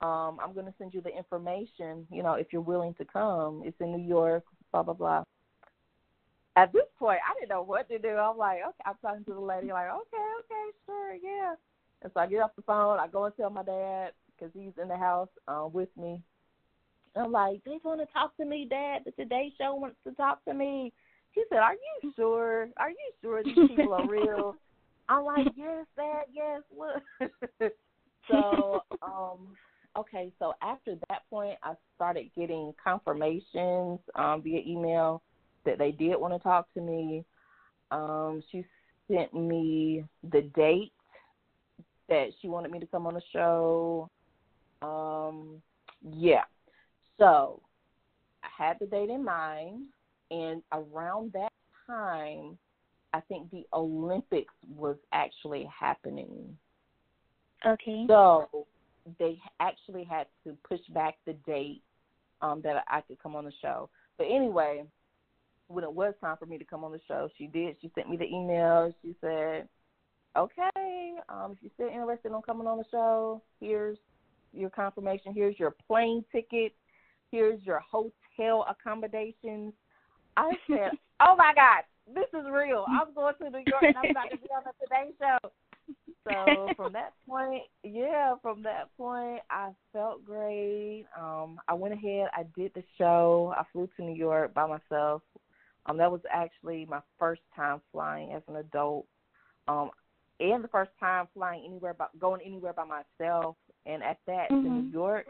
Um, 0.01 0.39
I'm 0.43 0.53
going 0.53 0.67
to 0.67 0.75
send 0.79 0.95
you 0.95 1.01
the 1.01 1.17
information, 1.17 2.07
you 2.11 2.23
know, 2.23 2.35
if 2.35 2.49
you're 2.53 2.63
willing 2.63 2.95
to 2.95 3.05
come. 3.05 3.63
It's 3.65 3.81
in 3.81 3.93
New 3.93 4.07
York, 4.07 4.45
blah 4.73 4.83
blah 4.83 4.95
blah. 4.95 5.25
At 6.57 6.73
this 6.73 6.85
point, 6.99 7.21
I 7.29 7.39
didn't 7.39 7.51
know 7.51 7.63
what 7.63 7.89
to 7.89 7.99
do. 7.99 8.09
I'm 8.09 8.37
like, 8.37 8.59
okay, 8.59 8.83
I'm 8.85 8.95
talking 9.01 9.25
to 9.25 9.35
the 9.35 9.41
lady, 9.41 9.69
like, 9.69 9.89
okay, 9.91 10.27
okay, 10.41 10.77
sure, 10.87 11.15
yeah. 11.15 11.55
And 12.03 12.13
so 12.15 12.21
I 12.21 12.27
get 12.27 12.41
off 12.41 12.57
the 12.57 12.63
phone. 12.63 12.99
I 12.99 13.09
go 13.09 13.25
and 13.25 13.35
tell 13.37 13.51
my 13.51 13.65
dad 13.65 14.13
because 14.39 14.53
he's 14.55 14.73
in 14.81 14.89
the 14.89 14.97
house 14.97 15.29
uh, 15.49 15.69
with 15.73 15.89
me. 15.97 16.23
I'm 17.17 17.33
like, 17.33 17.63
they 17.65 17.79
want 17.83 18.01
to 18.01 18.07
talk 18.13 18.37
to 18.37 18.45
me, 18.45 18.67
Dad. 18.69 19.03
The 19.05 19.11
Today 19.13 19.53
Show 19.59 19.75
wants 19.75 19.97
to 20.07 20.13
talk 20.13 20.45
to 20.45 20.55
me. 20.55 20.93
He 21.33 21.43
said, 21.49 21.59
Are 21.59 21.75
you 21.75 22.13
sure? 22.15 22.69
Are 22.77 22.91
you 22.91 22.97
sure 23.21 23.43
these 23.43 23.55
people 23.55 23.93
are 23.93 24.07
real? 24.07 24.57
I'm 25.09 25.25
like, 25.25 25.49
Yes, 25.57 25.87
Dad, 25.97 26.25
yes. 26.33 26.63
What? 26.71 27.03
so, 28.31 28.81
um, 29.03 29.57
okay, 29.97 30.31
so 30.39 30.55
after 30.63 30.97
that 31.09 31.23
point, 31.31 31.59
I 31.63 31.75
started 31.97 32.31
getting 32.37 32.73
confirmations 32.83 33.99
um, 34.15 34.43
via 34.43 34.61
email 34.67 35.23
that 35.65 35.79
they 35.79 35.91
did 35.91 36.17
want 36.17 36.35
to 36.35 36.39
talk 36.41 36.73
to 36.75 36.81
me. 36.81 37.25
Um, 37.91 38.43
she 38.53 38.65
sent 39.11 39.35
me 39.35 40.05
the 40.31 40.43
date 40.55 40.93
that 42.09 42.29
she 42.41 42.49
wanted 42.49 42.71
me 42.71 42.79
to 42.81 42.87
come 42.87 43.07
on 43.07 43.15
the 43.15 43.23
show. 43.33 44.09
Um, 44.83 45.63
yeah. 46.11 46.45
So 47.19 47.61
I 48.43 48.49
had 48.65 48.79
the 48.81 48.87
date 48.87 49.11
in 49.11 49.25
mind, 49.25 49.87
and 50.31 50.63
around 50.73 51.33
that 51.33 51.53
time, 51.87 52.59
I 53.13 53.21
think 53.21 53.51
the 53.51 53.67
Olympics 53.73 54.55
was 54.77 54.97
actually 55.13 55.69
happening. 55.79 56.57
Okay. 57.67 58.05
So 58.07 58.67
they 59.19 59.39
actually 59.61 60.05
had 60.05 60.27
to 60.45 60.57
push 60.69 60.81
back 60.91 61.17
the 61.27 61.33
date 61.47 61.83
um, 62.43 62.61
that 62.63 62.85
I 62.89 63.01
could 63.01 63.21
come 63.23 63.35
on 63.35 63.45
the 63.45 63.53
show. 63.61 63.89
But 64.17 64.25
anyway, 64.25 64.85
when 65.69 65.85
it 65.85 65.93
was 65.93 66.15
time 66.21 66.37
for 66.39 66.47
me 66.47 66.59
to 66.59 66.65
come 66.65 66.85
on 66.85 66.93
the 66.93 67.01
show, 67.09 67.29
she 67.37 67.47
did. 67.47 67.77
She 67.81 67.91
sent 67.95 68.09
me 68.11 68.17
the 68.17 68.27
email. 68.27 68.93
She 69.03 69.15
said, 69.21 69.69
"Okay, 70.37 71.15
um, 71.29 71.53
if 71.53 71.59
you're 71.63 71.73
still 71.75 71.89
interested 71.89 72.33
in 72.33 72.43
coming 72.43 72.67
on 72.67 72.79
the 72.79 72.85
show, 72.91 73.43
here's 73.61 73.99
your 74.53 74.71
confirmation. 74.71 75.35
Here's 75.35 75.59
your 75.59 75.75
plane 75.87 76.25
ticket. 76.33 76.75
Here's 77.31 77.63
your 77.65 77.81
hotel 77.81 78.67
accommodations." 78.69 79.73
I 80.37 80.53
said, 80.69 80.93
"Oh 81.21 81.35
my 81.37 81.53
God, 81.55 81.85
this 82.15 82.29
is 82.39 82.47
real. 82.51 82.85
I'm 82.89 83.13
going 83.15 83.35
to 83.41 83.51
New 83.51 83.65
York 83.67 83.83
and 83.83 83.97
I'm 83.97 84.11
about 84.11 84.31
to 84.31 84.37
be 84.37 84.49
on 84.55 84.63
the 84.65 84.73
Today 84.87 85.13
Show." 85.19 85.51
So 86.29 86.69
from 86.77 86.93
that 86.93 87.13
point, 87.29 87.63
yeah, 87.83 88.35
from 88.43 88.63
that 88.63 88.89
point, 88.97 89.41
I 89.51 89.71
felt 89.93 90.25
great. 90.25 91.07
Um, 91.19 91.59
I 91.69 91.75
went 91.75 91.95
ahead, 91.95 92.29
I 92.33 92.45
did 92.57 92.73
the 92.75 92.83
show. 92.97 93.55
I 93.57 93.65
flew 93.73 93.89
to 93.97 94.03
New 94.03 94.15
York 94.15 94.55
by 94.55 94.67
myself. 94.67 95.23
Um, 95.87 95.97
that 95.99 96.11
was 96.11 96.21
actually 96.31 96.87
my 96.89 97.01
first 97.19 97.41
time 97.57 97.81
flying 97.93 98.33
as 98.33 98.43
an 98.49 98.57
adult, 98.57 99.07
um, 99.69 99.91
and 100.41 100.63
the 100.63 100.69
first 100.69 100.91
time 101.01 101.27
flying 101.35 101.65
anywhere, 101.67 101.95
by, 101.95 102.07
going 102.19 102.41
anywhere 102.45 102.73
by 102.73 102.85
myself, 102.85 103.57
and 103.87 104.03
at 104.03 104.19
that 104.27 104.51
mm-hmm. 104.51 104.65
to 104.65 104.71
New 104.71 104.91
York. 104.91 105.27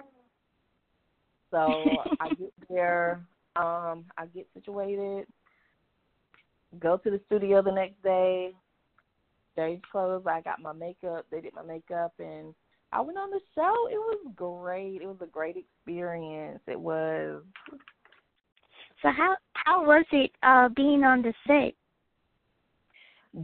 So 1.50 1.82
I 2.20 2.28
get 2.38 2.52
there, 2.68 3.20
um, 3.56 4.04
I 4.16 4.26
get 4.34 4.46
situated, 4.54 5.26
go 6.78 6.98
to 6.98 7.10
the 7.10 7.20
studio 7.26 7.62
the 7.62 7.72
next 7.72 8.02
day, 8.02 8.52
change 9.56 9.82
clothes. 9.90 10.24
I 10.26 10.40
got 10.40 10.60
my 10.60 10.72
makeup. 10.72 11.26
They 11.30 11.40
did 11.40 11.54
my 11.54 11.62
makeup, 11.62 12.12
and 12.18 12.54
I 12.92 13.00
went 13.00 13.18
on 13.18 13.30
the 13.30 13.40
show. 13.54 13.88
It 13.90 13.98
was 13.98 14.18
great. 14.36 15.02
It 15.02 15.06
was 15.06 15.18
a 15.20 15.26
great 15.26 15.56
experience. 15.56 16.60
It 16.66 16.78
was. 16.78 17.42
So 19.02 19.10
how 19.16 19.36
how 19.54 19.84
was 19.84 20.04
it 20.12 20.30
uh 20.42 20.68
being 20.74 21.04
on 21.04 21.22
the 21.22 21.32
set? 21.46 21.74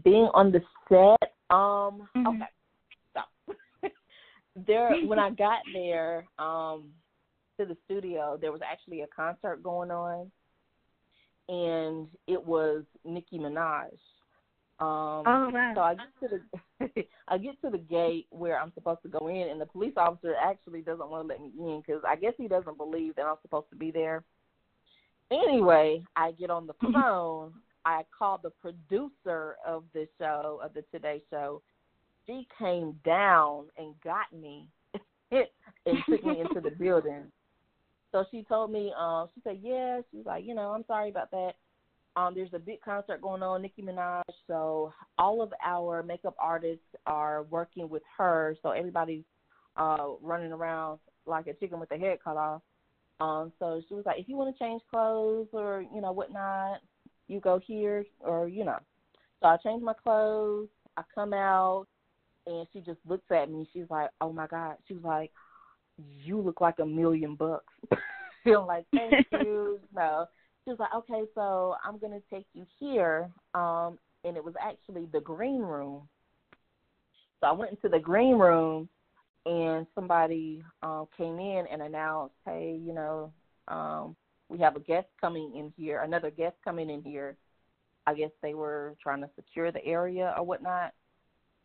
Being 0.03 0.29
on 0.35 0.51
the 0.51 0.61
set, 0.89 1.34
um, 1.51 2.09
mm-hmm. 2.17 2.27
okay. 2.27 2.45
So 3.15 3.89
there, 4.67 4.91
when 5.07 5.19
I 5.19 5.31
got 5.31 5.61
there, 5.73 6.27
um, 6.39 6.91
to 7.59 7.65
the 7.65 7.77
studio, 7.85 8.39
there 8.41 8.53
was 8.53 8.61
actually 8.69 9.03
a 9.03 9.07
concert 9.07 9.63
going 9.63 9.91
on, 9.91 10.31
and 11.49 12.09
it 12.27 12.45
was 12.45 12.85
Nicki 13.05 13.39
Minaj. 13.39 13.91
Um, 14.81 15.23
oh 15.27 15.51
wow! 15.53 15.73
So 15.75 15.81
I 15.81 15.95
get 15.95 16.07
to 16.21 16.41
the 16.91 17.05
I 17.29 17.39
get 17.39 17.61
to 17.63 17.71
the 17.71 17.79
gate 17.79 18.27
where 18.31 18.61
I'm 18.61 18.73
supposed 18.75 19.03
to 19.03 19.09
go 19.09 19.29
in, 19.29 19.49
and 19.49 19.61
the 19.61 19.67
police 19.67 19.95
officer 19.97 20.35
actually 20.43 20.83
doesn't 20.83 21.09
want 21.09 21.23
to 21.23 21.29
let 21.29 21.41
me 21.41 21.53
in 21.59 21.83
because 21.87 22.03
I 22.07 22.17
guess 22.17 22.35
he 22.37 22.49
doesn't 22.49 22.77
believe 22.77 23.15
that 23.17 23.27
I'm 23.27 23.37
supposed 23.43 23.71
to 23.71 23.77
be 23.77 23.91
there. 23.91 24.25
Anyway, 25.31 26.03
I 26.17 26.33
get 26.33 26.51
on 26.51 26.67
the 26.67 26.75
phone. 26.75 27.53
I 27.85 28.03
called 28.17 28.41
the 28.43 28.51
producer 28.51 29.57
of 29.67 29.85
the 29.93 30.09
show 30.19 30.61
of 30.63 30.73
the 30.75 30.83
Today 30.93 31.23
Show. 31.31 31.63
She 32.27 32.47
came 32.59 32.99
down 33.05 33.67
and 33.77 33.95
got 34.03 34.33
me 34.33 34.69
and 35.31 35.99
took 36.09 36.25
me 36.25 36.41
into 36.41 36.61
the 36.61 36.75
building. 36.79 37.25
So 38.13 38.25
she 38.31 38.45
told 38.45 38.71
me, 38.71 38.93
um, 38.99 39.29
she 39.35 39.41
said, 39.43 39.59
yeah. 39.63 40.01
She's 40.11 40.25
like, 40.25 40.45
you 40.47 40.55
know, 40.55 40.71
I'm 40.71 40.85
sorry 40.87 41.11
about 41.11 41.31
that. 41.33 41.53
Um, 42.17 42.33
there's 42.35 42.55
a 42.55 42.61
big 42.61 42.81
concert 42.81 43.21
going 43.21 43.43
on, 43.43 43.63
Nicki 43.63 43.83
Minaj. 43.83 44.23
So 44.47 44.93
all 45.19 45.43
of 45.43 45.53
our 45.65 46.03
makeup 46.03 46.37
artists 46.39 46.85
are 47.07 47.43
working 47.45 47.89
with 47.89 48.05
her. 48.17 48.57
So 48.63 48.71
everybody's 48.71 49.25
uh, 49.77 50.11
running 50.23 50.53
around 50.53 51.01
like 51.27 51.49
a 51.49 51.55
chicken 51.55 51.81
with 51.81 51.89
their 51.89 51.99
head 51.99 52.19
cut 52.23 52.37
off. 52.37 52.63
Um, 53.21 53.53
so 53.59 53.83
she 53.89 53.95
was 53.95 54.05
like, 54.07 54.21
if 54.21 54.29
you 54.29 54.37
want 54.37 54.57
to 54.57 54.65
change 54.65 54.83
clothes 54.91 55.49
or 55.53 55.85
you 55.95 56.01
know 56.01 56.13
whatnot, 56.13 56.81
you 57.29 57.41
go 57.41 57.61
here 57.65 58.05
or 58.21 58.49
you 58.49 58.65
know. 58.65 58.79
So 59.41 59.49
I 59.49 59.57
change 59.59 59.83
my 59.83 59.95
clothes. 59.95 60.69
I 60.97 61.03
come 61.15 61.33
out, 61.33 61.87
and 62.47 62.67
she 62.73 62.81
just 62.81 63.01
looks 63.07 63.31
at 63.31 63.51
me. 63.51 63.69
She's 63.73 63.91
like, 63.91 64.11
oh 64.21 64.33
my 64.33 64.47
god. 64.47 64.77
She 64.87 64.95
was 64.95 65.05
like, 65.05 65.33
you 66.25 66.41
look 66.41 66.61
like 66.61 66.79
a 66.81 66.87
million 66.87 67.35
bucks. 67.35 67.73
Feel 68.45 68.67
like 68.67 68.87
thank 68.93 69.27
you. 69.33 69.81
no 69.95 70.27
she 70.65 70.71
was 70.71 70.79
like, 70.79 70.95
okay, 70.95 71.25
so 71.35 71.77
I'm 71.85 71.99
going 71.99 72.13
to 72.13 72.23
take 72.35 72.47
you 72.55 72.65
here. 72.79 73.31
Um, 73.55 73.99
and 74.25 74.37
it 74.37 74.45
was 74.45 74.55
actually 74.61 75.07
the 75.13 75.21
green 75.21 75.61
room. 75.61 76.09
So 77.41 77.49
I 77.49 77.53
went 77.53 77.73
into 77.73 77.89
the 77.91 77.99
green 77.99 78.37
room, 78.37 78.89
and 79.45 79.87
somebody 79.95 80.65
um, 80.83 81.07
came 81.17 81.39
in 81.39 81.67
and 81.71 81.83
announced, 81.83 82.35
hey, 82.47 82.81
you 82.83 82.95
know, 82.95 83.31
um, 83.69 84.17
we 84.55 84.61
have 84.61 84.77
a 84.77 84.81
guest 84.81 85.09
coming 85.21 85.53
in 85.57 85.73
here, 85.77 86.03
another 86.03 86.31
guest 86.31 86.55
coming 86.65 86.89
in 86.89 87.03
here. 87.03 87.37
I 88.07 88.15
guess 88.15 88.31
they 88.41 88.55
were 88.55 88.95
trying 89.03 89.21
to 89.23 89.31
secure 89.35 89.73
the 89.73 89.85
area 89.85 90.33
or 90.37 90.45
whatnot. 90.45 90.93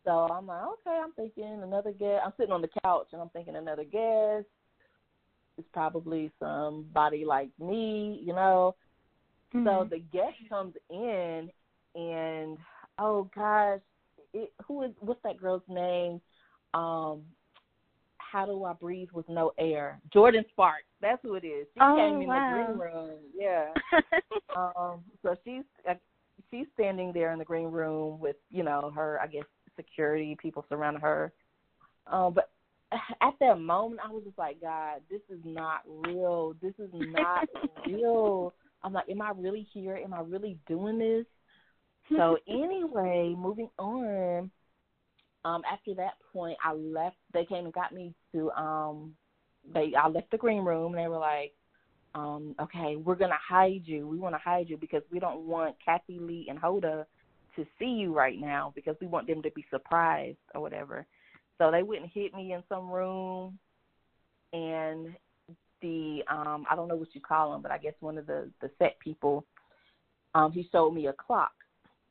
So 0.04 0.10
I'm 0.10 0.46
like, 0.46 0.62
okay, 0.62 0.98
I'm 1.00 1.12
thinking 1.12 1.60
another 1.62 1.92
guest. 1.92 2.22
I'm 2.24 2.32
sitting 2.36 2.52
on 2.52 2.62
the 2.62 2.70
couch 2.82 3.08
and 3.12 3.22
I'm 3.22 3.28
thinking 3.28 3.54
another 3.54 3.84
guest. 3.84 4.46
It's 5.56 5.68
probably 5.72 6.32
somebody 6.40 7.24
like 7.24 7.50
me, 7.60 8.20
you 8.24 8.32
know. 8.32 8.74
Mm-hmm. 9.54 9.66
So 9.66 9.86
the 9.88 9.98
guest 9.98 10.36
comes 10.48 10.74
in, 10.88 11.50
and 11.94 12.56
oh 12.98 13.28
gosh, 13.34 13.80
it, 14.32 14.52
who 14.66 14.82
is 14.82 14.92
what's 15.00 15.22
that 15.22 15.38
girl's 15.38 15.62
name? 15.68 16.20
Um, 16.72 17.22
how 18.30 18.46
do 18.46 18.64
I 18.64 18.72
breathe 18.72 19.08
with 19.12 19.28
no 19.28 19.52
air? 19.58 20.00
Jordin 20.14 20.48
Sparks. 20.50 20.84
That's 21.00 21.20
who 21.22 21.34
it 21.34 21.44
is. 21.44 21.66
She 21.74 21.80
oh, 21.80 21.96
came 21.96 22.22
in 22.22 22.28
wow. 22.28 22.50
the 22.50 22.64
green 22.64 22.78
room. 22.78 23.10
Yeah. 23.34 23.68
um. 24.56 25.00
So 25.22 25.36
she's 25.44 25.64
uh, 25.88 25.94
she's 26.50 26.66
standing 26.74 27.12
there 27.12 27.32
in 27.32 27.38
the 27.38 27.44
green 27.44 27.70
room 27.70 28.20
with 28.20 28.36
you 28.50 28.62
know 28.62 28.92
her 28.94 29.18
I 29.20 29.26
guess 29.26 29.44
security 29.76 30.36
people 30.40 30.64
surrounding 30.68 31.02
her. 31.02 31.32
Um, 32.06 32.34
but 32.34 32.50
at 32.92 33.34
that 33.40 33.60
moment, 33.60 34.00
I 34.04 34.10
was 34.10 34.24
just 34.24 34.38
like, 34.38 34.60
God, 34.60 35.00
this 35.10 35.20
is 35.28 35.40
not 35.44 35.82
real. 35.86 36.54
This 36.60 36.74
is 36.78 36.90
not 36.92 37.48
real. 37.86 38.52
I'm 38.82 38.92
like, 38.92 39.08
am 39.08 39.22
I 39.22 39.32
really 39.36 39.66
here? 39.72 39.96
Am 39.96 40.14
I 40.14 40.20
really 40.20 40.58
doing 40.66 40.98
this? 40.98 41.26
So 42.16 42.38
anyway, 42.48 43.34
moving 43.38 43.68
on. 43.78 44.50
Um, 45.44 45.62
after 45.70 45.94
that 45.94 46.14
point, 46.32 46.58
I 46.64 46.72
left. 46.74 47.16
They 47.32 47.44
came 47.44 47.64
and 47.64 47.74
got 47.74 47.92
me 47.92 48.14
to. 48.32 48.50
Um, 48.52 49.14
they 49.72 49.92
I 49.94 50.08
left 50.08 50.30
the 50.30 50.38
green 50.38 50.64
room, 50.64 50.94
and 50.94 51.02
they 51.02 51.08
were 51.08 51.18
like, 51.18 51.52
um, 52.14 52.54
okay, 52.60 52.96
we're 52.96 53.14
gonna 53.14 53.38
hide 53.46 53.82
you. 53.84 54.06
We 54.06 54.18
want 54.18 54.34
to 54.34 54.40
hide 54.40 54.68
you 54.68 54.76
because 54.76 55.02
we 55.10 55.18
don't 55.18 55.46
want 55.46 55.76
Kathie 55.84 56.18
Lee 56.18 56.46
and 56.48 56.60
Hoda 56.60 57.04
to 57.56 57.66
see 57.78 57.86
you 57.86 58.14
right 58.14 58.38
now 58.38 58.72
because 58.74 58.96
we 59.00 59.06
want 59.06 59.26
them 59.26 59.42
to 59.42 59.50
be 59.52 59.64
surprised 59.70 60.38
or 60.54 60.60
whatever. 60.60 61.06
So 61.58 61.70
they 61.70 61.82
went 61.82 62.02
and 62.02 62.10
hit 62.12 62.34
me 62.34 62.52
in 62.52 62.62
some 62.68 62.90
room, 62.90 63.58
and 64.52 65.14
the 65.82 66.22
um 66.30 66.66
I 66.70 66.76
don't 66.76 66.88
know 66.88 66.96
what 66.96 67.14
you 67.14 67.20
call 67.20 67.52
them, 67.52 67.62
but 67.62 67.70
I 67.70 67.78
guess 67.78 67.94
one 68.00 68.18
of 68.18 68.26
the 68.26 68.50
the 68.60 68.70
set 68.78 68.98
people, 69.00 69.44
um, 70.34 70.52
he 70.52 70.68
showed 70.72 70.92
me 70.92 71.06
a 71.06 71.12
clock, 71.12 71.52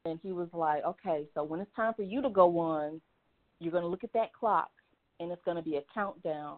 and 0.05 0.19
he 0.23 0.31
was 0.31 0.49
like, 0.53 0.83
okay, 0.85 1.25
so 1.33 1.43
when 1.43 1.59
it's 1.59 1.75
time 1.75 1.93
for 1.93 2.03
you 2.03 2.21
to 2.21 2.29
go 2.29 2.57
on, 2.59 3.01
you're 3.59 3.71
gonna 3.71 3.87
look 3.87 4.03
at 4.03 4.13
that 4.13 4.33
clock, 4.33 4.71
and 5.19 5.31
it's 5.31 5.41
gonna 5.45 5.61
be 5.61 5.77
a 5.77 5.81
countdown. 5.93 6.57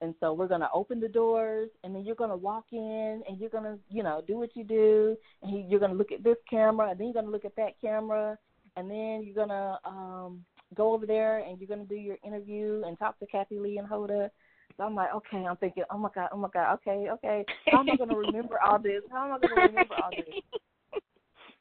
And 0.00 0.14
so 0.18 0.32
we're 0.32 0.48
gonna 0.48 0.68
open 0.74 1.00
the 1.00 1.08
doors, 1.08 1.70
and 1.84 1.94
then 1.94 2.04
you're 2.04 2.16
gonna 2.16 2.36
walk 2.36 2.66
in, 2.72 3.22
and 3.28 3.38
you're 3.38 3.50
gonna, 3.50 3.78
you 3.88 4.02
know, 4.02 4.22
do 4.26 4.36
what 4.36 4.56
you 4.56 4.64
do, 4.64 5.16
and 5.42 5.70
you're 5.70 5.80
gonna 5.80 5.94
look 5.94 6.12
at 6.12 6.24
this 6.24 6.38
camera, 6.48 6.90
and 6.90 6.98
then 6.98 7.06
you're 7.06 7.14
gonna 7.14 7.30
look 7.30 7.44
at 7.44 7.56
that 7.56 7.80
camera, 7.80 8.36
and 8.76 8.90
then 8.90 9.22
you're 9.24 9.34
gonna 9.34 9.78
um 9.84 10.44
go 10.74 10.92
over 10.92 11.06
there, 11.06 11.38
and 11.38 11.60
you're 11.60 11.68
gonna 11.68 11.84
do 11.84 11.94
your 11.94 12.16
interview 12.24 12.82
and 12.86 12.98
talk 12.98 13.18
to 13.18 13.26
Kathie 13.26 13.58
Lee 13.58 13.78
and 13.78 13.88
Hoda. 13.88 14.30
So 14.76 14.84
I'm 14.84 14.94
like, 14.94 15.14
okay, 15.14 15.44
I'm 15.44 15.56
thinking, 15.56 15.84
oh 15.90 15.98
my 15.98 16.08
god, 16.14 16.30
oh 16.32 16.38
my 16.38 16.48
god, 16.52 16.74
okay, 16.74 17.08
okay, 17.10 17.44
how 17.70 17.80
am 17.80 17.90
I 17.90 17.96
gonna 17.96 18.16
remember 18.26 18.58
all 18.60 18.78
this? 18.78 19.02
How 19.10 19.26
am 19.26 19.34
I 19.34 19.46
gonna 19.46 19.66
remember 19.68 19.94
all 20.02 20.10
this? 20.10 20.60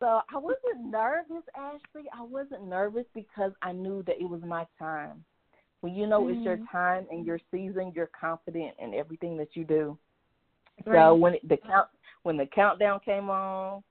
So 0.01 0.21
I 0.33 0.37
wasn't 0.39 0.89
nervous, 0.89 1.43
Ashley. 1.55 2.09
I 2.11 2.23
wasn't 2.23 2.67
nervous 2.67 3.05
because 3.13 3.51
I 3.61 3.71
knew 3.71 4.01
that 4.07 4.19
it 4.19 4.27
was 4.27 4.41
my 4.43 4.65
time. 4.79 5.23
When 5.81 5.93
you 5.93 6.07
know 6.07 6.21
mm-hmm. 6.21 6.37
it's 6.37 6.43
your 6.43 6.57
mm-hmm. 6.57 6.75
time 6.75 7.05
and 7.11 7.23
your 7.23 7.39
season, 7.51 7.93
you're 7.95 8.09
confident 8.19 8.73
in 8.79 8.95
everything 8.95 9.37
that 9.37 9.49
you 9.55 9.63
do. 9.63 9.97
Right. 10.87 10.95
So 10.95 11.15
when 11.15 11.35
it, 11.35 11.47
the 11.47 11.57
count 11.57 11.87
when 12.23 12.35
the 12.35 12.47
countdown 12.47 12.99
came 13.05 13.29
on 13.29 13.83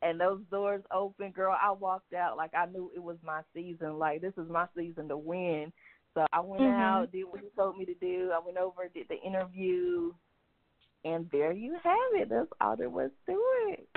and 0.00 0.20
those 0.20 0.40
doors 0.48 0.82
opened, 0.92 1.34
girl, 1.34 1.56
I 1.60 1.72
walked 1.72 2.14
out 2.14 2.36
like 2.36 2.54
I 2.54 2.66
knew 2.66 2.92
it 2.94 3.02
was 3.02 3.16
my 3.24 3.40
season. 3.52 3.98
Like 3.98 4.20
this 4.20 4.34
is 4.38 4.48
my 4.48 4.66
season 4.76 5.08
to 5.08 5.16
win. 5.16 5.72
So 6.14 6.24
I 6.32 6.38
went 6.38 6.62
mm-hmm. 6.62 6.80
out, 6.80 7.10
did 7.10 7.24
what 7.24 7.40
he 7.40 7.48
told 7.56 7.76
me 7.76 7.84
to 7.84 7.94
do. 7.94 8.30
I 8.32 8.38
went 8.44 8.58
over, 8.58 8.88
did 8.94 9.08
the 9.08 9.20
interview, 9.20 10.12
and 11.04 11.28
there 11.32 11.52
you 11.52 11.72
have 11.82 12.12
it. 12.14 12.28
That's 12.28 12.46
all 12.60 12.76
there 12.76 12.90
was 12.90 13.10
to 13.26 13.40
it. 13.70 13.88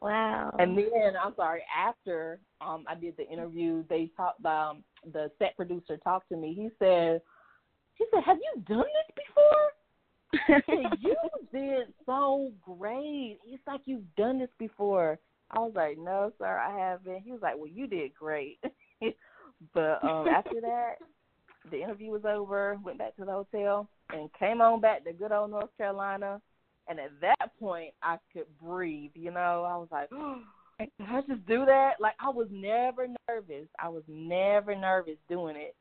Wow. 0.00 0.54
And 0.58 0.76
then 0.76 1.14
I'm 1.22 1.34
sorry, 1.34 1.62
after 1.76 2.40
um 2.60 2.84
I 2.88 2.94
did 2.94 3.16
the 3.16 3.28
interview, 3.28 3.84
they 3.88 4.10
talked 4.16 4.44
um 4.44 4.84
the 5.12 5.30
set 5.38 5.56
producer 5.56 5.96
talked 5.96 6.28
to 6.30 6.36
me. 6.36 6.54
He 6.54 6.70
said 6.78 7.20
he 7.94 8.04
said, 8.12 8.22
Have 8.24 8.38
you 8.38 8.62
done 8.62 8.78
this 8.78 9.16
before? 9.26 10.62
said, 10.66 10.92
you 11.00 11.16
did 11.52 11.92
so 12.06 12.52
great. 12.64 13.38
He's 13.44 13.58
like, 13.66 13.80
You've 13.86 14.14
done 14.16 14.38
this 14.38 14.50
before. 14.58 15.18
I 15.50 15.58
was 15.58 15.72
like, 15.74 15.98
No, 15.98 16.32
sir, 16.38 16.58
I 16.58 16.78
haven't. 16.78 17.22
He 17.22 17.32
was 17.32 17.42
like, 17.42 17.56
Well, 17.56 17.66
you 17.66 17.86
did 17.86 18.14
great. 18.14 18.58
but 19.74 20.04
um 20.04 20.28
after 20.28 20.60
that, 20.60 20.94
the 21.70 21.82
interview 21.82 22.12
was 22.12 22.24
over, 22.24 22.78
went 22.84 22.98
back 22.98 23.16
to 23.16 23.24
the 23.24 23.32
hotel 23.32 23.88
and 24.10 24.30
came 24.38 24.60
on 24.60 24.80
back 24.80 25.04
to 25.04 25.12
good 25.12 25.32
old 25.32 25.50
North 25.50 25.76
Carolina 25.76 26.40
and 26.88 26.98
at 26.98 27.10
that 27.20 27.58
point, 27.60 27.92
I 28.02 28.16
could 28.32 28.46
breathe. 28.60 29.10
You 29.14 29.30
know, 29.30 29.66
I 29.68 29.76
was 29.76 29.88
like, 29.90 30.08
oh, 30.12 30.40
did 30.78 30.90
I 31.00 31.20
just 31.22 31.46
do 31.46 31.64
that? 31.66 31.94
Like, 32.00 32.14
I 32.20 32.30
was 32.30 32.48
never 32.50 33.06
nervous. 33.28 33.68
I 33.78 33.88
was 33.88 34.02
never 34.08 34.74
nervous 34.74 35.16
doing 35.28 35.56
it 35.56 35.74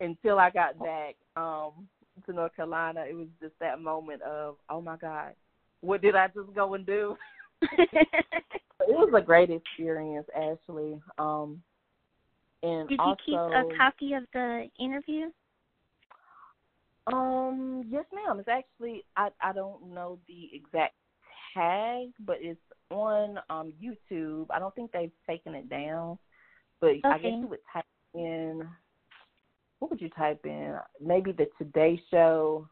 until 0.00 0.38
I 0.38 0.50
got 0.50 0.78
back 0.78 1.16
um 1.36 1.88
to 2.24 2.32
North 2.32 2.54
Carolina. 2.56 3.04
It 3.08 3.14
was 3.14 3.28
just 3.40 3.54
that 3.60 3.80
moment 3.80 4.22
of, 4.22 4.56
oh 4.70 4.80
my 4.80 4.96
God, 4.96 5.32
what 5.80 6.00
did 6.00 6.16
I 6.16 6.28
just 6.28 6.54
go 6.54 6.74
and 6.74 6.86
do? 6.86 7.16
it 7.62 8.08
was 8.88 9.12
a 9.16 9.20
great 9.20 9.50
experience, 9.50 10.26
Ashley. 10.34 11.00
Um, 11.18 11.62
and 12.62 12.88
did 12.88 12.98
you 12.98 13.04
also, 13.04 13.22
keep 13.24 13.34
a 13.38 13.64
copy 13.76 14.14
of 14.14 14.24
the 14.32 14.66
interview? 14.80 15.26
Um, 17.12 17.84
yes, 17.88 18.04
ma'am. 18.12 18.40
It's 18.40 18.48
actually 18.48 19.04
I 19.16 19.28
I 19.40 19.52
don't 19.52 19.94
know 19.94 20.18
the 20.26 20.50
exact 20.52 20.94
tag, 21.54 22.08
but 22.20 22.38
it's 22.40 22.60
on 22.90 23.38
um 23.50 23.72
YouTube. 23.82 24.46
I 24.50 24.58
don't 24.58 24.74
think 24.74 24.92
they've 24.92 25.12
taken 25.28 25.54
it 25.54 25.68
down, 25.68 26.18
but 26.80 26.90
okay. 26.90 27.00
I 27.04 27.18
guess 27.18 27.32
you 27.40 27.46
would 27.48 27.60
type 27.72 27.84
in 28.14 28.66
what 29.78 29.90
would 29.90 30.00
you 30.00 30.08
type 30.10 30.40
in? 30.44 30.76
Maybe 31.00 31.32
the 31.32 31.48
Today 31.58 32.00
Show, 32.10 32.68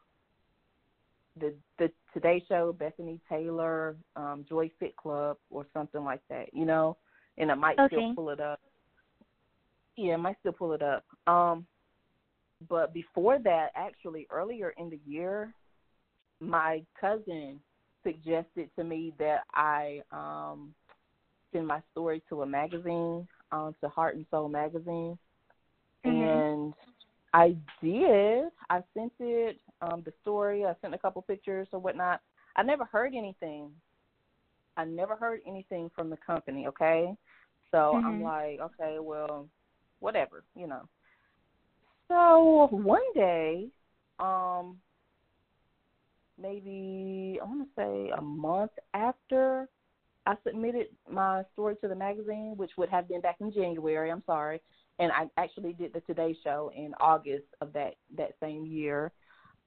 the 1.39 1.53
the 1.77 1.91
Today 2.13 2.43
Show, 2.47 2.73
Bethany 2.73 3.19
Taylor, 3.29 3.95
um, 4.15 4.45
Joy 4.47 4.71
Fit 4.79 4.95
Club, 4.95 5.37
or 5.49 5.65
something 5.73 6.03
like 6.03 6.21
that. 6.29 6.53
You 6.53 6.65
know, 6.65 6.97
and 7.37 7.51
it 7.51 7.55
might 7.55 7.79
okay. 7.79 7.95
still 7.95 8.15
pull 8.15 8.29
it 8.31 8.39
up. 8.39 8.59
Yeah, 9.97 10.15
it 10.15 10.19
might 10.19 10.37
still 10.39 10.53
pull 10.53 10.73
it 10.73 10.81
up. 10.81 11.05
Um, 11.27 11.65
but 12.69 12.93
before 12.93 13.39
that, 13.39 13.69
actually, 13.75 14.27
earlier 14.29 14.73
in 14.77 14.89
the 14.89 14.99
year, 15.05 15.53
my 16.39 16.83
cousin 16.99 17.59
suggested 18.03 18.69
to 18.77 18.83
me 18.83 19.13
that 19.19 19.41
I 19.53 20.01
um, 20.11 20.73
send 21.51 21.67
my 21.67 21.81
story 21.91 22.21
to 22.29 22.43
a 22.43 22.45
magazine, 22.45 23.27
um, 23.51 23.75
to 23.81 23.89
Heart 23.89 24.15
and 24.15 24.25
Soul 24.29 24.49
magazine, 24.49 25.17
mm-hmm. 26.05 26.09
and 26.09 26.73
I 27.33 27.55
did. 27.81 28.45
I 28.69 28.81
sent 28.93 29.13
it 29.19 29.59
um, 29.81 30.03
the 30.05 30.13
story. 30.21 30.65
I 30.65 30.73
sent 30.81 30.93
a 30.93 30.97
couple 30.97 31.21
pictures 31.21 31.67
or 31.71 31.79
whatnot. 31.79 32.21
I 32.55 32.63
never 32.63 32.85
heard 32.85 33.13
anything. 33.15 33.71
I 34.77 34.85
never 34.85 35.15
heard 35.15 35.41
anything 35.47 35.89
from 35.95 36.09
the 36.09 36.17
company. 36.17 36.67
Okay, 36.67 37.15
so 37.71 37.77
mm-hmm. 37.77 38.05
I'm 38.05 38.21
like, 38.21 38.59
okay, 38.61 38.97
well, 38.99 39.47
whatever, 39.99 40.43
you 40.55 40.67
know. 40.67 40.87
So 42.07 42.67
one 42.71 43.01
day, 43.13 43.67
um, 44.19 44.77
maybe 46.39 47.39
I 47.41 47.45
want 47.45 47.67
to 47.67 47.69
say 47.75 48.11
a 48.17 48.21
month 48.21 48.71
after 48.93 49.67
I 50.25 50.35
submitted 50.45 50.87
my 51.09 51.43
story 51.53 51.75
to 51.81 51.87
the 51.87 51.95
magazine, 51.95 52.53
which 52.57 52.71
would 52.77 52.89
have 52.89 53.07
been 53.07 53.21
back 53.21 53.37
in 53.39 53.51
January. 53.53 54.11
I'm 54.11 54.23
sorry, 54.25 54.61
and 54.99 55.11
I 55.11 55.29
actually 55.37 55.73
did 55.73 55.93
the 55.93 56.01
Today 56.01 56.35
Show 56.43 56.71
in 56.75 56.93
August 56.99 57.45
of 57.61 57.73
that 57.73 57.95
that 58.17 58.31
same 58.41 58.65
year, 58.65 59.11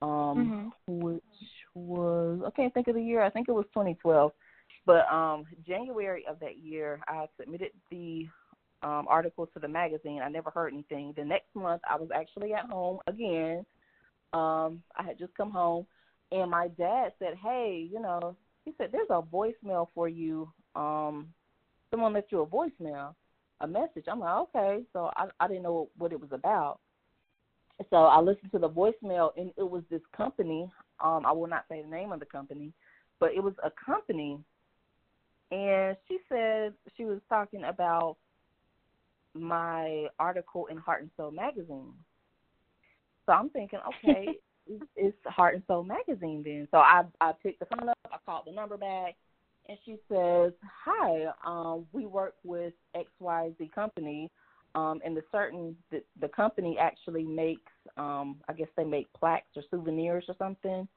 um, 0.01 0.71
mm-hmm. 0.87 1.05
which 1.05 1.23
was 1.73 2.41
I 2.45 2.51
can't 2.51 2.73
think 2.73 2.87
of 2.87 2.95
the 2.95 3.03
year. 3.03 3.21
I 3.21 3.29
think 3.29 3.47
it 3.47 3.53
was 3.53 3.65
2012, 3.73 4.31
but 4.85 5.07
um, 5.11 5.45
January 5.65 6.25
of 6.29 6.39
that 6.39 6.57
year, 6.57 7.01
I 7.07 7.27
submitted 7.39 7.71
the 7.89 8.27
um, 8.81 9.05
article 9.07 9.47
to 9.47 9.59
the 9.59 9.67
magazine. 9.67 10.21
I 10.23 10.29
never 10.29 10.49
heard 10.49 10.73
anything. 10.73 11.13
The 11.15 11.25
next 11.25 11.53
month, 11.55 11.81
I 11.89 11.95
was 11.95 12.09
actually 12.13 12.53
at 12.53 12.65
home 12.65 12.99
again. 13.07 13.65
Um, 14.33 14.83
I 14.95 15.03
had 15.03 15.17
just 15.17 15.35
come 15.35 15.51
home, 15.51 15.85
and 16.31 16.51
my 16.51 16.67
dad 16.69 17.13
said, 17.19 17.35
"Hey, 17.41 17.89
you 17.91 17.99
know," 17.99 18.35
he 18.65 18.73
said, 18.77 18.91
"There's 18.91 19.09
a 19.09 19.21
voicemail 19.21 19.87
for 19.93 20.07
you. 20.07 20.51
Um, 20.75 21.33
someone 21.91 22.13
left 22.13 22.31
you 22.31 22.41
a 22.41 22.45
voicemail, 22.45 23.15
a 23.61 23.67
message." 23.67 24.05
I'm 24.07 24.19
like, 24.19 24.47
"Okay," 24.55 24.85
so 24.93 25.11
I 25.15 25.27
I 25.39 25.47
didn't 25.47 25.63
know 25.63 25.89
what 25.97 26.13
it 26.13 26.19
was 26.19 26.31
about. 26.31 26.79
So 27.89 27.95
I 27.95 28.19
listened 28.19 28.51
to 28.51 28.59
the 28.59 28.69
voicemail, 28.69 29.31
and 29.37 29.51
it 29.57 29.69
was 29.69 29.83
this 29.89 30.01
company. 30.15 30.69
Um, 31.03 31.25
I 31.25 31.31
will 31.31 31.47
not 31.47 31.65
say 31.69 31.81
the 31.81 31.87
name 31.87 32.11
of 32.11 32.19
the 32.19 32.25
company, 32.25 32.73
but 33.19 33.31
it 33.33 33.41
was 33.41 33.53
a 33.63 33.71
company, 33.71 34.37
and 35.51 35.97
she 36.07 36.19
said 36.29 36.73
she 36.95 37.05
was 37.05 37.19
talking 37.29 37.63
about 37.63 38.17
my 39.39 40.07
article 40.19 40.67
in 40.67 40.77
Heart 40.77 41.01
and 41.03 41.11
Soul 41.17 41.31
magazine. 41.31 41.93
So 43.25 43.33
I'm 43.33 43.49
thinking, 43.49 43.79
okay, 43.87 44.29
it's 44.95 45.17
Heart 45.25 45.55
and 45.55 45.63
Soul 45.67 45.83
magazine 45.83 46.41
then. 46.43 46.67
So 46.71 46.77
I 46.77 47.03
I 47.21 47.33
picked 47.43 47.59
the 47.59 47.65
phone 47.65 47.89
up, 47.89 47.97
I 48.11 48.17
called 48.25 48.45
the 48.47 48.51
number 48.51 48.77
back, 48.77 49.15
and 49.67 49.77
she 49.85 49.97
says, 50.11 50.53
"Hi, 50.85 51.25
um, 51.45 51.85
we 51.91 52.05
work 52.05 52.35
with 52.43 52.73
XYZ 52.95 53.71
company, 53.73 54.31
um, 54.75 55.01
and 55.03 55.15
the 55.15 55.23
certain 55.31 55.75
the, 55.91 56.03
the 56.21 56.27
company 56.27 56.77
actually 56.79 57.23
makes, 57.23 57.71
um, 57.97 58.37
I 58.47 58.53
guess 58.53 58.67
they 58.75 58.83
make 58.83 59.11
plaques 59.13 59.55
or 59.55 59.63
souvenirs 59.69 60.25
or 60.27 60.35
something, 60.37 60.87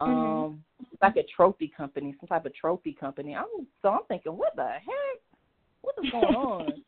mm-hmm. 0.00 0.10
Um, 0.10 0.64
like 1.00 1.16
a 1.16 1.24
trophy 1.34 1.72
company, 1.74 2.14
some 2.20 2.28
type 2.28 2.46
of 2.46 2.54
trophy 2.54 2.92
company. 2.92 3.34
I'm 3.34 3.66
so 3.80 3.88
I'm 3.90 4.04
thinking, 4.08 4.36
what 4.36 4.56
the 4.56 4.68
heck? 4.68 5.20
What 5.82 5.94
is 6.02 6.10
going 6.10 6.24
on? 6.34 6.82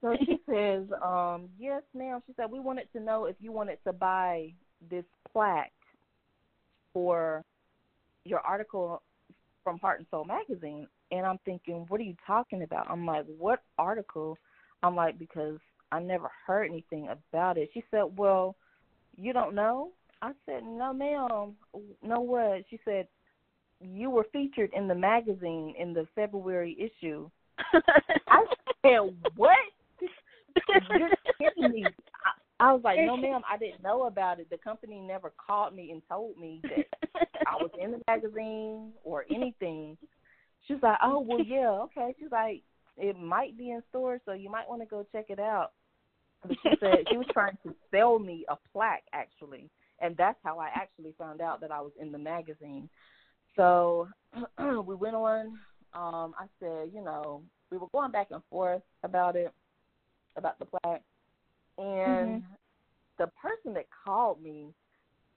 So 0.00 0.16
she 0.24 0.38
says, 0.48 0.84
um, 1.04 1.48
yes, 1.58 1.82
ma'am. 1.94 2.20
She 2.26 2.32
said 2.36 2.50
we 2.50 2.60
wanted 2.60 2.90
to 2.92 3.00
know 3.00 3.26
if 3.26 3.36
you 3.40 3.52
wanted 3.52 3.78
to 3.86 3.92
buy 3.92 4.52
this 4.90 5.04
plaque 5.30 5.72
for 6.92 7.44
your 8.24 8.40
article 8.40 9.02
from 9.62 9.78
Heart 9.78 10.00
and 10.00 10.06
Soul 10.10 10.24
magazine. 10.24 10.86
And 11.12 11.26
I'm 11.26 11.38
thinking, 11.44 11.84
what 11.88 12.00
are 12.00 12.04
you 12.04 12.16
talking 12.26 12.62
about? 12.62 12.90
I'm 12.90 13.04
like, 13.04 13.26
what 13.38 13.62
article? 13.78 14.38
I'm 14.82 14.96
like, 14.96 15.18
because 15.18 15.58
I 15.92 16.00
never 16.00 16.30
heard 16.46 16.64
anything 16.70 17.08
about 17.08 17.58
it. 17.58 17.70
She 17.74 17.84
said, 17.90 18.04
well, 18.16 18.56
you 19.16 19.32
don't 19.32 19.54
know? 19.54 19.90
I 20.22 20.32
said, 20.46 20.62
no, 20.64 20.92
ma'am. 20.92 21.56
No, 22.02 22.20
what? 22.20 22.64
She 22.70 22.78
said, 22.84 23.08
you 23.80 24.10
were 24.10 24.26
featured 24.32 24.70
in 24.74 24.86
the 24.86 24.94
magazine 24.94 25.74
in 25.78 25.92
the 25.92 26.06
February 26.14 26.76
issue. 26.78 27.28
I 28.28 28.44
said, 28.82 29.00
what? 29.36 29.56
Me. 31.56 31.84
I, 31.84 32.68
I 32.68 32.72
was 32.72 32.82
like, 32.84 32.98
no, 33.00 33.16
ma'am, 33.16 33.42
I 33.50 33.56
didn't 33.56 33.82
know 33.82 34.06
about 34.06 34.40
it. 34.40 34.48
The 34.50 34.58
company 34.58 35.00
never 35.00 35.32
called 35.44 35.74
me 35.74 35.90
and 35.90 36.02
told 36.08 36.36
me 36.38 36.60
that 36.64 37.28
I 37.46 37.56
was 37.56 37.70
in 37.80 37.92
the 37.92 38.00
magazine 38.06 38.92
or 39.04 39.24
anything. 39.34 39.96
She's 40.66 40.78
like, 40.82 40.98
oh, 41.02 41.20
well, 41.20 41.42
yeah, 41.42 41.68
okay. 41.84 42.14
She's 42.18 42.30
like, 42.30 42.62
it 42.96 43.18
might 43.18 43.56
be 43.56 43.70
in 43.70 43.82
stores, 43.88 44.20
so 44.24 44.32
you 44.32 44.50
might 44.50 44.68
want 44.68 44.82
to 44.82 44.86
go 44.86 45.06
check 45.12 45.26
it 45.28 45.38
out. 45.38 45.72
But 46.46 46.56
she 46.62 46.70
said 46.80 46.98
she 47.10 47.16
was 47.16 47.26
trying 47.32 47.58
to 47.64 47.74
sell 47.90 48.18
me 48.18 48.44
a 48.48 48.56
plaque, 48.72 49.04
actually 49.12 49.70
and 50.00 50.16
that's 50.16 50.38
how 50.42 50.58
I 50.58 50.68
actually 50.74 51.14
found 51.18 51.40
out 51.40 51.60
that 51.60 51.70
I 51.70 51.80
was 51.80 51.92
in 52.00 52.12
the 52.12 52.18
magazine. 52.18 52.88
So 53.56 54.08
we 54.58 54.94
went 54.94 55.14
on. 55.14 55.58
Um, 55.92 56.34
I 56.38 56.46
said, 56.60 56.90
you 56.94 57.02
know, 57.02 57.42
we 57.70 57.78
were 57.78 57.88
going 57.92 58.12
back 58.12 58.28
and 58.30 58.42
forth 58.48 58.82
about 59.02 59.36
it, 59.36 59.52
about 60.36 60.58
the 60.58 60.66
plaque, 60.66 61.02
and 61.78 62.42
mm-hmm. 62.42 62.52
the 63.18 63.26
person 63.40 63.74
that 63.74 63.86
called 64.04 64.42
me, 64.42 64.68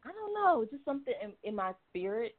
I 0.05 0.09
don't 0.11 0.33
know, 0.33 0.65
just 0.69 0.85
something 0.85 1.13
in, 1.21 1.31
in 1.43 1.55
my 1.55 1.73
spirit. 1.89 2.35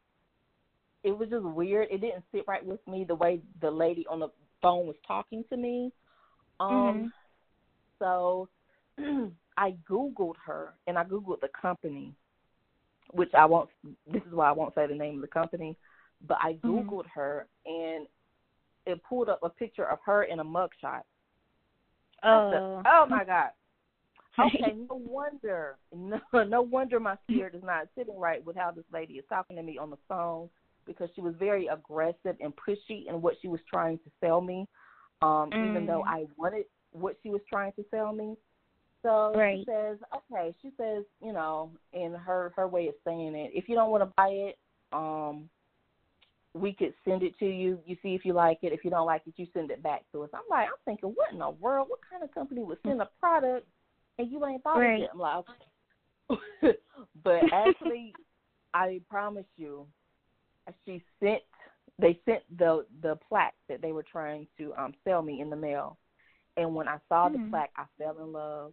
It 1.03 1.17
was 1.17 1.29
just 1.29 1.45
weird. 1.45 1.89
It 1.91 2.01
didn't 2.01 2.25
sit 2.33 2.45
right 2.49 2.65
with 2.65 2.81
me 2.87 3.05
the 3.07 3.15
way 3.15 3.41
the 3.61 3.71
lady 3.71 4.07
on 4.11 4.21
the 4.21 4.29
phone 4.63 4.87
was 4.87 4.97
talking 5.07 5.45
to 5.51 5.57
me. 5.57 5.93
Um, 6.61 6.71
mm-hmm. 6.71 7.07
so 7.99 8.49
I 9.57 9.75
googled 9.89 10.37
her 10.47 10.75
and 10.87 10.99
I 10.99 11.05
googled 11.05 11.41
the 11.41 11.51
company, 11.61 12.15
which 13.13 13.33
I 13.35 13.45
won't. 13.45 13.69
This 14.11 14.23
is 14.27 14.33
why 14.33 14.49
I 14.49 14.53
won't 14.53 14.75
say 14.75 14.87
the 14.87 14.95
name 14.95 15.17
of 15.17 15.21
the 15.21 15.27
company, 15.29 15.77
but 16.27 16.39
I 16.43 16.55
mm-hmm. 16.55 16.69
googled 16.69 17.05
mm-hmm. 17.05 17.21
her 17.21 17.47
and 17.67 18.07
it 18.87 19.03
pulled 19.09 19.29
up 19.29 19.41
a 19.43 19.49
picture 19.49 19.85
of 19.85 19.99
her 20.05 20.25
in 20.25 20.41
a 20.41 20.45
mugshot. 20.45 21.03
Oh, 22.25 22.51
said, 22.53 22.91
oh 22.91 23.07
my 23.09 23.25
god. 23.25 23.51
Okay, 24.37 24.75
no 24.91 25.01
wonder, 25.07 25.77
no, 25.95 26.19
no 26.33 26.61
wonder 26.61 26.99
my 26.99 27.17
spirit 27.23 27.55
is 27.55 27.63
not 27.63 27.87
sitting 27.97 28.19
right 28.19 28.45
with 28.45 28.57
how 28.57 28.73
this 28.73 28.85
lady 28.93 29.15
is 29.15 29.25
talking 29.29 29.55
to 29.55 29.63
me 29.63 29.79
on 29.79 29.91
the 29.91 29.97
phone 30.09 30.49
because 30.87 31.09
she 31.15 31.21
was 31.21 31.35
very 31.39 31.69
aggressive 31.69 32.35
and 32.41 32.53
pushy 32.57 33.09
in 33.09 33.23
what 33.23 33.35
she 33.41 33.47
was 33.47 33.61
trying 33.71 33.99
to 33.99 34.11
sell 34.21 34.41
me. 34.41 34.67
Um, 35.23 35.51
mm. 35.53 35.71
even 35.71 35.87
though 35.87 36.03
mm. 36.05 36.09
I 36.09 36.27
wanted 36.37 36.65
what 36.91 37.17
she 37.23 37.31
was 37.31 37.43
trying 37.49 37.75
to 37.75 37.85
sell 37.93 38.13
me, 38.13 38.35
so 39.05 39.33
right. 39.37 39.59
she 39.59 39.65
says, 39.71 39.99
okay, 40.17 40.55
she 40.63 40.71
says, 40.79 41.05
you 41.23 41.33
know, 41.33 41.71
in 41.93 42.15
her 42.15 42.53
her 42.57 42.67
way 42.67 42.89
of 42.89 42.95
saying 43.07 43.35
it, 43.35 43.51
if 43.55 43.69
you 43.69 43.75
don't 43.75 43.91
want 43.91 44.03
to 44.03 44.13
buy 44.17 44.29
it, 44.29 44.59
um, 44.93 45.49
we 46.55 46.73
could 46.73 46.95
send 47.05 47.23
it 47.23 47.37
to 47.41 47.47
you. 47.47 47.81
You 47.85 47.97
see 48.03 48.15
if 48.15 48.25
you 48.25 48.33
like 48.33 48.59
it. 48.63 48.73
If 48.73 48.85
you 48.85 48.91
don't 48.91 49.07
like 49.07 49.23
it, 49.27 49.35
you 49.37 49.47
send 49.53 49.73
it 49.73 49.83
back 49.83 50.05
to 50.13 50.23
us. 50.23 50.31
I'm 50.33 50.43
like, 50.49 50.69
I'm 50.69 50.75
thinking, 50.85 51.11
what 51.11 51.33
in 51.33 51.41
the 51.41 51.51
world? 51.51 51.89
What 51.91 51.99
kind 52.09 52.23
of 52.23 52.33
company 52.33 52.63
would 52.63 52.79
send 52.87 53.03
a 53.03 53.09
product 53.21 53.67
and 54.19 54.31
you 54.31 54.45
ain't 54.47 54.63
bought 54.63 54.79
right. 54.79 55.01
it? 55.01 55.11
I'm 55.13 55.19
like, 55.19 55.45
okay. 56.31 56.79
but 57.25 57.41
actually, 57.53 58.15
I 58.75 59.01
promise 59.11 59.47
you, 59.57 59.87
she 60.87 61.03
sent. 61.21 61.43
They 61.99 62.19
sent 62.25 62.43
the 62.59 62.87
the 63.03 63.17
plaque 63.29 63.55
that 63.69 63.81
they 63.81 63.93
were 63.93 64.03
trying 64.03 64.49
to 64.59 64.73
um 64.77 64.95
sell 65.05 65.23
me 65.23 65.41
in 65.41 65.51
the 65.51 65.57
mail, 65.57 65.99
and 66.57 66.75
when 66.75 66.89
I 66.89 66.99
saw 67.09 67.29
mm-hmm. 67.29 67.45
the 67.45 67.51
plaque, 67.51 67.71
I 67.77 67.85
fell 67.99 68.17
in 68.19 68.33
love. 68.33 68.73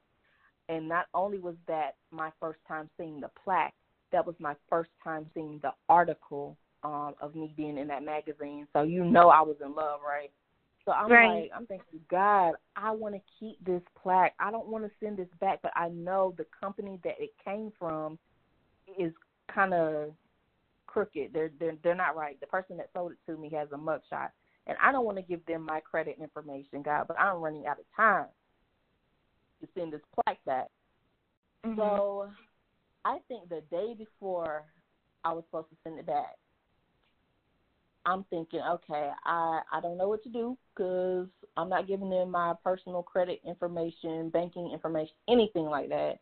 And 0.69 0.87
not 0.87 1.07
only 1.13 1.37
was 1.37 1.55
that 1.67 1.95
my 2.11 2.31
first 2.39 2.59
time 2.67 2.89
seeing 2.97 3.19
the 3.19 3.29
plaque, 3.43 3.73
that 4.11 4.25
was 4.25 4.35
my 4.39 4.55
first 4.69 4.89
time 5.03 5.25
seeing 5.33 5.59
the 5.61 5.71
article 5.89 6.57
um, 6.83 7.13
of 7.21 7.35
me 7.35 7.53
being 7.55 7.77
in 7.77 7.87
that 7.87 8.03
magazine. 8.03 8.67
So 8.73 8.83
you 8.83 9.03
know 9.03 9.29
I 9.29 9.41
was 9.41 9.57
in 9.63 9.73
love, 9.75 9.99
right? 10.05 10.31
So 10.85 10.91
I'm 10.91 11.11
right. 11.11 11.41
like, 11.43 11.51
I'm 11.55 11.67
thinking, 11.67 11.99
God, 12.09 12.53
I 12.75 12.91
want 12.91 13.13
to 13.15 13.21
keep 13.39 13.63
this 13.63 13.83
plaque. 14.01 14.33
I 14.39 14.49
don't 14.49 14.67
want 14.67 14.83
to 14.83 14.91
send 14.99 15.17
this 15.17 15.27
back, 15.39 15.59
but 15.61 15.71
I 15.75 15.89
know 15.89 16.33
the 16.37 16.45
company 16.59 16.99
that 17.03 17.15
it 17.19 17.31
came 17.43 17.71
from 17.77 18.17
is 18.97 19.13
kind 19.53 19.73
of 19.73 20.13
crooked. 20.87 21.33
They're 21.33 21.51
they're 21.59 21.77
they're 21.83 21.95
not 21.95 22.15
right. 22.15 22.39
The 22.39 22.47
person 22.47 22.77
that 22.77 22.89
sold 22.93 23.11
it 23.11 23.31
to 23.31 23.37
me 23.37 23.49
has 23.51 23.67
a 23.71 23.77
mugshot, 23.77 24.29
and 24.67 24.77
I 24.81 24.91
don't 24.91 25.05
want 25.05 25.17
to 25.17 25.23
give 25.23 25.45
them 25.45 25.63
my 25.65 25.79
credit 25.81 26.17
information, 26.19 26.81
God. 26.81 27.05
But 27.07 27.19
I'm 27.19 27.37
running 27.41 27.67
out 27.67 27.79
of 27.79 27.85
time 27.95 28.25
to 29.61 29.67
send 29.77 29.93
this 29.93 30.01
plaque 30.15 30.43
back. 30.45 30.67
Mm-hmm. 31.65 31.79
So 31.79 32.29
I 33.05 33.19
think 33.27 33.49
the 33.49 33.61
day 33.69 33.93
before 33.95 34.63
I 35.23 35.33
was 35.33 35.43
supposed 35.45 35.69
to 35.69 35.75
send 35.83 35.99
it 35.99 36.07
back, 36.07 36.37
I'm 38.05 38.23
thinking, 38.29 38.61
okay, 38.61 39.11
I 39.25 39.61
I 39.71 39.81
don't 39.81 39.97
know 39.97 40.09
what 40.09 40.23
to 40.23 40.29
do 40.29 40.57
because 40.73 41.27
I'm 41.57 41.69
not 41.69 41.87
giving 41.87 42.09
them 42.09 42.31
my 42.31 42.53
personal 42.63 43.03
credit 43.03 43.41
information, 43.45 44.29
banking 44.29 44.71
information, 44.71 45.13
anything 45.29 45.65
like 45.65 45.89
that, 45.89 46.19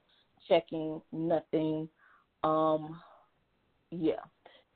checking, 0.48 1.02
nothing. 1.12 1.88
Um, 2.44 3.00
yeah. 3.92 4.22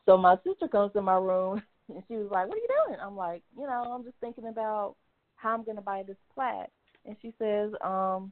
So 0.06 0.18
my 0.18 0.38
sister 0.46 0.68
comes 0.68 0.92
in 0.96 1.04
my 1.04 1.18
room 1.18 1.62
and 1.90 2.04
she 2.08 2.16
was 2.16 2.30
like, 2.32 2.48
"What 2.48 2.58
are 2.58 2.62
you 2.62 2.68
doing?" 2.88 3.00
I'm 3.02 3.16
like, 3.16 3.44
"You 3.58 3.68
know, 3.68 3.94
I'm 3.94 4.04
just 4.04 4.18
thinking 4.22 4.48
about 4.48 4.96
how 5.36 5.54
I'm 5.54 5.64
gonna 5.64 5.82
buy 5.82 6.04
this 6.04 6.18
plaque." 6.34 6.72
And 7.06 7.18
she 7.22 7.34
says, 7.38 7.72
um, 7.84 8.32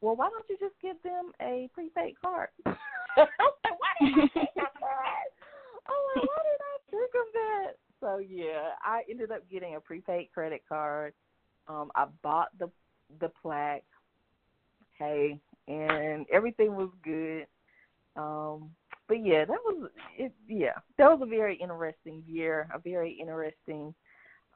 well, 0.00 0.16
why 0.16 0.28
don't 0.30 0.46
you 0.50 0.56
just 0.58 0.74
give 0.82 1.00
them 1.02 1.32
a 1.40 1.70
prepaid 1.74 2.14
card? 2.20 2.48
I'm 2.66 2.74
like, 3.16 3.78
why 3.78 3.94
did 4.00 4.14
I 4.14 4.26
think 4.34 4.50
of 4.58 4.74
that? 4.82 5.30
Oh, 5.88 6.02
like, 6.14 6.26
why 6.26 6.40
did 6.42 6.62
I 6.62 6.71
that? 6.92 7.72
So 8.00 8.18
yeah, 8.18 8.70
I 8.84 9.02
ended 9.08 9.30
up 9.30 9.48
getting 9.50 9.76
a 9.76 9.80
prepaid 9.80 10.28
credit 10.34 10.62
card. 10.68 11.12
Um, 11.68 11.90
I 11.94 12.06
bought 12.22 12.48
the 12.58 12.70
the 13.20 13.30
plaque. 13.40 13.84
Hey, 14.98 15.38
and 15.68 16.26
everything 16.32 16.74
was 16.74 16.90
good. 17.04 17.46
Um, 18.16 18.70
but 19.08 19.24
yeah, 19.24 19.44
that 19.44 19.58
was 19.64 19.90
it. 20.18 20.32
Yeah, 20.48 20.78
that 20.98 21.10
was 21.10 21.20
a 21.22 21.26
very 21.26 21.56
interesting 21.56 22.22
year, 22.26 22.68
a 22.74 22.78
very 22.78 23.16
interesting 23.20 23.94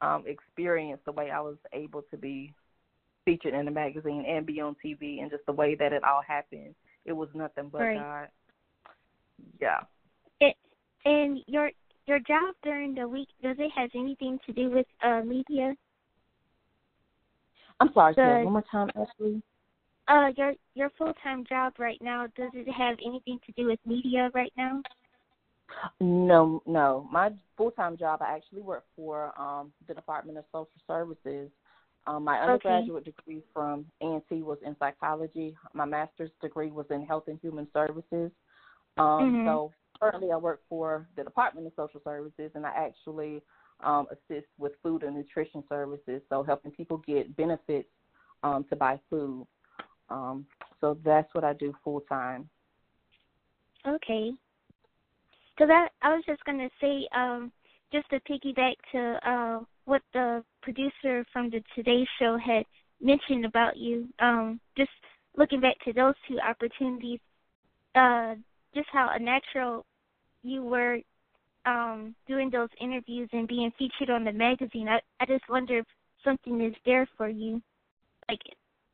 um, 0.01 0.23
experience. 0.27 1.01
The 1.05 1.11
way 1.11 1.31
I 1.31 1.41
was 1.41 1.57
able 1.73 2.03
to 2.11 2.17
be 2.17 2.53
featured 3.25 3.53
in 3.53 3.65
the 3.65 3.71
magazine 3.71 4.25
and 4.27 4.45
be 4.45 4.61
on 4.61 4.75
TV, 4.83 5.21
and 5.21 5.31
just 5.31 5.45
the 5.45 5.53
way 5.53 5.75
that 5.75 5.93
it 5.93 6.03
all 6.03 6.21
happened, 6.25 6.75
it 7.05 7.13
was 7.13 7.29
nothing 7.33 7.69
but 7.71 7.79
right. 7.79 7.97
God. 7.97 8.27
Yeah. 9.59 9.79
It, 10.39 10.55
and 11.05 11.39
your 11.47 11.71
your 12.07 12.19
job 12.19 12.55
during 12.63 12.95
the 12.95 13.07
week 13.07 13.27
does 13.41 13.55
it 13.59 13.71
have 13.75 13.89
anything 13.95 14.39
to 14.45 14.53
do 14.53 14.69
with 14.69 14.85
uh 15.03 15.21
media? 15.25 15.75
I'm 17.79 17.89
sorry, 17.93 18.15
the, 18.15 18.43
one 18.43 18.53
more 18.53 18.63
time, 18.71 18.89
Ashley. 18.95 19.41
Uh, 20.07 20.29
your 20.35 20.53
your 20.73 20.89
full 20.97 21.13
time 21.23 21.45
job 21.47 21.73
right 21.77 22.01
now 22.01 22.25
does 22.35 22.51
it 22.53 22.71
have 22.71 22.97
anything 23.05 23.39
to 23.45 23.51
do 23.53 23.67
with 23.67 23.79
media 23.85 24.31
right 24.33 24.53
now? 24.57 24.81
No, 25.99 26.63
no. 26.65 27.07
My 27.11 27.31
full 27.55 27.71
time 27.71 27.97
job, 27.97 28.21
I 28.21 28.35
actually 28.35 28.61
work 28.61 28.85
for 28.95 29.33
um 29.39 29.71
the 29.87 29.93
Department 29.93 30.37
of 30.37 30.45
Social 30.51 30.69
Services 30.87 31.51
um, 32.07 32.23
my 32.23 32.39
undergraduate 32.39 33.03
okay. 33.03 33.11
degree 33.11 33.43
from 33.53 33.85
A&T 34.01 34.41
was 34.41 34.57
in 34.65 34.75
psychology. 34.79 35.55
My 35.73 35.85
master's 35.85 36.31
degree 36.41 36.71
was 36.71 36.85
in 36.89 37.05
health 37.05 37.25
and 37.27 37.37
human 37.41 37.67
services. 37.73 38.31
Um, 38.97 39.05
mm-hmm. 39.05 39.47
So 39.47 39.71
currently, 39.99 40.31
I 40.31 40.37
work 40.37 40.61
for 40.69 41.07
the 41.15 41.23
Department 41.23 41.67
of 41.67 41.73
Social 41.75 42.01
Services, 42.03 42.51
and 42.55 42.65
I 42.65 42.71
actually 42.75 43.41
um, 43.81 44.07
assist 44.11 44.47
with 44.57 44.73
food 44.81 45.03
and 45.03 45.15
nutrition 45.15 45.63
services, 45.69 46.21
so 46.29 46.43
helping 46.43 46.71
people 46.71 46.97
get 47.05 47.35
benefits 47.35 47.89
um, 48.43 48.65
to 48.69 48.75
buy 48.75 48.99
food. 49.09 49.45
Um, 50.09 50.45
so 50.79 50.97
that's 51.03 51.33
what 51.33 51.43
I 51.43 51.53
do 51.53 51.73
full 51.83 52.01
time. 52.01 52.49
Okay. 53.85 54.31
Because 55.55 55.71
I, 55.71 55.87
I 56.01 56.15
was 56.15 56.23
just 56.25 56.43
going 56.45 56.59
to 56.59 56.69
say, 56.79 57.07
um, 57.15 57.51
just 57.91 58.09
to 58.09 58.19
piggyback 58.21 58.73
to 58.91 59.29
uh, 59.29 59.59
what 59.85 60.01
the 60.13 60.43
producer 60.61 61.25
from 61.31 61.49
the 61.49 61.63
Today 61.75 62.05
Show 62.19 62.37
had 62.37 62.65
mentioned 63.01 63.45
about 63.45 63.77
you, 63.77 64.07
um, 64.19 64.59
just 64.77 64.89
looking 65.35 65.61
back 65.61 65.75
to 65.85 65.93
those 65.93 66.15
two 66.27 66.37
opportunities, 66.39 67.19
uh, 67.95 68.35
just 68.73 68.87
how 68.91 69.09
a 69.13 69.19
natural 69.19 69.85
you 70.43 70.63
were 70.63 70.99
um 71.65 72.15
doing 72.27 72.49
those 72.49 72.69
interviews 72.79 73.29
and 73.33 73.47
being 73.47 73.71
featured 73.77 74.09
on 74.09 74.23
the 74.23 74.31
magazine, 74.31 74.87
I 74.87 74.99
I 75.19 75.25
just 75.25 75.47
wonder 75.49 75.79
if 75.79 75.85
something 76.23 76.61
is 76.61 76.73
there 76.85 77.07
for 77.17 77.29
you, 77.29 77.61
like 78.29 78.41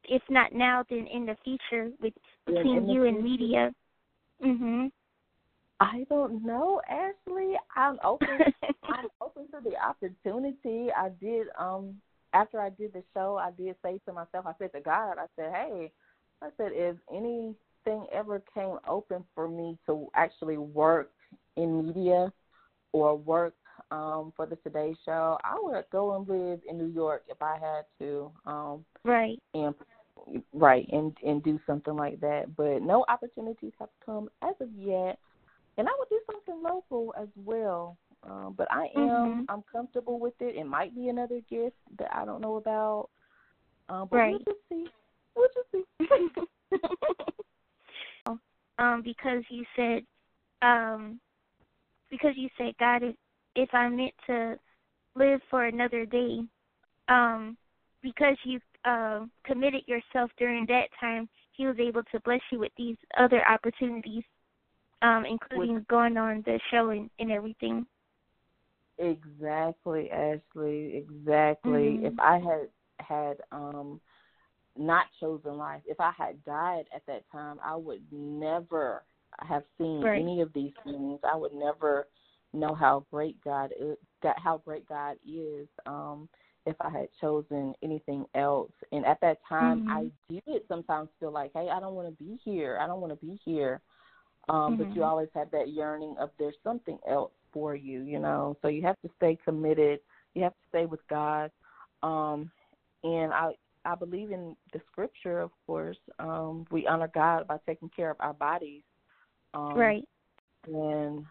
if 0.06 0.22
not 0.30 0.54
now, 0.54 0.84
then 0.90 1.08
in 1.08 1.26
the 1.26 1.38
future 1.44 1.92
with 2.02 2.14
between 2.46 2.90
you 2.90 3.06
and 3.06 3.24
media. 3.24 3.74
Mhm. 4.42 4.92
I 5.80 6.06
don't 6.10 6.46
know, 6.46 6.82
Ashley. 6.88 7.56
I'm 7.76 8.00
open. 8.04 8.40
I'm 8.84 9.08
open 9.22 9.48
to 9.52 9.60
the 9.64 9.76
opportunity. 9.78 10.92
I 10.92 11.10
did. 11.10 11.48
Um, 11.58 12.02
after 12.34 12.60
I 12.60 12.70
did 12.70 12.94
the 12.94 13.04
show, 13.14 13.38
I 13.38 13.52
did 13.52 13.76
say 13.84 14.00
to 14.06 14.14
myself, 14.14 14.46
I 14.46 14.54
said 14.58 14.74
to 14.74 14.82
God, 14.82 15.18
I 15.18 15.26
said, 15.36 15.52
Hey, 15.54 15.92
I 16.42 16.50
said, 16.58 16.72
if 16.74 16.98
anything 17.86 18.06
ever 18.14 18.42
came 18.54 18.78
open 18.88 19.24
for 19.36 19.48
me 19.48 19.78
to 19.86 20.08
actually 20.16 20.58
work 20.58 21.12
in 21.56 21.88
media 21.88 22.32
or 22.92 23.16
work 23.16 23.54
um 23.92 24.32
for 24.36 24.46
the 24.46 24.56
Today 24.58 24.96
Show, 25.06 25.38
I 25.44 25.56
would 25.62 25.84
go 25.92 26.16
and 26.16 26.28
live 26.28 26.60
in 26.68 26.78
New 26.78 26.94
York 26.94 27.24
if 27.28 27.42
I 27.42 27.58
had 27.60 27.86
to. 28.00 28.32
Um, 28.46 28.86
right. 29.04 29.40
And 29.54 29.74
right 30.54 30.88
and 30.92 31.16
and 31.26 31.44
do 31.44 31.60
something 31.66 31.96
like 31.96 32.20
that. 32.22 32.56
But 32.56 32.82
no 32.82 33.06
opportunities 33.10 33.74
have 33.80 33.90
come 34.06 34.30
as 34.42 34.54
of 34.60 34.70
yet 34.78 35.18
and 35.78 35.88
I 35.88 35.92
would 35.98 36.10
do 36.10 36.20
something 36.32 36.62
local 36.64 37.14
as 37.20 37.28
well. 37.36 37.98
Um, 38.24 38.54
but 38.58 38.72
I 38.72 38.88
am 38.96 39.02
mm-hmm. 39.02 39.42
I'm 39.50 39.64
comfortable 39.72 40.20
with 40.20 40.36
it. 40.40 40.56
It 40.56 40.66
might 40.66 40.96
be 40.96 41.10
another 41.10 41.42
gift 41.50 41.76
that 41.98 42.16
I 42.16 42.26
don't 42.26 42.42
know 42.42 42.56
about. 42.56 43.10
Um, 43.90 44.08
but 44.10 44.18
right. 44.18 44.32
we'll 44.32 44.40
just 44.40 44.60
see. 44.70 44.88
We'll 45.36 45.50
just 45.54 45.68
see. 45.72 46.78
um, 48.80 49.02
because 49.04 49.44
you 49.50 49.64
said, 49.76 50.04
um, 50.62 51.20
because 52.10 52.34
you 52.36 52.50
said, 52.58 52.74
God, 52.80 53.04
if 53.04 53.16
if 53.56 53.70
I 53.74 53.88
meant 53.90 54.14
to 54.28 54.58
live 55.16 55.42
for 55.50 55.66
another 55.66 56.06
day, 56.06 56.40
um, 57.08 57.58
because 58.02 58.36
you 58.44 58.60
uh, 58.86 59.26
committed 59.46 59.82
yourself 59.88 60.32
during 60.38 60.66
that 60.68 60.88
time, 61.00 61.30
He 61.52 61.68
was 61.68 61.78
able 61.80 62.04
to 62.12 62.20
bless 62.22 62.42
you 62.52 62.60
with 62.60 62.72
these 62.78 62.98
other 63.18 63.44
opportunities 63.48 64.24
um, 65.04 65.26
including 65.30 65.76
With, 65.76 65.88
going 65.88 66.18
on 66.18 66.44
the 66.46 66.60
show 66.72 66.90
and, 66.90 67.10
and 67.20 67.32
everything. 67.32 67.86
Exactly, 68.98 70.10
Ashley. 70.10 71.04
Exactly. 71.06 71.72
Mm-hmm. 71.72 72.06
If 72.06 72.14
I 72.20 72.40
had 72.40 72.68
had 73.00 73.38
um 73.52 74.00
not 74.78 75.06
chosen 75.20 75.58
life, 75.58 75.82
if 75.86 76.00
I 76.00 76.12
had 76.18 76.44
died 76.46 76.86
at 76.96 77.06
that 77.08 77.24
time, 77.32 77.58
I 77.64 77.76
would 77.76 78.02
never 78.12 79.04
have 79.40 79.64
seen 79.78 80.02
right. 80.02 80.22
any 80.22 80.42
of 80.42 80.52
these 80.54 80.74
things. 80.84 81.20
I 81.24 81.36
would 81.36 81.54
never 81.54 82.08
know 82.54 82.76
how 82.76 83.06
great 83.12 83.44
God 83.44 83.72
is, 83.80 83.98
how 84.38 84.62
great 84.64 84.88
God 84.88 85.18
is. 85.28 85.68
Um, 85.86 86.30
if 86.66 86.76
I 86.80 86.90
had 86.90 87.10
chosen 87.20 87.74
anything 87.84 88.26
else, 88.36 88.72
and 88.94 89.06
at 89.06 89.20
that 89.22 89.40
time, 89.50 89.82
mm-hmm. 89.82 89.90
I 89.90 90.42
did 90.52 90.62
sometimes 90.68 91.10
feel 91.20 91.32
like, 91.32 91.52
hey, 91.54 91.68
I 91.70 91.80
don't 91.82 91.96
want 91.96 92.08
to 92.08 92.24
be 92.24 92.40
here. 92.46 92.80
I 92.82 92.88
don't 92.88 93.02
want 93.02 93.12
to 93.12 93.26
be 93.26 93.38
here 93.44 93.82
um, 94.50 94.56
mm-hmm. 94.56 94.76
but 94.76 94.88
you 94.90 94.94
mm-hmm. 94.96 95.04
always 95.04 95.30
have 95.34 95.52
that 95.52 95.70
yearning 95.70 96.16
of 96.20 96.30
there's 96.38 96.56
something 96.64 96.98
else 97.10 97.32
for 97.52 97.76
you, 97.76 98.02
you 98.02 98.20
know. 98.20 98.58
So 98.62 98.68
you 98.68 98.82
have 98.82 99.00
to 99.02 99.10
stay 99.18 99.38
committed. 99.44 100.00
You 100.34 100.44
have 100.44 100.54
to 100.54 100.70
stay 100.70 100.86
with 100.86 101.00
God. 101.10 101.52
Um, 102.02 102.52
and 103.04 103.32
I 103.32 103.52
I 103.86 103.96
believe 103.96 104.32
in 104.32 104.56
the 104.72 104.82
scripture, 104.92 105.40
of 105.40 105.52
course. 105.68 105.98
Um, 106.20 106.66
we 106.72 106.88
honor 106.88 107.10
God 107.14 107.48
by 107.48 107.58
taking 107.68 107.90
care 107.90 108.12
of 108.12 108.18
our 108.20 108.34
bodies. 108.34 108.84
Um, 109.54 109.76
right. 109.76 110.08
And 110.68 111.26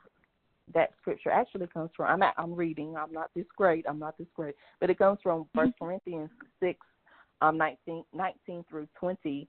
that 0.75 0.91
scripture 1.01 1.31
actually 1.31 1.67
comes 1.69 1.91
from 1.97 2.07
I'm 2.07 2.23
at, 2.23 2.35
I'm 2.37 2.55
reading. 2.55 2.95
I'm 2.97 3.13
not 3.13 3.31
this 3.35 3.47
great. 3.57 3.85
I'm 3.89 3.99
not 3.99 4.19
this 4.19 4.29
great, 4.35 4.55
but 4.81 4.91
it 4.91 4.99
comes 4.99 5.19
from 5.23 5.47
First 5.55 5.73
mm-hmm. 5.73 5.85
Corinthians 5.85 6.31
six, 6.61 6.79
um, 7.41 7.57
19, 7.59 8.05
19 8.15 8.65
through 8.69 8.89
twenty 8.99 9.49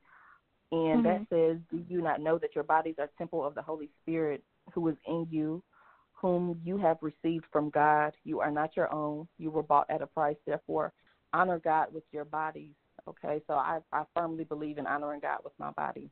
and 0.74 1.06
mm-hmm. 1.06 1.24
that 1.24 1.28
says, 1.30 1.58
Do 1.70 1.84
you 1.88 2.02
not 2.02 2.20
know 2.20 2.40
that 2.40 2.56
your 2.56 2.64
bodies 2.64 2.96
are 2.98 3.08
temple 3.16 3.46
of 3.46 3.54
the 3.54 3.62
Holy 3.62 3.90
Spirit 4.02 4.44
who 4.74 4.88
is 4.88 4.96
in 5.06 5.28
you, 5.30 5.62
whom 6.14 6.60
you 6.64 6.80
have 6.80 6.98
received 7.02 7.46
from 7.52 7.70
God? 7.70 8.14
You 8.24 8.40
are 8.40 8.50
not 8.50 8.76
your 8.76 8.92
own. 8.92 9.28
You 9.38 9.52
were 9.52 9.62
bought 9.62 9.88
at 9.92 10.02
a 10.02 10.08
price. 10.08 10.36
Therefore, 10.48 10.92
honor 11.32 11.60
God 11.60 11.94
with 11.94 12.04
your 12.12 12.26
bodies. 12.26 12.74
Okay, 13.08 13.42
so 13.48 13.56
I, 13.56 13.80
I 13.92 14.04
firmly 14.16 14.46
believe 14.46 14.78
in 14.78 14.88
honoring 14.88 15.20
God 15.20 15.40
with 15.44 15.54
my 15.60 15.72
body. 15.72 16.10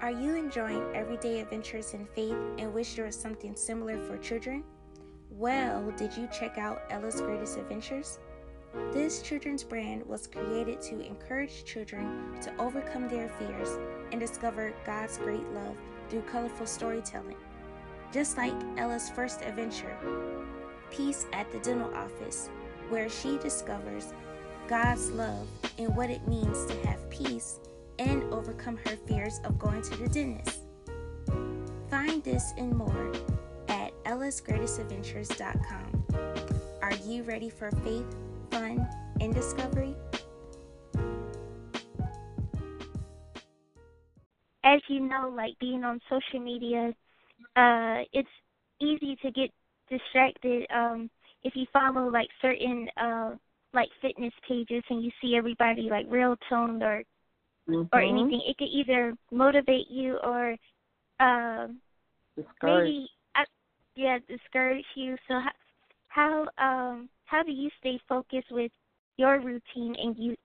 Are 0.00 0.10
you 0.10 0.34
enjoying 0.34 0.84
everyday 0.94 1.40
adventures 1.40 1.94
in 1.94 2.06
faith 2.14 2.36
and 2.58 2.72
wish 2.72 2.94
there 2.94 3.04
was 3.04 3.16
something 3.16 3.54
similar 3.56 3.98
for 3.98 4.18
children? 4.18 4.64
Well, 5.30 5.92
did 5.96 6.16
you 6.16 6.28
check 6.38 6.58
out 6.58 6.82
Ella's 6.90 7.20
Greatest 7.20 7.58
Adventures? 7.58 8.18
This 8.92 9.22
children's 9.22 9.64
brand 9.64 10.04
was 10.04 10.26
created 10.26 10.80
to 10.82 11.00
encourage 11.00 11.64
children 11.64 12.36
to 12.40 12.52
overcome 12.58 13.08
their 13.08 13.28
fears 13.28 13.78
and 14.12 14.20
discover 14.20 14.74
God's 14.84 15.18
great 15.18 15.48
love 15.50 15.76
through 16.08 16.22
colorful 16.22 16.66
storytelling. 16.66 17.36
Just 18.12 18.36
like 18.36 18.54
Ella's 18.76 19.10
first 19.10 19.42
adventure, 19.42 19.96
Peace 20.90 21.26
at 21.32 21.50
the 21.50 21.58
Dental 21.60 21.92
Office, 21.94 22.50
where 22.88 23.08
she 23.08 23.38
discovers 23.38 24.12
God's 24.68 25.10
love 25.10 25.48
and 25.78 25.94
what 25.94 26.10
it 26.10 26.26
means 26.26 26.64
to 26.66 26.74
have 26.86 27.08
peace 27.10 27.60
and 27.98 28.22
overcome 28.32 28.78
her 28.86 28.96
fears 29.06 29.40
of 29.44 29.58
going 29.58 29.82
to 29.82 29.96
the 29.96 30.08
dentist. 30.08 30.60
Find 31.90 32.24
this 32.24 32.54
and 32.56 32.74
more 32.74 33.12
at 33.68 33.92
ellasgreatestadventures.com. 34.04 36.04
Are 36.82 36.94
you 37.06 37.22
ready 37.24 37.50
for 37.50 37.70
faith 37.70 38.06
fun 38.50 38.88
and 39.20 39.34
discovery? 39.34 39.94
As 44.64 44.80
you 44.88 45.00
know, 45.00 45.30
like 45.36 45.58
being 45.60 45.84
on 45.84 46.00
social 46.08 46.40
media, 46.40 46.94
uh, 47.56 48.04
it's 48.12 48.28
easy 48.80 49.16
to 49.22 49.30
get 49.30 49.50
distracted. 49.90 50.66
Um, 50.74 51.10
if 51.42 51.54
you 51.54 51.66
follow 51.72 52.08
like 52.08 52.28
certain 52.40 52.88
uh, 52.96 53.32
like 53.74 53.88
fitness 54.00 54.32
pages 54.48 54.82
and 54.88 55.02
you 55.02 55.10
see 55.20 55.36
everybody 55.36 55.88
like 55.90 56.06
real 56.08 56.36
toned 56.48 56.82
or 56.82 57.02
mm-hmm. 57.68 57.82
or 57.92 58.00
anything, 58.00 58.40
it 58.46 58.56
could 58.58 58.68
either 58.72 59.14
motivate 59.30 59.90
you 59.90 60.18
or 60.22 60.56
um 61.20 61.80
uh, 62.38 62.42
maybe 62.62 63.08
uh, 63.36 63.44
yeah 63.96 64.18
discourage 64.28 64.84
you. 64.94 65.16
So 65.28 65.40
how 65.40 65.50
how 66.08 66.40
um 66.58 67.08
how 67.24 67.42
do 67.42 67.52
you 67.52 67.70
stay 67.80 68.00
focused 68.08 68.50
with 68.50 68.72
your 69.16 69.40
routine 69.40 69.94
and 69.98 70.16
you 70.16 70.36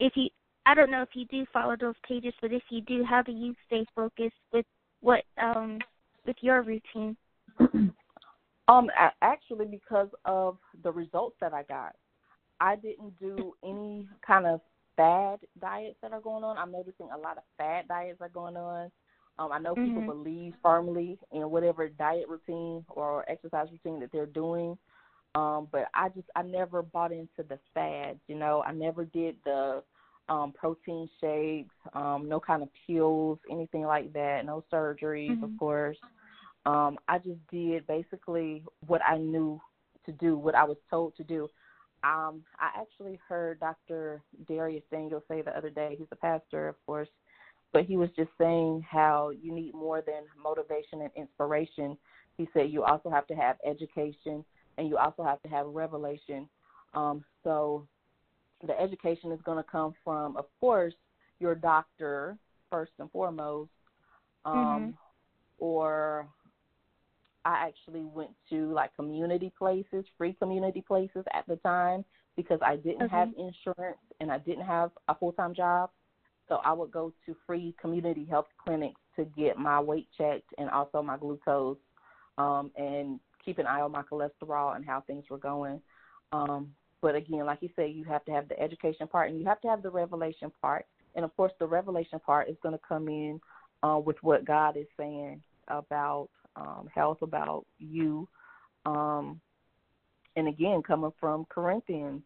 if 0.00 0.12
you 0.16 0.28
I 0.66 0.74
don't 0.74 0.90
know 0.90 1.02
if 1.02 1.10
you 1.14 1.26
do 1.26 1.46
follow 1.52 1.76
those 1.78 1.94
pages, 2.06 2.34
but 2.42 2.52
if 2.52 2.62
you 2.70 2.80
do, 2.80 3.04
how 3.04 3.22
do 3.22 3.30
you 3.30 3.54
stay 3.66 3.86
focused 3.94 4.34
with 4.52 4.66
what 5.00 5.22
um 5.40 5.78
with 6.26 6.36
your 6.40 6.62
routine? 6.62 7.16
Um 8.68 8.90
actually 9.22 9.66
because 9.66 10.08
of 10.24 10.58
the 10.82 10.90
results 10.90 11.36
that 11.40 11.54
I 11.54 11.62
got. 11.62 11.94
I 12.60 12.76
didn't 12.76 13.18
do 13.18 13.54
any 13.64 14.06
kind 14.26 14.46
of 14.46 14.60
fad 14.96 15.40
diets 15.60 15.96
that 16.02 16.12
are 16.12 16.20
going 16.20 16.44
on. 16.44 16.56
I'm 16.56 16.72
noticing 16.72 17.08
a 17.14 17.18
lot 17.18 17.36
of 17.36 17.44
fad 17.58 17.88
diets 17.88 18.20
are 18.20 18.28
going 18.28 18.56
on. 18.56 18.90
Um, 19.38 19.52
I 19.52 19.58
know 19.58 19.74
people 19.74 20.02
mm-hmm. 20.02 20.06
believe 20.06 20.54
firmly 20.62 21.18
in 21.32 21.50
whatever 21.50 21.88
diet 21.88 22.26
routine 22.28 22.84
or 22.88 23.28
exercise 23.28 23.68
routine 23.70 24.00
that 24.00 24.10
they're 24.10 24.26
doing. 24.26 24.78
Um, 25.34 25.68
but 25.70 25.88
I 25.92 26.08
just 26.08 26.28
I 26.34 26.42
never 26.42 26.82
bought 26.82 27.12
into 27.12 27.42
the 27.46 27.58
fads, 27.74 28.18
you 28.26 28.36
know. 28.36 28.62
I 28.66 28.72
never 28.72 29.04
did 29.04 29.36
the 29.44 29.82
um 30.28 30.52
protein 30.52 31.08
shakes, 31.20 31.74
um, 31.92 32.26
no 32.28 32.40
kind 32.40 32.62
of 32.62 32.68
pills, 32.86 33.38
anything 33.50 33.82
like 33.82 34.12
that, 34.14 34.46
no 34.46 34.64
surgeries, 34.72 35.32
mm-hmm. 35.32 35.44
of 35.44 35.50
course. 35.58 35.98
Um, 36.64 36.98
I 37.06 37.18
just 37.18 37.38
did 37.50 37.86
basically 37.86 38.62
what 38.86 39.02
I 39.06 39.18
knew 39.18 39.60
to 40.06 40.12
do, 40.12 40.38
what 40.38 40.54
I 40.54 40.64
was 40.64 40.78
told 40.88 41.14
to 41.16 41.24
do. 41.24 41.48
Um, 42.06 42.44
I 42.60 42.80
actually 42.80 43.18
heard 43.28 43.58
Dr. 43.58 44.22
Dharius 44.48 44.82
Daniel 44.92 45.22
say 45.28 45.42
the 45.42 45.56
other 45.56 45.70
day, 45.70 45.96
he's 45.98 46.06
a 46.12 46.16
pastor, 46.16 46.68
of 46.68 46.76
course, 46.86 47.08
but 47.72 47.84
he 47.84 47.96
was 47.96 48.10
just 48.16 48.30
saying 48.38 48.84
how 48.88 49.30
you 49.30 49.52
need 49.52 49.74
more 49.74 50.02
than 50.06 50.22
motivation 50.40 51.02
and 51.02 51.10
inspiration. 51.16 51.96
He 52.36 52.48
said 52.52 52.70
you 52.70 52.84
also 52.84 53.10
have 53.10 53.26
to 53.26 53.34
have 53.34 53.56
education 53.66 54.44
and 54.78 54.88
you 54.88 54.98
also 54.98 55.24
have 55.24 55.42
to 55.42 55.48
have 55.48 55.66
revelation. 55.66 56.48
Um, 56.94 57.24
so 57.42 57.88
the 58.64 58.78
education 58.80 59.32
is 59.32 59.40
going 59.44 59.58
to 59.58 59.68
come 59.68 59.94
from, 60.04 60.36
of 60.36 60.44
course, 60.60 60.94
your 61.40 61.54
doctor 61.54 62.38
first 62.70 62.92
and 62.98 63.10
foremost, 63.10 63.70
um, 64.44 64.54
mm-hmm. 64.54 64.90
or 65.58 66.28
I 67.46 67.68
actually 67.68 68.02
went 68.02 68.32
to 68.50 68.72
like 68.72 68.94
community 68.96 69.52
places, 69.56 70.04
free 70.18 70.32
community 70.32 70.82
places 70.86 71.24
at 71.32 71.46
the 71.46 71.54
time 71.56 72.04
because 72.36 72.58
I 72.60 72.74
didn't 72.74 73.02
okay. 73.02 73.16
have 73.16 73.28
insurance 73.38 73.98
and 74.20 74.32
I 74.32 74.38
didn't 74.38 74.66
have 74.66 74.90
a 75.06 75.14
full 75.14 75.30
time 75.30 75.54
job. 75.54 75.90
So 76.48 76.56
I 76.64 76.72
would 76.72 76.90
go 76.90 77.12
to 77.24 77.36
free 77.46 77.72
community 77.80 78.26
health 78.28 78.48
clinics 78.64 79.00
to 79.14 79.26
get 79.36 79.58
my 79.58 79.78
weight 79.78 80.08
checked 80.18 80.50
and 80.58 80.68
also 80.70 81.02
my 81.02 81.16
glucose 81.16 81.78
um, 82.36 82.72
and 82.76 83.20
keep 83.44 83.58
an 83.58 83.66
eye 83.66 83.80
on 83.80 83.92
my 83.92 84.02
cholesterol 84.02 84.74
and 84.74 84.84
how 84.84 85.02
things 85.06 85.24
were 85.30 85.38
going. 85.38 85.80
Um, 86.32 86.72
but 87.00 87.14
again, 87.14 87.46
like 87.46 87.58
you 87.60 87.68
said, 87.76 87.92
you 87.92 88.02
have 88.04 88.24
to 88.24 88.32
have 88.32 88.48
the 88.48 88.60
education 88.60 89.06
part 89.06 89.30
and 89.30 89.38
you 89.38 89.46
have 89.46 89.60
to 89.60 89.68
have 89.68 89.84
the 89.84 89.90
revelation 89.90 90.50
part. 90.60 90.84
And 91.14 91.24
of 91.24 91.34
course, 91.36 91.52
the 91.60 91.66
revelation 91.66 92.18
part 92.18 92.48
is 92.48 92.56
going 92.60 92.74
to 92.74 92.80
come 92.86 93.06
in 93.06 93.40
uh, 93.84 94.00
with 94.04 94.16
what 94.22 94.44
God 94.44 94.76
is 94.76 94.86
saying 94.98 95.42
about 95.68 96.28
um, 96.56 96.88
health, 96.94 97.18
about 97.22 97.66
you. 97.78 98.28
Um, 98.84 99.40
and 100.36 100.48
again, 100.48 100.82
coming 100.82 101.12
from 101.18 101.46
Corinthians, 101.48 102.22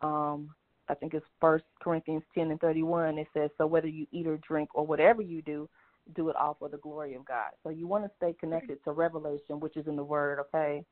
um, 0.00 0.54
I 0.88 0.94
think 0.94 1.14
it's 1.14 1.26
First 1.40 1.64
Corinthians 1.80 2.22
10 2.34 2.50
and 2.50 2.60
31. 2.60 3.18
It 3.18 3.28
says, 3.32 3.50
"So 3.58 3.66
whether 3.66 3.88
you 3.88 4.06
eat 4.10 4.26
or 4.26 4.38
drink 4.38 4.70
or 4.74 4.86
whatever 4.86 5.22
you 5.22 5.42
do, 5.42 5.68
do 6.14 6.28
it 6.28 6.36
all 6.36 6.54
for 6.54 6.68
the 6.68 6.78
glory 6.78 7.14
of 7.14 7.24
God." 7.24 7.50
So 7.62 7.70
you 7.70 7.86
want 7.86 8.04
to 8.04 8.10
stay 8.16 8.32
connected 8.32 8.82
to 8.84 8.92
revelation, 8.92 9.60
which 9.60 9.76
is 9.76 9.86
in 9.86 9.96
the 9.96 10.04
Word. 10.04 10.38
Okay. 10.40 10.84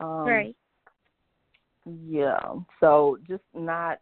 Um, 0.00 0.26
right. 0.26 0.56
Yeah. 1.84 2.54
So 2.80 3.18
just 3.26 3.44
not 3.54 4.00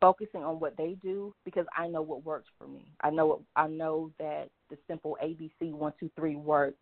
focusing 0.00 0.42
on 0.42 0.58
what 0.58 0.76
they 0.76 0.96
do 1.02 1.34
because 1.44 1.66
I 1.76 1.86
know 1.86 2.02
what 2.02 2.24
works 2.24 2.48
for 2.58 2.66
me. 2.66 2.90
I 3.02 3.10
know 3.10 3.26
what, 3.26 3.40
I 3.56 3.66
know 3.66 4.10
that 4.18 4.48
the 4.70 4.78
simple 4.88 5.16
ABC 5.22 5.72
one 5.72 5.92
two 5.98 6.10
three 6.16 6.36
works, 6.36 6.78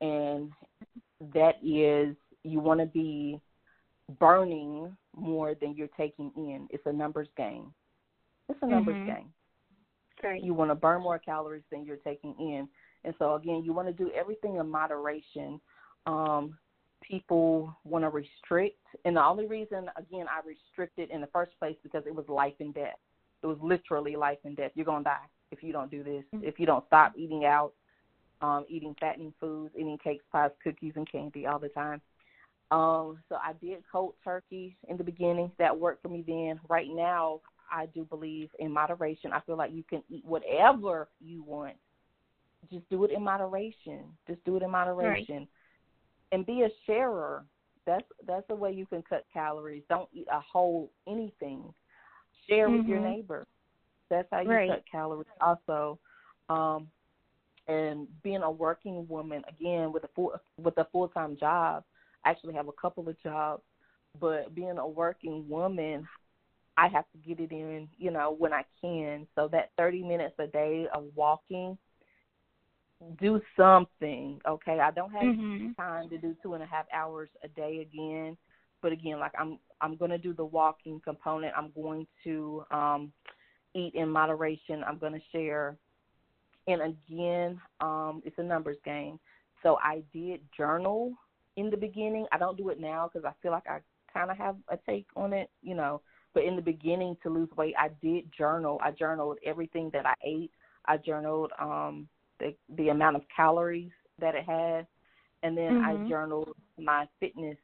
and 0.00 0.50
that 1.34 1.56
is 1.62 2.16
you 2.44 2.60
want 2.60 2.80
to 2.80 2.86
be 2.86 3.40
burning 4.18 4.96
more 5.14 5.54
than 5.54 5.74
you're 5.74 5.88
taking 5.96 6.32
in. 6.36 6.66
It's 6.70 6.86
a 6.86 6.92
numbers 6.92 7.28
game. 7.36 7.72
It's 8.48 8.58
a 8.62 8.66
numbers 8.66 8.96
mm-hmm. 8.96 9.06
game. 9.06 9.32
Right. 10.22 10.42
You 10.42 10.54
want 10.54 10.70
to 10.70 10.74
burn 10.74 11.02
more 11.02 11.18
calories 11.18 11.62
than 11.70 11.84
you're 11.84 11.96
taking 11.96 12.34
in, 12.38 12.68
and 13.04 13.14
so 13.18 13.34
again, 13.34 13.62
you 13.64 13.72
want 13.72 13.88
to 13.88 13.94
do 13.94 14.10
everything 14.18 14.56
in 14.56 14.68
moderation. 14.68 15.60
Um, 16.06 16.58
people 17.02 17.72
want 17.84 18.04
to 18.04 18.08
restrict. 18.08 18.80
And 19.04 19.16
the 19.16 19.24
only 19.24 19.46
reason, 19.46 19.88
again, 19.96 20.26
I 20.28 20.40
restricted 20.44 21.10
in 21.10 21.20
the 21.20 21.28
first 21.28 21.52
place 21.60 21.76
because 21.82 22.02
it 22.06 22.14
was 22.14 22.24
life 22.28 22.54
and 22.58 22.74
death. 22.74 22.98
It 23.42 23.46
was 23.46 23.58
literally 23.62 24.16
life 24.16 24.38
and 24.44 24.56
death. 24.56 24.72
You're 24.74 24.84
going 24.84 25.04
to 25.04 25.10
die 25.10 25.28
if 25.50 25.62
you 25.62 25.72
don't 25.72 25.90
do 25.90 26.02
this, 26.02 26.24
mm-hmm. 26.34 26.44
if 26.44 26.58
you 26.58 26.66
don't 26.66 26.86
stop 26.86 27.12
eating 27.16 27.44
out, 27.44 27.72
um, 28.40 28.64
eating 28.68 28.94
fattening 29.00 29.34
foods, 29.40 29.74
eating 29.76 29.98
cakes, 30.02 30.24
pies, 30.30 30.50
cookies, 30.62 30.92
and 30.96 31.10
candy 31.10 31.46
all 31.46 31.58
the 31.58 31.68
time. 31.68 32.00
Um, 32.70 33.18
so 33.28 33.36
I 33.36 33.54
did 33.62 33.82
cold 33.90 34.14
turkey 34.22 34.76
in 34.88 34.96
the 34.96 35.04
beginning. 35.04 35.50
That 35.58 35.78
worked 35.78 36.02
for 36.02 36.08
me 36.08 36.22
then. 36.26 36.60
Right 36.68 36.88
now, 36.90 37.40
I 37.72 37.86
do 37.86 38.04
believe 38.04 38.50
in 38.58 38.70
moderation. 38.70 39.32
I 39.32 39.40
feel 39.40 39.56
like 39.56 39.72
you 39.72 39.82
can 39.82 40.02
eat 40.10 40.24
whatever 40.24 41.08
you 41.20 41.42
want. 41.42 41.76
Just 42.70 42.88
do 42.90 43.04
it 43.04 43.10
in 43.10 43.22
moderation. 43.22 44.04
Just 44.26 44.44
do 44.44 44.56
it 44.56 44.62
in 44.62 44.70
moderation. 44.70 45.38
Right 45.38 45.48
and 46.32 46.46
be 46.46 46.62
a 46.62 46.68
sharer. 46.86 47.44
That's 47.86 48.04
that's 48.26 48.46
the 48.48 48.54
way 48.54 48.72
you 48.72 48.86
can 48.86 49.02
cut 49.02 49.24
calories. 49.32 49.82
Don't 49.88 50.08
eat 50.12 50.26
a 50.30 50.40
whole 50.40 50.90
anything. 51.06 51.72
Share 52.48 52.68
mm-hmm. 52.68 52.78
with 52.78 52.86
your 52.86 52.98
mm-hmm. 52.98 53.10
neighbor. 53.10 53.46
That's 54.10 54.28
how 54.30 54.40
you 54.40 54.50
right. 54.50 54.70
cut 54.70 54.84
calories. 54.90 55.26
Also, 55.40 55.98
um, 56.48 56.88
and 57.66 58.06
being 58.22 58.42
a 58.42 58.50
working 58.50 59.06
woman 59.08 59.42
again 59.48 59.92
with 59.92 60.04
a 60.04 60.08
full 60.14 60.32
with 60.56 60.76
a 60.78 60.86
full 60.90 61.08
time 61.08 61.36
job. 61.38 61.84
I 62.24 62.30
actually 62.30 62.54
have 62.54 62.68
a 62.68 62.72
couple 62.72 63.08
of 63.08 63.22
jobs, 63.22 63.62
but 64.20 64.54
being 64.54 64.78
a 64.78 64.88
working 64.88 65.48
woman, 65.48 66.08
I 66.76 66.88
have 66.88 67.04
to 67.12 67.18
get 67.26 67.40
it 67.40 67.52
in, 67.52 67.88
you 67.96 68.10
know, 68.10 68.34
when 68.36 68.52
I 68.52 68.64
can. 68.80 69.26
So 69.34 69.48
that 69.48 69.70
30 69.78 70.02
minutes 70.02 70.34
a 70.38 70.46
day 70.46 70.86
of 70.94 71.04
walking 71.14 71.78
do 73.20 73.40
something. 73.56 74.40
Okay, 74.46 74.80
I 74.80 74.90
don't 74.90 75.12
have 75.12 75.22
mm-hmm. 75.22 75.72
time 75.72 76.08
to 76.10 76.18
do 76.18 76.36
two 76.42 76.54
and 76.54 76.62
a 76.62 76.66
half 76.66 76.86
hours 76.92 77.28
a 77.44 77.48
day 77.48 77.78
again, 77.78 78.36
but 78.82 78.92
again, 78.92 79.18
like 79.18 79.32
I'm 79.38 79.58
I'm 79.80 79.96
going 79.96 80.10
to 80.10 80.18
do 80.18 80.32
the 80.32 80.44
walking 80.44 81.00
component. 81.04 81.54
I'm 81.56 81.70
going 81.74 82.06
to 82.24 82.64
um, 82.70 83.12
eat 83.74 83.94
in 83.94 84.08
moderation. 84.08 84.84
I'm 84.86 84.98
going 84.98 85.12
to 85.12 85.20
share, 85.32 85.76
and 86.66 86.82
again, 86.82 87.60
um, 87.80 88.22
it's 88.24 88.38
a 88.38 88.42
numbers 88.42 88.78
game. 88.84 89.18
So 89.62 89.78
I 89.82 90.02
did 90.12 90.40
journal 90.56 91.12
in 91.56 91.70
the 91.70 91.76
beginning. 91.76 92.26
I 92.32 92.38
don't 92.38 92.56
do 92.56 92.68
it 92.68 92.80
now 92.80 93.10
because 93.12 93.26
I 93.26 93.32
feel 93.42 93.52
like 93.52 93.68
I 93.68 93.80
kind 94.12 94.30
of 94.30 94.36
have 94.36 94.56
a 94.68 94.78
take 94.88 95.06
on 95.16 95.32
it, 95.32 95.50
you 95.62 95.74
know. 95.74 96.00
But 96.34 96.44
in 96.44 96.56
the 96.56 96.62
beginning, 96.62 97.16
to 97.22 97.30
lose 97.30 97.48
weight, 97.56 97.74
I 97.78 97.90
did 98.02 98.30
journal. 98.36 98.78
I 98.82 98.92
journaled 98.92 99.38
everything 99.44 99.90
that 99.92 100.06
I 100.06 100.14
ate. 100.24 100.52
I 100.86 100.96
journaled 100.96 101.52
um, 101.58 102.08
the 102.38 102.54
the 102.76 102.88
amount 102.90 103.16
of 103.16 103.22
calories 103.34 103.90
that 104.20 104.34
it 104.34 104.44
had, 104.44 104.86
and 105.42 105.56
then 105.56 105.74
mm-hmm. 105.74 106.06
I 106.06 106.08
journaled 106.08 106.54
my 106.78 107.06
fitness, 107.18 107.56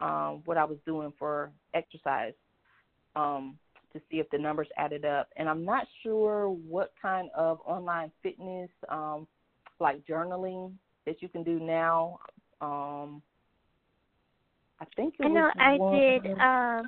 um, 0.00 0.42
what 0.44 0.56
I 0.56 0.64
was 0.64 0.78
doing 0.86 1.12
for 1.18 1.50
exercise, 1.74 2.34
um, 3.16 3.58
to 3.94 4.00
see 4.10 4.18
if 4.18 4.28
the 4.30 4.38
numbers 4.38 4.68
added 4.76 5.04
up. 5.04 5.28
And 5.36 5.48
I'm 5.48 5.64
not 5.64 5.86
sure 6.02 6.48
what 6.48 6.92
kind 7.00 7.30
of 7.34 7.60
online 7.64 8.10
fitness, 8.22 8.70
um, 8.88 9.26
like 9.80 10.04
journaling, 10.06 10.72
that 11.06 11.22
you 11.22 11.28
can 11.28 11.42
do 11.42 11.58
now. 11.58 12.18
Um, 12.60 13.22
I 14.80 14.86
think 14.96 15.14
it 15.18 15.24
I 15.24 15.28
know 15.28 15.50
I 15.58 15.78
one. 15.78 16.00
did. 16.00 16.26
Uh, 16.32 16.82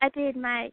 I 0.00 0.08
did 0.14 0.36
my 0.36 0.70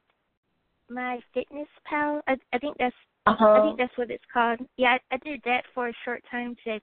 my 0.90 1.20
fitness 1.34 1.68
pal. 1.86 2.22
I, 2.28 2.36
I 2.54 2.58
think 2.58 2.76
that's 2.80 2.96
uh-huh. 3.28 3.46
I 3.46 3.62
think 3.62 3.78
that's 3.78 3.98
what 3.98 4.12
it's 4.12 4.24
called. 4.32 4.60
Yeah, 4.78 4.98
I, 5.12 5.16
I 5.16 5.18
did 5.18 5.42
that 5.46 5.64
for 5.74 5.90
a 5.90 5.94
short 6.04 6.24
time 6.30 6.56
to 6.66 6.80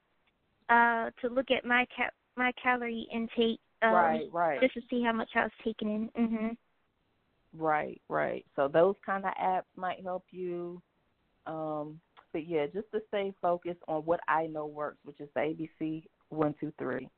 uh 0.69 1.11
to 1.21 1.29
look 1.29 1.51
at 1.51 1.65
my 1.65 1.87
ca- 1.97 2.11
my 2.37 2.53
calorie 2.63 3.09
intake. 3.13 3.61
Um, 3.83 3.93
right, 3.95 4.29
right. 4.33 4.61
Just 4.61 4.75
to 4.75 4.81
see 4.89 5.03
how 5.03 5.13
much 5.13 5.31
I 5.35 5.43
was 5.43 5.51
taking 5.65 5.89
in. 5.89 6.09
Mhm. 6.11 6.57
Right, 7.57 8.01
right. 8.09 8.45
So 8.57 8.69
those 8.69 8.95
kind 9.05 9.25
of 9.25 9.33
apps 9.35 9.65
might 9.77 10.03
help 10.03 10.25
you. 10.31 10.81
Um, 11.47 12.01
but 12.33 12.47
yeah, 12.47 12.67
just 12.67 12.91
to 12.93 13.01
stay 13.09 13.33
focused 13.43 13.81
on 13.89 14.03
what 14.03 14.21
I 14.29 14.47
know 14.47 14.67
works, 14.67 14.99
which 15.05 15.21
is 15.21 15.29
ABC 15.37 16.05
one, 16.31 16.55
two, 16.59 16.73
three. 16.79 17.09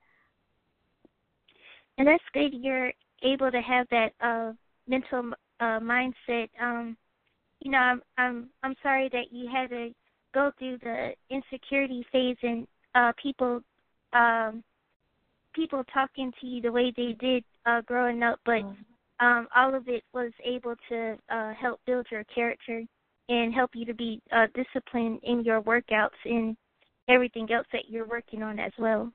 And 1.99 2.09
that's 2.09 2.25
good. 2.33 2.53
You're 2.53 2.93
able 3.23 3.51
to 3.51 3.61
have 3.61 3.87
that 3.91 4.13
uh 4.21 4.53
mental 4.89 5.33
uh 5.61 5.79
mindset. 5.81 6.49
Um, 6.61 6.97
you 7.61 7.71
know, 7.71 7.79
I'm 7.79 8.03
I'm 8.19 8.49
I'm 8.63 8.75
sorry 8.83 9.09
that 9.13 9.31
you 9.31 9.49
had 9.49 9.71
to 9.71 9.91
go 10.35 10.51
through 10.59 10.79
the 10.79 11.13
insecurity 11.31 12.05
phase 12.11 12.37
and 12.43 12.67
uh 12.97 13.13
people 13.23 13.61
um 14.13 14.65
people 15.55 15.85
talking 15.93 16.33
to 16.41 16.47
you 16.47 16.61
the 16.61 16.73
way 16.73 16.93
they 16.97 17.13
did 17.21 17.45
uh 17.67 17.83
growing 17.83 18.25
up, 18.25 18.41
but 18.45 18.63
mm-hmm. 18.63 18.83
Um 19.25 19.49
all 19.55 19.75
of 19.75 19.89
it 19.89 20.05
was 20.13 20.33
able 20.45 20.75
to 20.89 21.17
uh 21.31 21.53
help 21.55 21.81
build 21.87 22.07
your 22.11 22.25
character 22.25 22.83
and 23.29 23.55
help 23.55 23.71
you 23.75 23.85
to 23.85 23.95
be 23.95 24.21
uh 24.33 24.47
disciplined 24.55 25.21
in 25.23 25.43
your 25.43 25.63
workouts 25.63 26.21
and 26.25 26.57
everything 27.09 27.51
else 27.53 27.67
that 27.73 27.89
you're 27.89 28.07
working 28.07 28.43
on 28.43 28.59
as 28.59 28.73
well. 28.79 29.13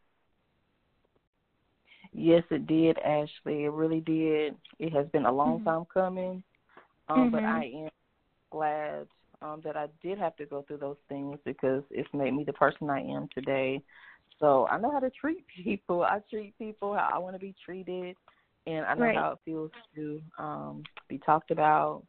Yes, 2.12 2.43
it 2.49 2.68
did, 2.68 2.97
Ashley. 2.99 3.66
It 3.66 3.72
really 3.72 4.01
did. 4.01 4.55
It 4.80 4.93
has 4.93 5.07
been 5.10 5.26
a 5.26 5.32
long 5.32 5.60
mm-hmm. 5.60 5.70
time 5.70 5.86
coming, 5.93 6.43
um, 7.07 7.18
mm-hmm. 7.18 7.30
but 7.30 7.43
I 7.43 7.72
am 7.76 7.89
glad 8.51 9.07
um, 9.41 9.62
that 9.64 9.78
I 9.78 9.88
did 10.01 10.18
have 10.18 10.36
to 10.38 10.45
go 10.45 10.64
through 10.64 10.78
those 10.78 10.97
things 11.07 11.38
because 11.45 11.84
it's 11.91 12.10
made 12.14 12.34
me 12.34 12.43
the 12.43 12.53
person 12.53 12.89
I 12.89 13.01
am 13.01 13.30
today. 13.34 13.82
So 14.39 14.68
I 14.68 14.80
know 14.80 14.91
how 14.91 14.99
to 14.99 15.10
treat 15.10 15.45
people. 15.64 16.03
I 16.03 16.20
treat 16.30 16.57
people 16.57 16.93
how 16.95 17.10
I 17.14 17.18
want 17.20 17.36
to 17.36 17.39
be 17.39 17.53
treated, 17.64 18.16
and 18.70 18.86
I 18.86 18.93
know 18.93 19.01
right. 19.01 19.15
how 19.15 19.32
it 19.32 19.39
feels 19.43 19.72
to 19.95 20.22
um, 20.38 20.84
be 21.07 21.17
talked 21.17 21.49
about, 21.49 22.03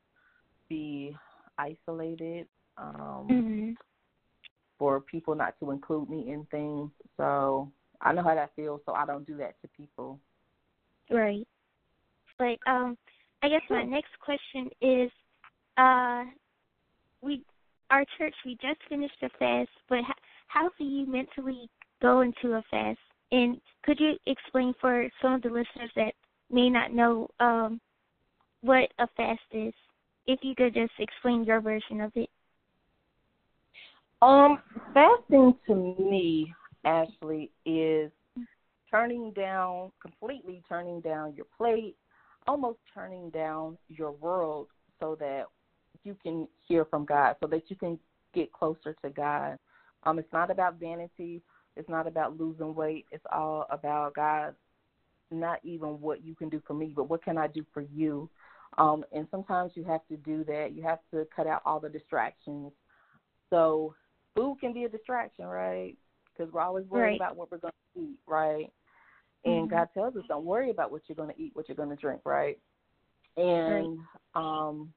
be 0.69 1.17
isolated, 1.59 2.47
um, 2.77 3.27
mm-hmm. 3.31 3.71
for 4.79 5.01
people 5.01 5.35
not 5.35 5.55
to 5.61 5.71
include 5.71 6.11
me 6.11 6.31
in 6.31 6.47
things. 6.51 6.91
So 7.17 7.71
I 8.01 8.13
know 8.13 8.23
how 8.23 8.35
that 8.35 8.51
feels. 8.55 8.81
So 8.85 8.93
I 8.93 9.07
don't 9.07 9.27
do 9.27 9.37
that 9.39 9.55
to 9.63 9.69
people. 9.77 10.19
Right. 11.11 11.47
But 12.39 12.59
um, 12.67 12.97
I 13.43 13.49
guess 13.49 13.63
my 13.71 13.85
next 13.85 14.13
question 14.21 14.71
is 14.81 15.11
uh, 15.77 16.25
we 17.23 17.43
our 17.91 18.05
church 18.19 18.35
we 18.45 18.53
just 18.63 18.81
finished 18.89 19.17
a 19.23 19.29
fast, 19.39 19.71
but 19.89 19.99
how, 20.07 20.15
how 20.47 20.71
do 20.79 20.85
you 20.85 21.07
mentally 21.07 21.69
go 22.01 22.21
into 22.21 22.55
a 22.55 22.63
fast? 22.71 22.99
And 23.33 23.61
could 23.85 23.99
you 23.99 24.15
explain 24.27 24.75
for 24.81 25.09
some 25.21 25.35
of 25.35 25.43
the 25.43 25.49
listeners 25.49 25.91
that 25.97 26.15
may 26.51 26.71
not 26.71 26.93
know 26.93 27.29
um, 27.41 27.81
what 28.63 28.91
a 28.99 29.07
fast 29.17 29.41
is? 29.53 29.75
If 30.27 30.41
you 30.43 30.55
could 30.55 30.75
just 30.75 30.93
explain 30.99 31.45
your 31.45 31.61
version 31.61 32.01
of 32.01 32.13
it. 32.15 32.29
Um, 34.23 34.59
fasting 34.93 35.55
to 35.67 35.75
me, 35.75 36.53
Ashley, 36.85 37.51
is 37.65 38.11
turning 38.91 39.33
down 39.33 39.93
completely 40.01 40.63
turning 40.69 41.01
down 41.01 41.35
your 41.35 41.47
plate, 41.57 41.97
almost 42.47 42.79
turning 42.93 43.31
down 43.31 43.79
your 43.89 44.13
world 44.13 44.67
so 44.99 45.17
that 45.21 45.45
you 46.05 46.17
can 46.23 46.47
hear 46.67 46.85
from 46.85 47.05
God, 47.05 47.37
so 47.41 47.47
that 47.47 47.63
you 47.69 47.77
can 47.77 47.99
get 48.35 48.53
closer 48.53 48.95
to 49.03 49.11
God. 49.11 49.59
Um, 50.05 50.19
it's 50.19 50.33
not 50.33 50.51
about 50.51 50.79
vanity. 50.79 51.43
It's 51.77 51.89
not 51.89 52.07
about 52.07 52.39
losing 52.39 52.75
weight. 52.75 53.07
It's 53.11 53.25
all 53.33 53.67
about 53.71 54.15
God, 54.15 54.55
not 55.31 55.61
even 55.63 56.01
what 56.01 56.25
you 56.25 56.35
can 56.35 56.49
do 56.49 56.63
for 56.67 56.75
me, 56.75 56.93
but 56.95 57.09
what 57.09 57.25
can 57.25 57.39
I 57.39 57.47
do 57.47 57.65
for 57.73 57.83
you? 57.83 58.29
Um, 58.79 59.05
and 59.13 59.27
sometimes 59.31 59.73
you 59.75 59.85
have 59.85 60.07
to 60.09 60.17
do 60.17 60.45
that. 60.45 60.73
You 60.75 60.83
have 60.83 61.01
to 61.13 61.27
cut 61.35 61.47
out 61.47 61.63
all 61.65 61.81
the 61.81 61.89
distractions. 61.89 62.73
So 63.51 63.95
food 64.35 64.59
can 64.61 64.73
be 64.73 64.85
a 64.85 64.89
distraction, 64.89 65.47
right? 65.47 65.97
Because 66.33 66.53
we're 66.53 66.61
always 66.61 66.87
worried 66.87 67.13
right. 67.13 67.17
about 67.17 67.37
what 67.37 67.51
we're 67.51 67.59
going 67.59 67.73
to 67.95 68.01
eat, 68.01 68.19
right? 68.27 68.73
And 69.45 69.69
mm-hmm. 69.69 69.75
God 69.75 69.89
tells 69.95 70.17
us, 70.17 70.23
don't 70.29 70.45
worry 70.45 70.71
about 70.71 70.93
what 70.93 71.03
you're 71.07 71.17
going 71.17 71.35
to 71.35 71.41
eat, 71.41 71.51
what 71.55 71.69
you're 71.69 71.77
going 71.77 71.91
to 71.91 71.97
drink, 71.97 72.21
right? 72.25 72.59
And 73.37 73.99
right. 74.35 74.69
um, 74.69 74.93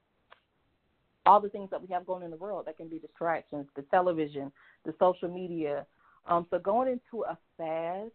all 1.26 1.40
the 1.40 1.48
things 1.48 1.70
that 1.70 1.80
we 1.80 1.88
have 1.88 2.06
going 2.06 2.22
in 2.22 2.30
the 2.30 2.36
world 2.36 2.66
that 2.66 2.76
can 2.76 2.88
be 2.88 2.98
distractions, 2.98 3.66
the 3.74 3.82
television, 3.82 4.52
the 4.84 4.94
social 4.98 5.28
media. 5.28 5.86
Um, 6.28 6.46
so 6.50 6.58
going 6.58 6.88
into 6.88 7.24
a 7.24 7.36
fast, 7.56 8.12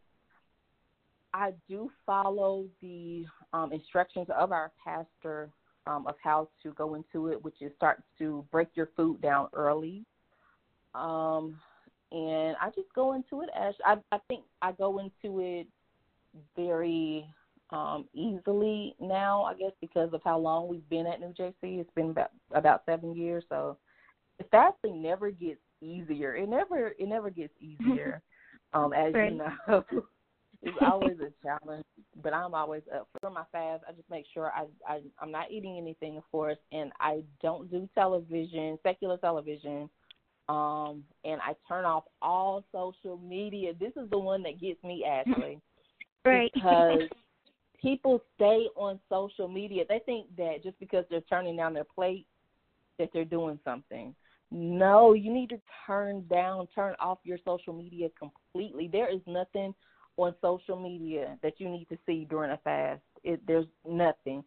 I 1.34 1.54
do 1.68 1.92
follow 2.06 2.66
the 2.82 3.26
um, 3.54 3.72
instructions 3.72 4.28
of 4.36 4.52
our 4.52 4.72
pastor 4.84 5.50
um, 5.88 6.08
of 6.08 6.16
how 6.24 6.50
to 6.64 6.72
go 6.74 6.96
into 6.96 7.28
it, 7.28 7.44
which 7.44 7.62
is 7.62 7.72
start 7.76 8.02
to 8.20 8.46
break 8.52 8.70
your 8.76 8.90
food 8.96 9.22
down 9.22 9.48
early. 9.54 10.06
Um, 10.94 11.60
and 12.12 12.56
I 12.62 12.70
just 12.76 12.94
go 12.96 13.14
into 13.14 13.42
it 13.42 13.50
as 13.56 13.76
I, 13.86 13.98
I 14.12 14.20
think 14.28 14.44
I 14.62 14.72
go 14.72 15.00
into 15.00 15.40
it 15.40 15.68
very 16.56 17.26
um, 17.72 18.06
easily 18.14 18.96
now, 19.00 19.44
I 19.44 19.54
guess, 19.54 19.72
because 19.80 20.12
of 20.14 20.22
how 20.24 20.40
long 20.40 20.68
we've 20.68 20.88
been 20.90 21.06
at 21.06 21.20
New 21.20 21.34
JC. 21.40 21.54
It's 21.80 21.94
been 21.96 22.10
about 22.10 22.32
about 22.54 22.84
seven 22.86 23.16
years, 23.16 23.44
so 23.50 23.78
fasting 24.50 25.02
never 25.02 25.30
gets 25.30 25.60
easier. 25.82 26.36
It 26.36 26.50
never 26.50 26.90
it 26.98 27.08
never 27.08 27.30
gets 27.30 27.54
easier, 27.60 28.22
um, 28.74 28.94
as 28.94 29.14
right. 29.14 29.32
you 29.32 29.38
know. 29.38 29.84
it's 30.62 30.78
always 30.82 31.18
a 31.20 31.32
challenge, 31.42 31.86
but 32.22 32.34
I'm 32.34 32.54
always 32.54 32.82
up 32.94 33.08
for 33.22 33.30
my 33.30 33.44
fast. 33.52 33.84
I 33.88 33.94
just 33.94 34.10
make 34.10 34.26
sure 34.34 34.52
I, 34.52 34.66
I 34.88 35.00
I'm 35.20 35.32
not 35.32 35.52
eating 35.52 35.78
anything, 35.78 36.18
of 36.18 36.24
course, 36.32 36.58
and 36.72 36.92
I 37.00 37.24
don't 37.42 37.72
do 37.72 37.88
television, 37.96 38.78
secular 38.84 39.18
television. 39.18 39.90
Um, 40.50 41.04
and 41.24 41.40
I 41.42 41.54
turn 41.68 41.86
off 41.86 42.06
all 42.22 42.66
social 42.72 43.18
media. 43.18 43.74
This 43.80 43.92
is 43.96 44.10
the 44.10 44.18
one 44.18 44.44
that 44.44 44.60
gets 44.60 44.84
me, 44.84 45.06
Ashley. 45.06 45.62
right. 46.26 46.52
Because 46.54 47.02
people 47.80 48.22
stay 48.36 48.68
on 48.76 49.00
social 49.10 49.48
media. 49.48 49.84
They 49.88 50.02
think 50.06 50.26
that 50.38 50.64
just 50.64 50.80
because 50.80 51.06
they're 51.10 51.22
turning 51.22 51.56
down 51.56 51.74
their 51.74 51.84
plate 51.84 52.26
that 52.98 53.10
they're 53.14 53.26
doing 53.26 53.60
something. 53.64 54.14
No, 54.52 55.14
you 55.14 55.32
need 55.32 55.50
to 55.50 55.62
turn 55.86 56.26
down, 56.30 56.68
turn 56.74 56.96
off 57.00 57.20
your 57.24 57.38
social 57.46 57.72
media 57.72 58.10
completely. 58.18 58.90
There 58.92 59.14
is 59.14 59.22
nothing 59.28 59.74
on 60.24 60.36
social 60.42 60.80
media 60.80 61.38
that 61.44 61.60
you 61.60 61.70
need 61.70 61.88
to 61.90 61.98
see 62.06 62.26
during 62.30 62.52
a 62.52 62.58
fast. 62.58 63.02
It, 63.24 63.42
there's 63.48 63.66
nothing. 63.88 64.44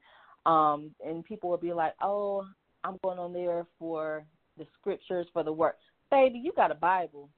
Um, 0.46 0.90
and 1.04 1.24
people 1.24 1.50
will 1.50 1.56
be 1.56 1.72
like, 1.72 1.94
"Oh, 2.02 2.44
I'm 2.84 2.98
going 3.02 3.18
on 3.18 3.32
there 3.32 3.66
for 3.78 4.24
the 4.58 4.66
scriptures 4.78 5.26
for 5.32 5.42
the 5.42 5.52
work." 5.52 5.76
Baby, 6.10 6.40
you 6.42 6.52
got 6.54 6.70
a 6.70 6.74
Bible. 6.74 7.28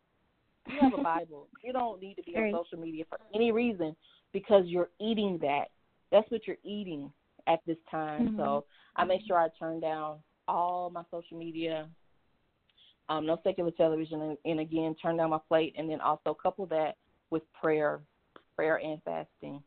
You 0.66 0.78
have 0.80 0.98
a 0.98 1.02
Bible. 1.02 1.48
You 1.62 1.72
don't 1.72 2.00
need 2.00 2.14
to 2.14 2.22
be 2.22 2.34
on 2.36 2.52
social 2.64 2.82
media 2.82 3.04
for 3.08 3.18
any 3.34 3.52
reason 3.52 3.94
because 4.32 4.64
you're 4.66 4.88
eating 4.98 5.38
that 5.42 5.68
that's 6.14 6.30
what 6.30 6.46
you're 6.46 6.56
eating 6.62 7.10
at 7.48 7.58
this 7.66 7.76
time. 7.90 8.28
Mm-hmm. 8.28 8.38
So 8.38 8.64
I 8.96 9.04
make 9.04 9.22
sure 9.26 9.36
I 9.36 9.48
turn 9.58 9.80
down 9.80 10.18
all 10.46 10.88
my 10.90 11.02
social 11.10 11.36
media, 11.36 11.88
um, 13.08 13.26
no 13.26 13.40
secular 13.42 13.72
television, 13.72 14.20
and, 14.22 14.38
and 14.44 14.60
again 14.60 14.94
turn 15.02 15.16
down 15.16 15.30
my 15.30 15.40
plate, 15.48 15.74
and 15.76 15.90
then 15.90 16.00
also 16.00 16.32
couple 16.32 16.66
that 16.66 16.96
with 17.30 17.42
prayer, 17.60 18.00
prayer 18.56 18.76
and 18.76 19.00
fasting. 19.04 19.62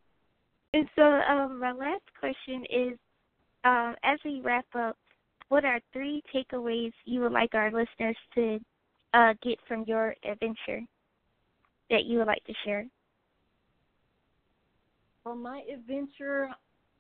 And 0.74 0.88
so 0.96 1.02
um, 1.02 1.60
my 1.60 1.72
last 1.72 2.04
question 2.20 2.66
is, 2.70 2.98
uh, 3.64 3.94
as 4.04 4.20
we 4.24 4.42
wrap 4.42 4.66
up, 4.76 4.98
what 5.50 5.66
are 5.66 5.80
three 5.94 6.22
takeaways 6.34 6.92
you 7.06 7.22
would 7.22 7.32
like 7.32 7.54
our 7.54 7.72
listeners 7.72 8.18
to 8.36 8.60
uh, 9.14 9.34
get 9.42 9.58
from 9.68 9.86
your 9.88 10.16
adventure 10.30 10.82
that 11.90 12.06
you 12.06 12.18
would 12.18 12.28
like 12.28 12.44
to 12.46 12.54
share? 12.66 12.86
for 15.28 15.36
my 15.36 15.62
adventure, 15.74 16.48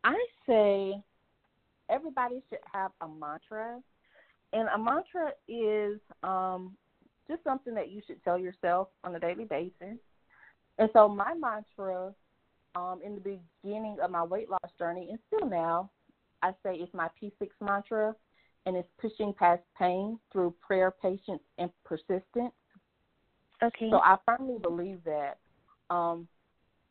I 0.03 0.17
say 0.45 1.01
everybody 1.89 2.43
should 2.49 2.59
have 2.73 2.91
a 2.99 3.07
mantra. 3.07 3.79
And 4.51 4.67
a 4.67 4.77
mantra 4.77 5.31
is 5.47 6.01
um, 6.23 6.75
just 7.29 7.41
something 7.45 7.73
that 7.75 7.89
you 7.89 8.01
should 8.05 8.21
tell 8.25 8.38
yourself 8.38 8.89
on 9.05 9.15
a 9.15 9.19
daily 9.19 9.45
basis. 9.45 9.97
And 10.78 10.89
so 10.93 11.07
my 11.07 11.34
mantra 11.34 12.13
um, 12.75 12.99
in 13.03 13.15
the 13.15 13.39
beginning 13.63 13.97
of 14.01 14.11
my 14.11 14.23
weight 14.23 14.49
loss 14.49 14.71
journey, 14.78 15.07
and 15.09 15.19
still 15.28 15.49
now, 15.49 15.89
I 16.43 16.51
say 16.63 16.75
it's 16.75 16.93
my 16.93 17.09
P6 17.21 17.49
mantra, 17.61 18.15
and 18.65 18.75
it's 18.75 18.88
pushing 18.99 19.34
past 19.34 19.61
pain 19.78 20.19
through 20.32 20.53
prayer, 20.61 20.91
patience, 20.91 21.41
and 21.57 21.71
persistence. 21.84 22.53
Okay. 23.63 23.89
So 23.89 23.97
I 23.97 24.17
firmly 24.25 24.57
believe 24.61 24.99
that 25.05 25.39
um, 25.89 26.28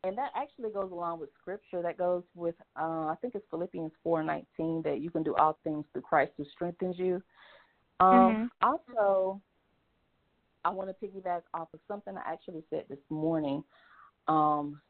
and 0.03 0.17
that 0.17 0.31
actually 0.35 0.71
goes 0.71 0.91
along 0.91 1.19
with 1.19 1.29
scripture. 1.39 1.81
That 1.81 1.97
goes 1.97 2.23
with 2.35 2.55
uh, 2.79 3.07
I 3.07 3.15
think 3.21 3.35
it's 3.35 3.45
Philippians 3.49 3.91
four 4.03 4.23
nineteen 4.23 4.81
that 4.83 4.99
you 5.01 5.09
can 5.09 5.23
do 5.23 5.35
all 5.35 5.57
things 5.63 5.85
through 5.91 6.03
Christ 6.03 6.31
who 6.37 6.45
strengthens 6.51 6.97
you. 6.97 7.21
Um, 7.99 8.49
mm-hmm. 8.61 8.67
Also, 8.67 9.41
I 10.65 10.69
want 10.69 10.89
to 10.89 11.05
piggyback 11.05 11.41
off 11.53 11.69
of 11.73 11.79
something 11.87 12.15
I 12.17 12.31
actually 12.31 12.63
said 12.69 12.85
this 12.89 12.99
morning. 13.09 13.63
Um, 14.27 14.81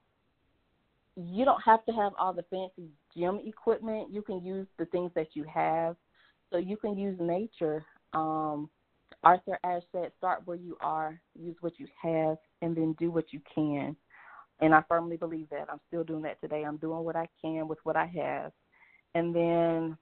you 1.15 1.45
don't 1.45 1.61
have 1.63 1.83
to 1.85 1.91
have 1.91 2.13
all 2.19 2.33
the 2.33 2.45
fancy 2.49 2.89
gym 3.15 3.39
equipment. 3.45 4.11
You 4.11 4.21
can 4.21 4.43
use 4.43 4.67
the 4.77 4.85
things 4.85 5.11
that 5.15 5.29
you 5.33 5.43
have. 5.51 5.95
So 6.51 6.57
you 6.57 6.77
can 6.77 6.97
use 6.97 7.17
nature. 7.19 7.85
Um, 8.13 8.69
Arthur 9.23 9.59
Ashe 9.63 9.83
said, 9.91 10.11
start 10.17 10.43
where 10.45 10.57
you 10.57 10.77
are, 10.79 11.19
use 11.37 11.55
what 11.61 11.73
you 11.79 11.87
have, 12.01 12.37
and 12.61 12.75
then 12.75 12.95
do 12.99 13.11
what 13.11 13.25
you 13.31 13.41
can. 13.53 13.95
And 14.59 14.73
I 14.73 14.83
firmly 14.87 15.17
believe 15.17 15.49
that. 15.49 15.67
I'm 15.71 15.79
still 15.87 16.03
doing 16.03 16.21
that 16.23 16.39
today. 16.41 16.63
I'm 16.63 16.77
doing 16.77 17.03
what 17.03 17.15
I 17.15 17.27
can 17.41 17.67
with 17.67 17.79
what 17.83 17.95
I 17.95 18.05
have. 18.05 18.51
And 19.15 19.35
then 19.35 19.97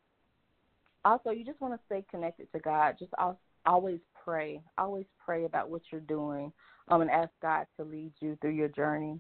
also, 1.04 1.30
you 1.30 1.46
just 1.46 1.62
want 1.62 1.74
to 1.74 1.80
stay 1.86 2.04
connected 2.10 2.52
to 2.52 2.60
God. 2.60 2.96
Just 3.00 3.14
always 3.66 4.00
pray. 4.26 4.62
Always 4.78 5.06
pray 5.24 5.46
about 5.46 5.70
what 5.70 5.84
you're 5.92 6.02
doing 6.02 6.52
um, 6.90 7.02
and 7.02 7.12
ask 7.12 7.30
God 7.42 7.68
to 7.78 7.86
lead 7.86 8.12
you 8.20 8.38
through 8.42 8.52
your 8.52 8.70
journey. 8.70 9.20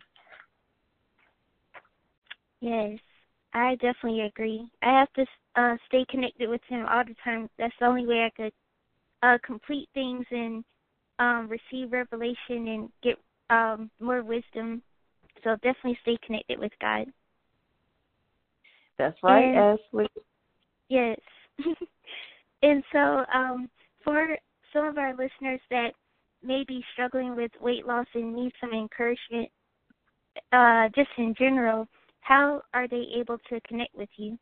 Yes, 2.60 2.98
I 3.54 3.76
definitely 3.76 4.22
agree. 4.22 4.68
I 4.82 5.00
have 5.00 5.14
to 5.14 5.26
uh, 5.56 5.78
stay 5.88 6.06
connected 6.10 6.50
with 6.50 6.62
Him 6.68 6.86
all 6.90 7.04
the 7.06 7.16
time. 7.24 7.50
That's 7.60 7.74
the 7.80 7.86
only 7.86 8.08
way 8.08 8.26
I 8.26 8.32
could 8.36 8.54
uh, 9.22 9.38
complete 9.46 9.88
things 9.94 10.26
and 10.32 10.64
um, 11.20 11.48
receive 11.48 11.92
revelation 11.92 12.68
and 12.68 12.90
get 13.04 13.16
um, 13.50 13.92
more 14.00 14.24
wisdom 14.24 14.82
so 15.46 15.56
definitely 15.58 15.98
stay 16.02 16.18
connected 16.26 16.60
with 16.60 16.72
God. 16.82 17.06
That's 18.98 19.18
right, 19.22 19.46
and, 19.46 19.80
Ashley. 19.80 20.08
Yes. 20.90 21.20
and 22.64 22.84
so, 22.92 23.24
um, 23.34 23.70
for 24.04 24.38
some 24.76 24.86
of 24.86 24.98
our 24.98 25.12
listeners 25.12 25.62
that 25.72 25.92
may 26.44 26.64
be 26.68 26.84
struggling 26.94 27.36
with 27.36 27.52
weight 27.62 27.88
loss 27.88 28.06
and 28.14 28.36
need 28.36 28.52
some 28.60 28.74
encouragement, 28.74 29.50
uh, 30.52 30.90
just 30.94 31.10
in 31.18 31.34
general, 31.38 31.88
how 32.20 32.62
are 32.74 32.88
they 32.88 33.06
able 33.18 33.38
to 33.50 33.60
connect 33.62 33.96
with 33.96 34.10
you? 34.18 34.38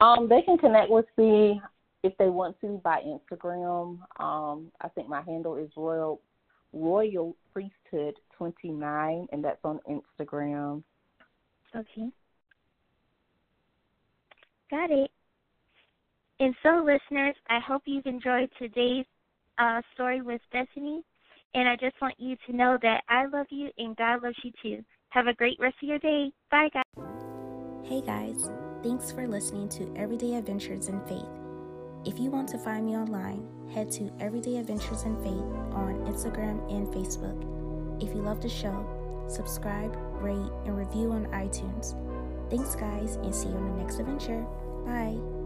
Um, 0.00 0.28
they 0.28 0.42
can 0.42 0.58
connect 0.58 0.90
with 0.90 1.06
me 1.16 1.60
if 2.02 2.12
they 2.18 2.28
want 2.28 2.60
to 2.60 2.80
by 2.82 3.00
Instagram. 3.02 3.98
Um, 4.18 4.72
I 4.80 4.88
think 4.88 5.08
my 5.08 5.22
handle 5.22 5.56
is 5.56 5.70
Royal 5.76 6.20
Royal 6.72 7.36
Priesthood 7.52 8.14
29, 8.36 9.28
and 9.30 9.44
that's 9.44 9.60
on 9.62 9.78
Instagram. 9.88 10.82
Okay. 11.76 12.08
Got 14.70 14.90
it. 14.90 15.10
And 16.42 16.56
so, 16.60 16.84
listeners, 16.84 17.36
I 17.48 17.60
hope 17.64 17.82
you've 17.84 18.04
enjoyed 18.04 18.50
today's 18.58 19.04
uh, 19.58 19.80
story 19.94 20.22
with 20.22 20.40
Destiny. 20.52 21.04
And 21.54 21.68
I 21.68 21.76
just 21.76 21.94
want 22.02 22.14
you 22.18 22.34
to 22.48 22.56
know 22.56 22.76
that 22.82 23.04
I 23.08 23.26
love 23.26 23.46
you 23.50 23.68
and 23.78 23.96
God 23.96 24.24
loves 24.24 24.34
you 24.42 24.50
too. 24.60 24.82
Have 25.10 25.28
a 25.28 25.34
great 25.34 25.56
rest 25.60 25.76
of 25.80 25.88
your 25.88 26.00
day. 26.00 26.32
Bye, 26.50 26.68
guys. 26.74 27.04
Hey, 27.84 28.00
guys. 28.00 28.50
Thanks 28.82 29.12
for 29.12 29.28
listening 29.28 29.68
to 29.68 29.94
Everyday 29.96 30.34
Adventures 30.34 30.88
in 30.88 31.00
Faith. 31.06 31.30
If 32.04 32.18
you 32.18 32.28
want 32.28 32.48
to 32.48 32.58
find 32.58 32.86
me 32.86 32.96
online, 32.96 33.46
head 33.72 33.92
to 33.92 34.10
Everyday 34.18 34.56
Adventures 34.56 35.04
in 35.04 35.14
Faith 35.22 35.46
on 35.76 36.04
Instagram 36.10 36.68
and 36.68 36.88
Facebook. 36.88 38.02
If 38.02 38.08
you 38.16 38.20
love 38.20 38.42
the 38.42 38.48
show, 38.48 38.84
subscribe, 39.28 39.94
rate, 40.20 40.50
and 40.64 40.76
review 40.76 41.12
on 41.12 41.26
iTunes. 41.26 41.94
Thanks, 42.50 42.74
guys, 42.74 43.14
and 43.22 43.32
see 43.32 43.46
you 43.46 43.54
on 43.54 43.76
the 43.76 43.80
next 43.80 44.00
adventure. 44.00 44.44
Bye. 44.84 45.41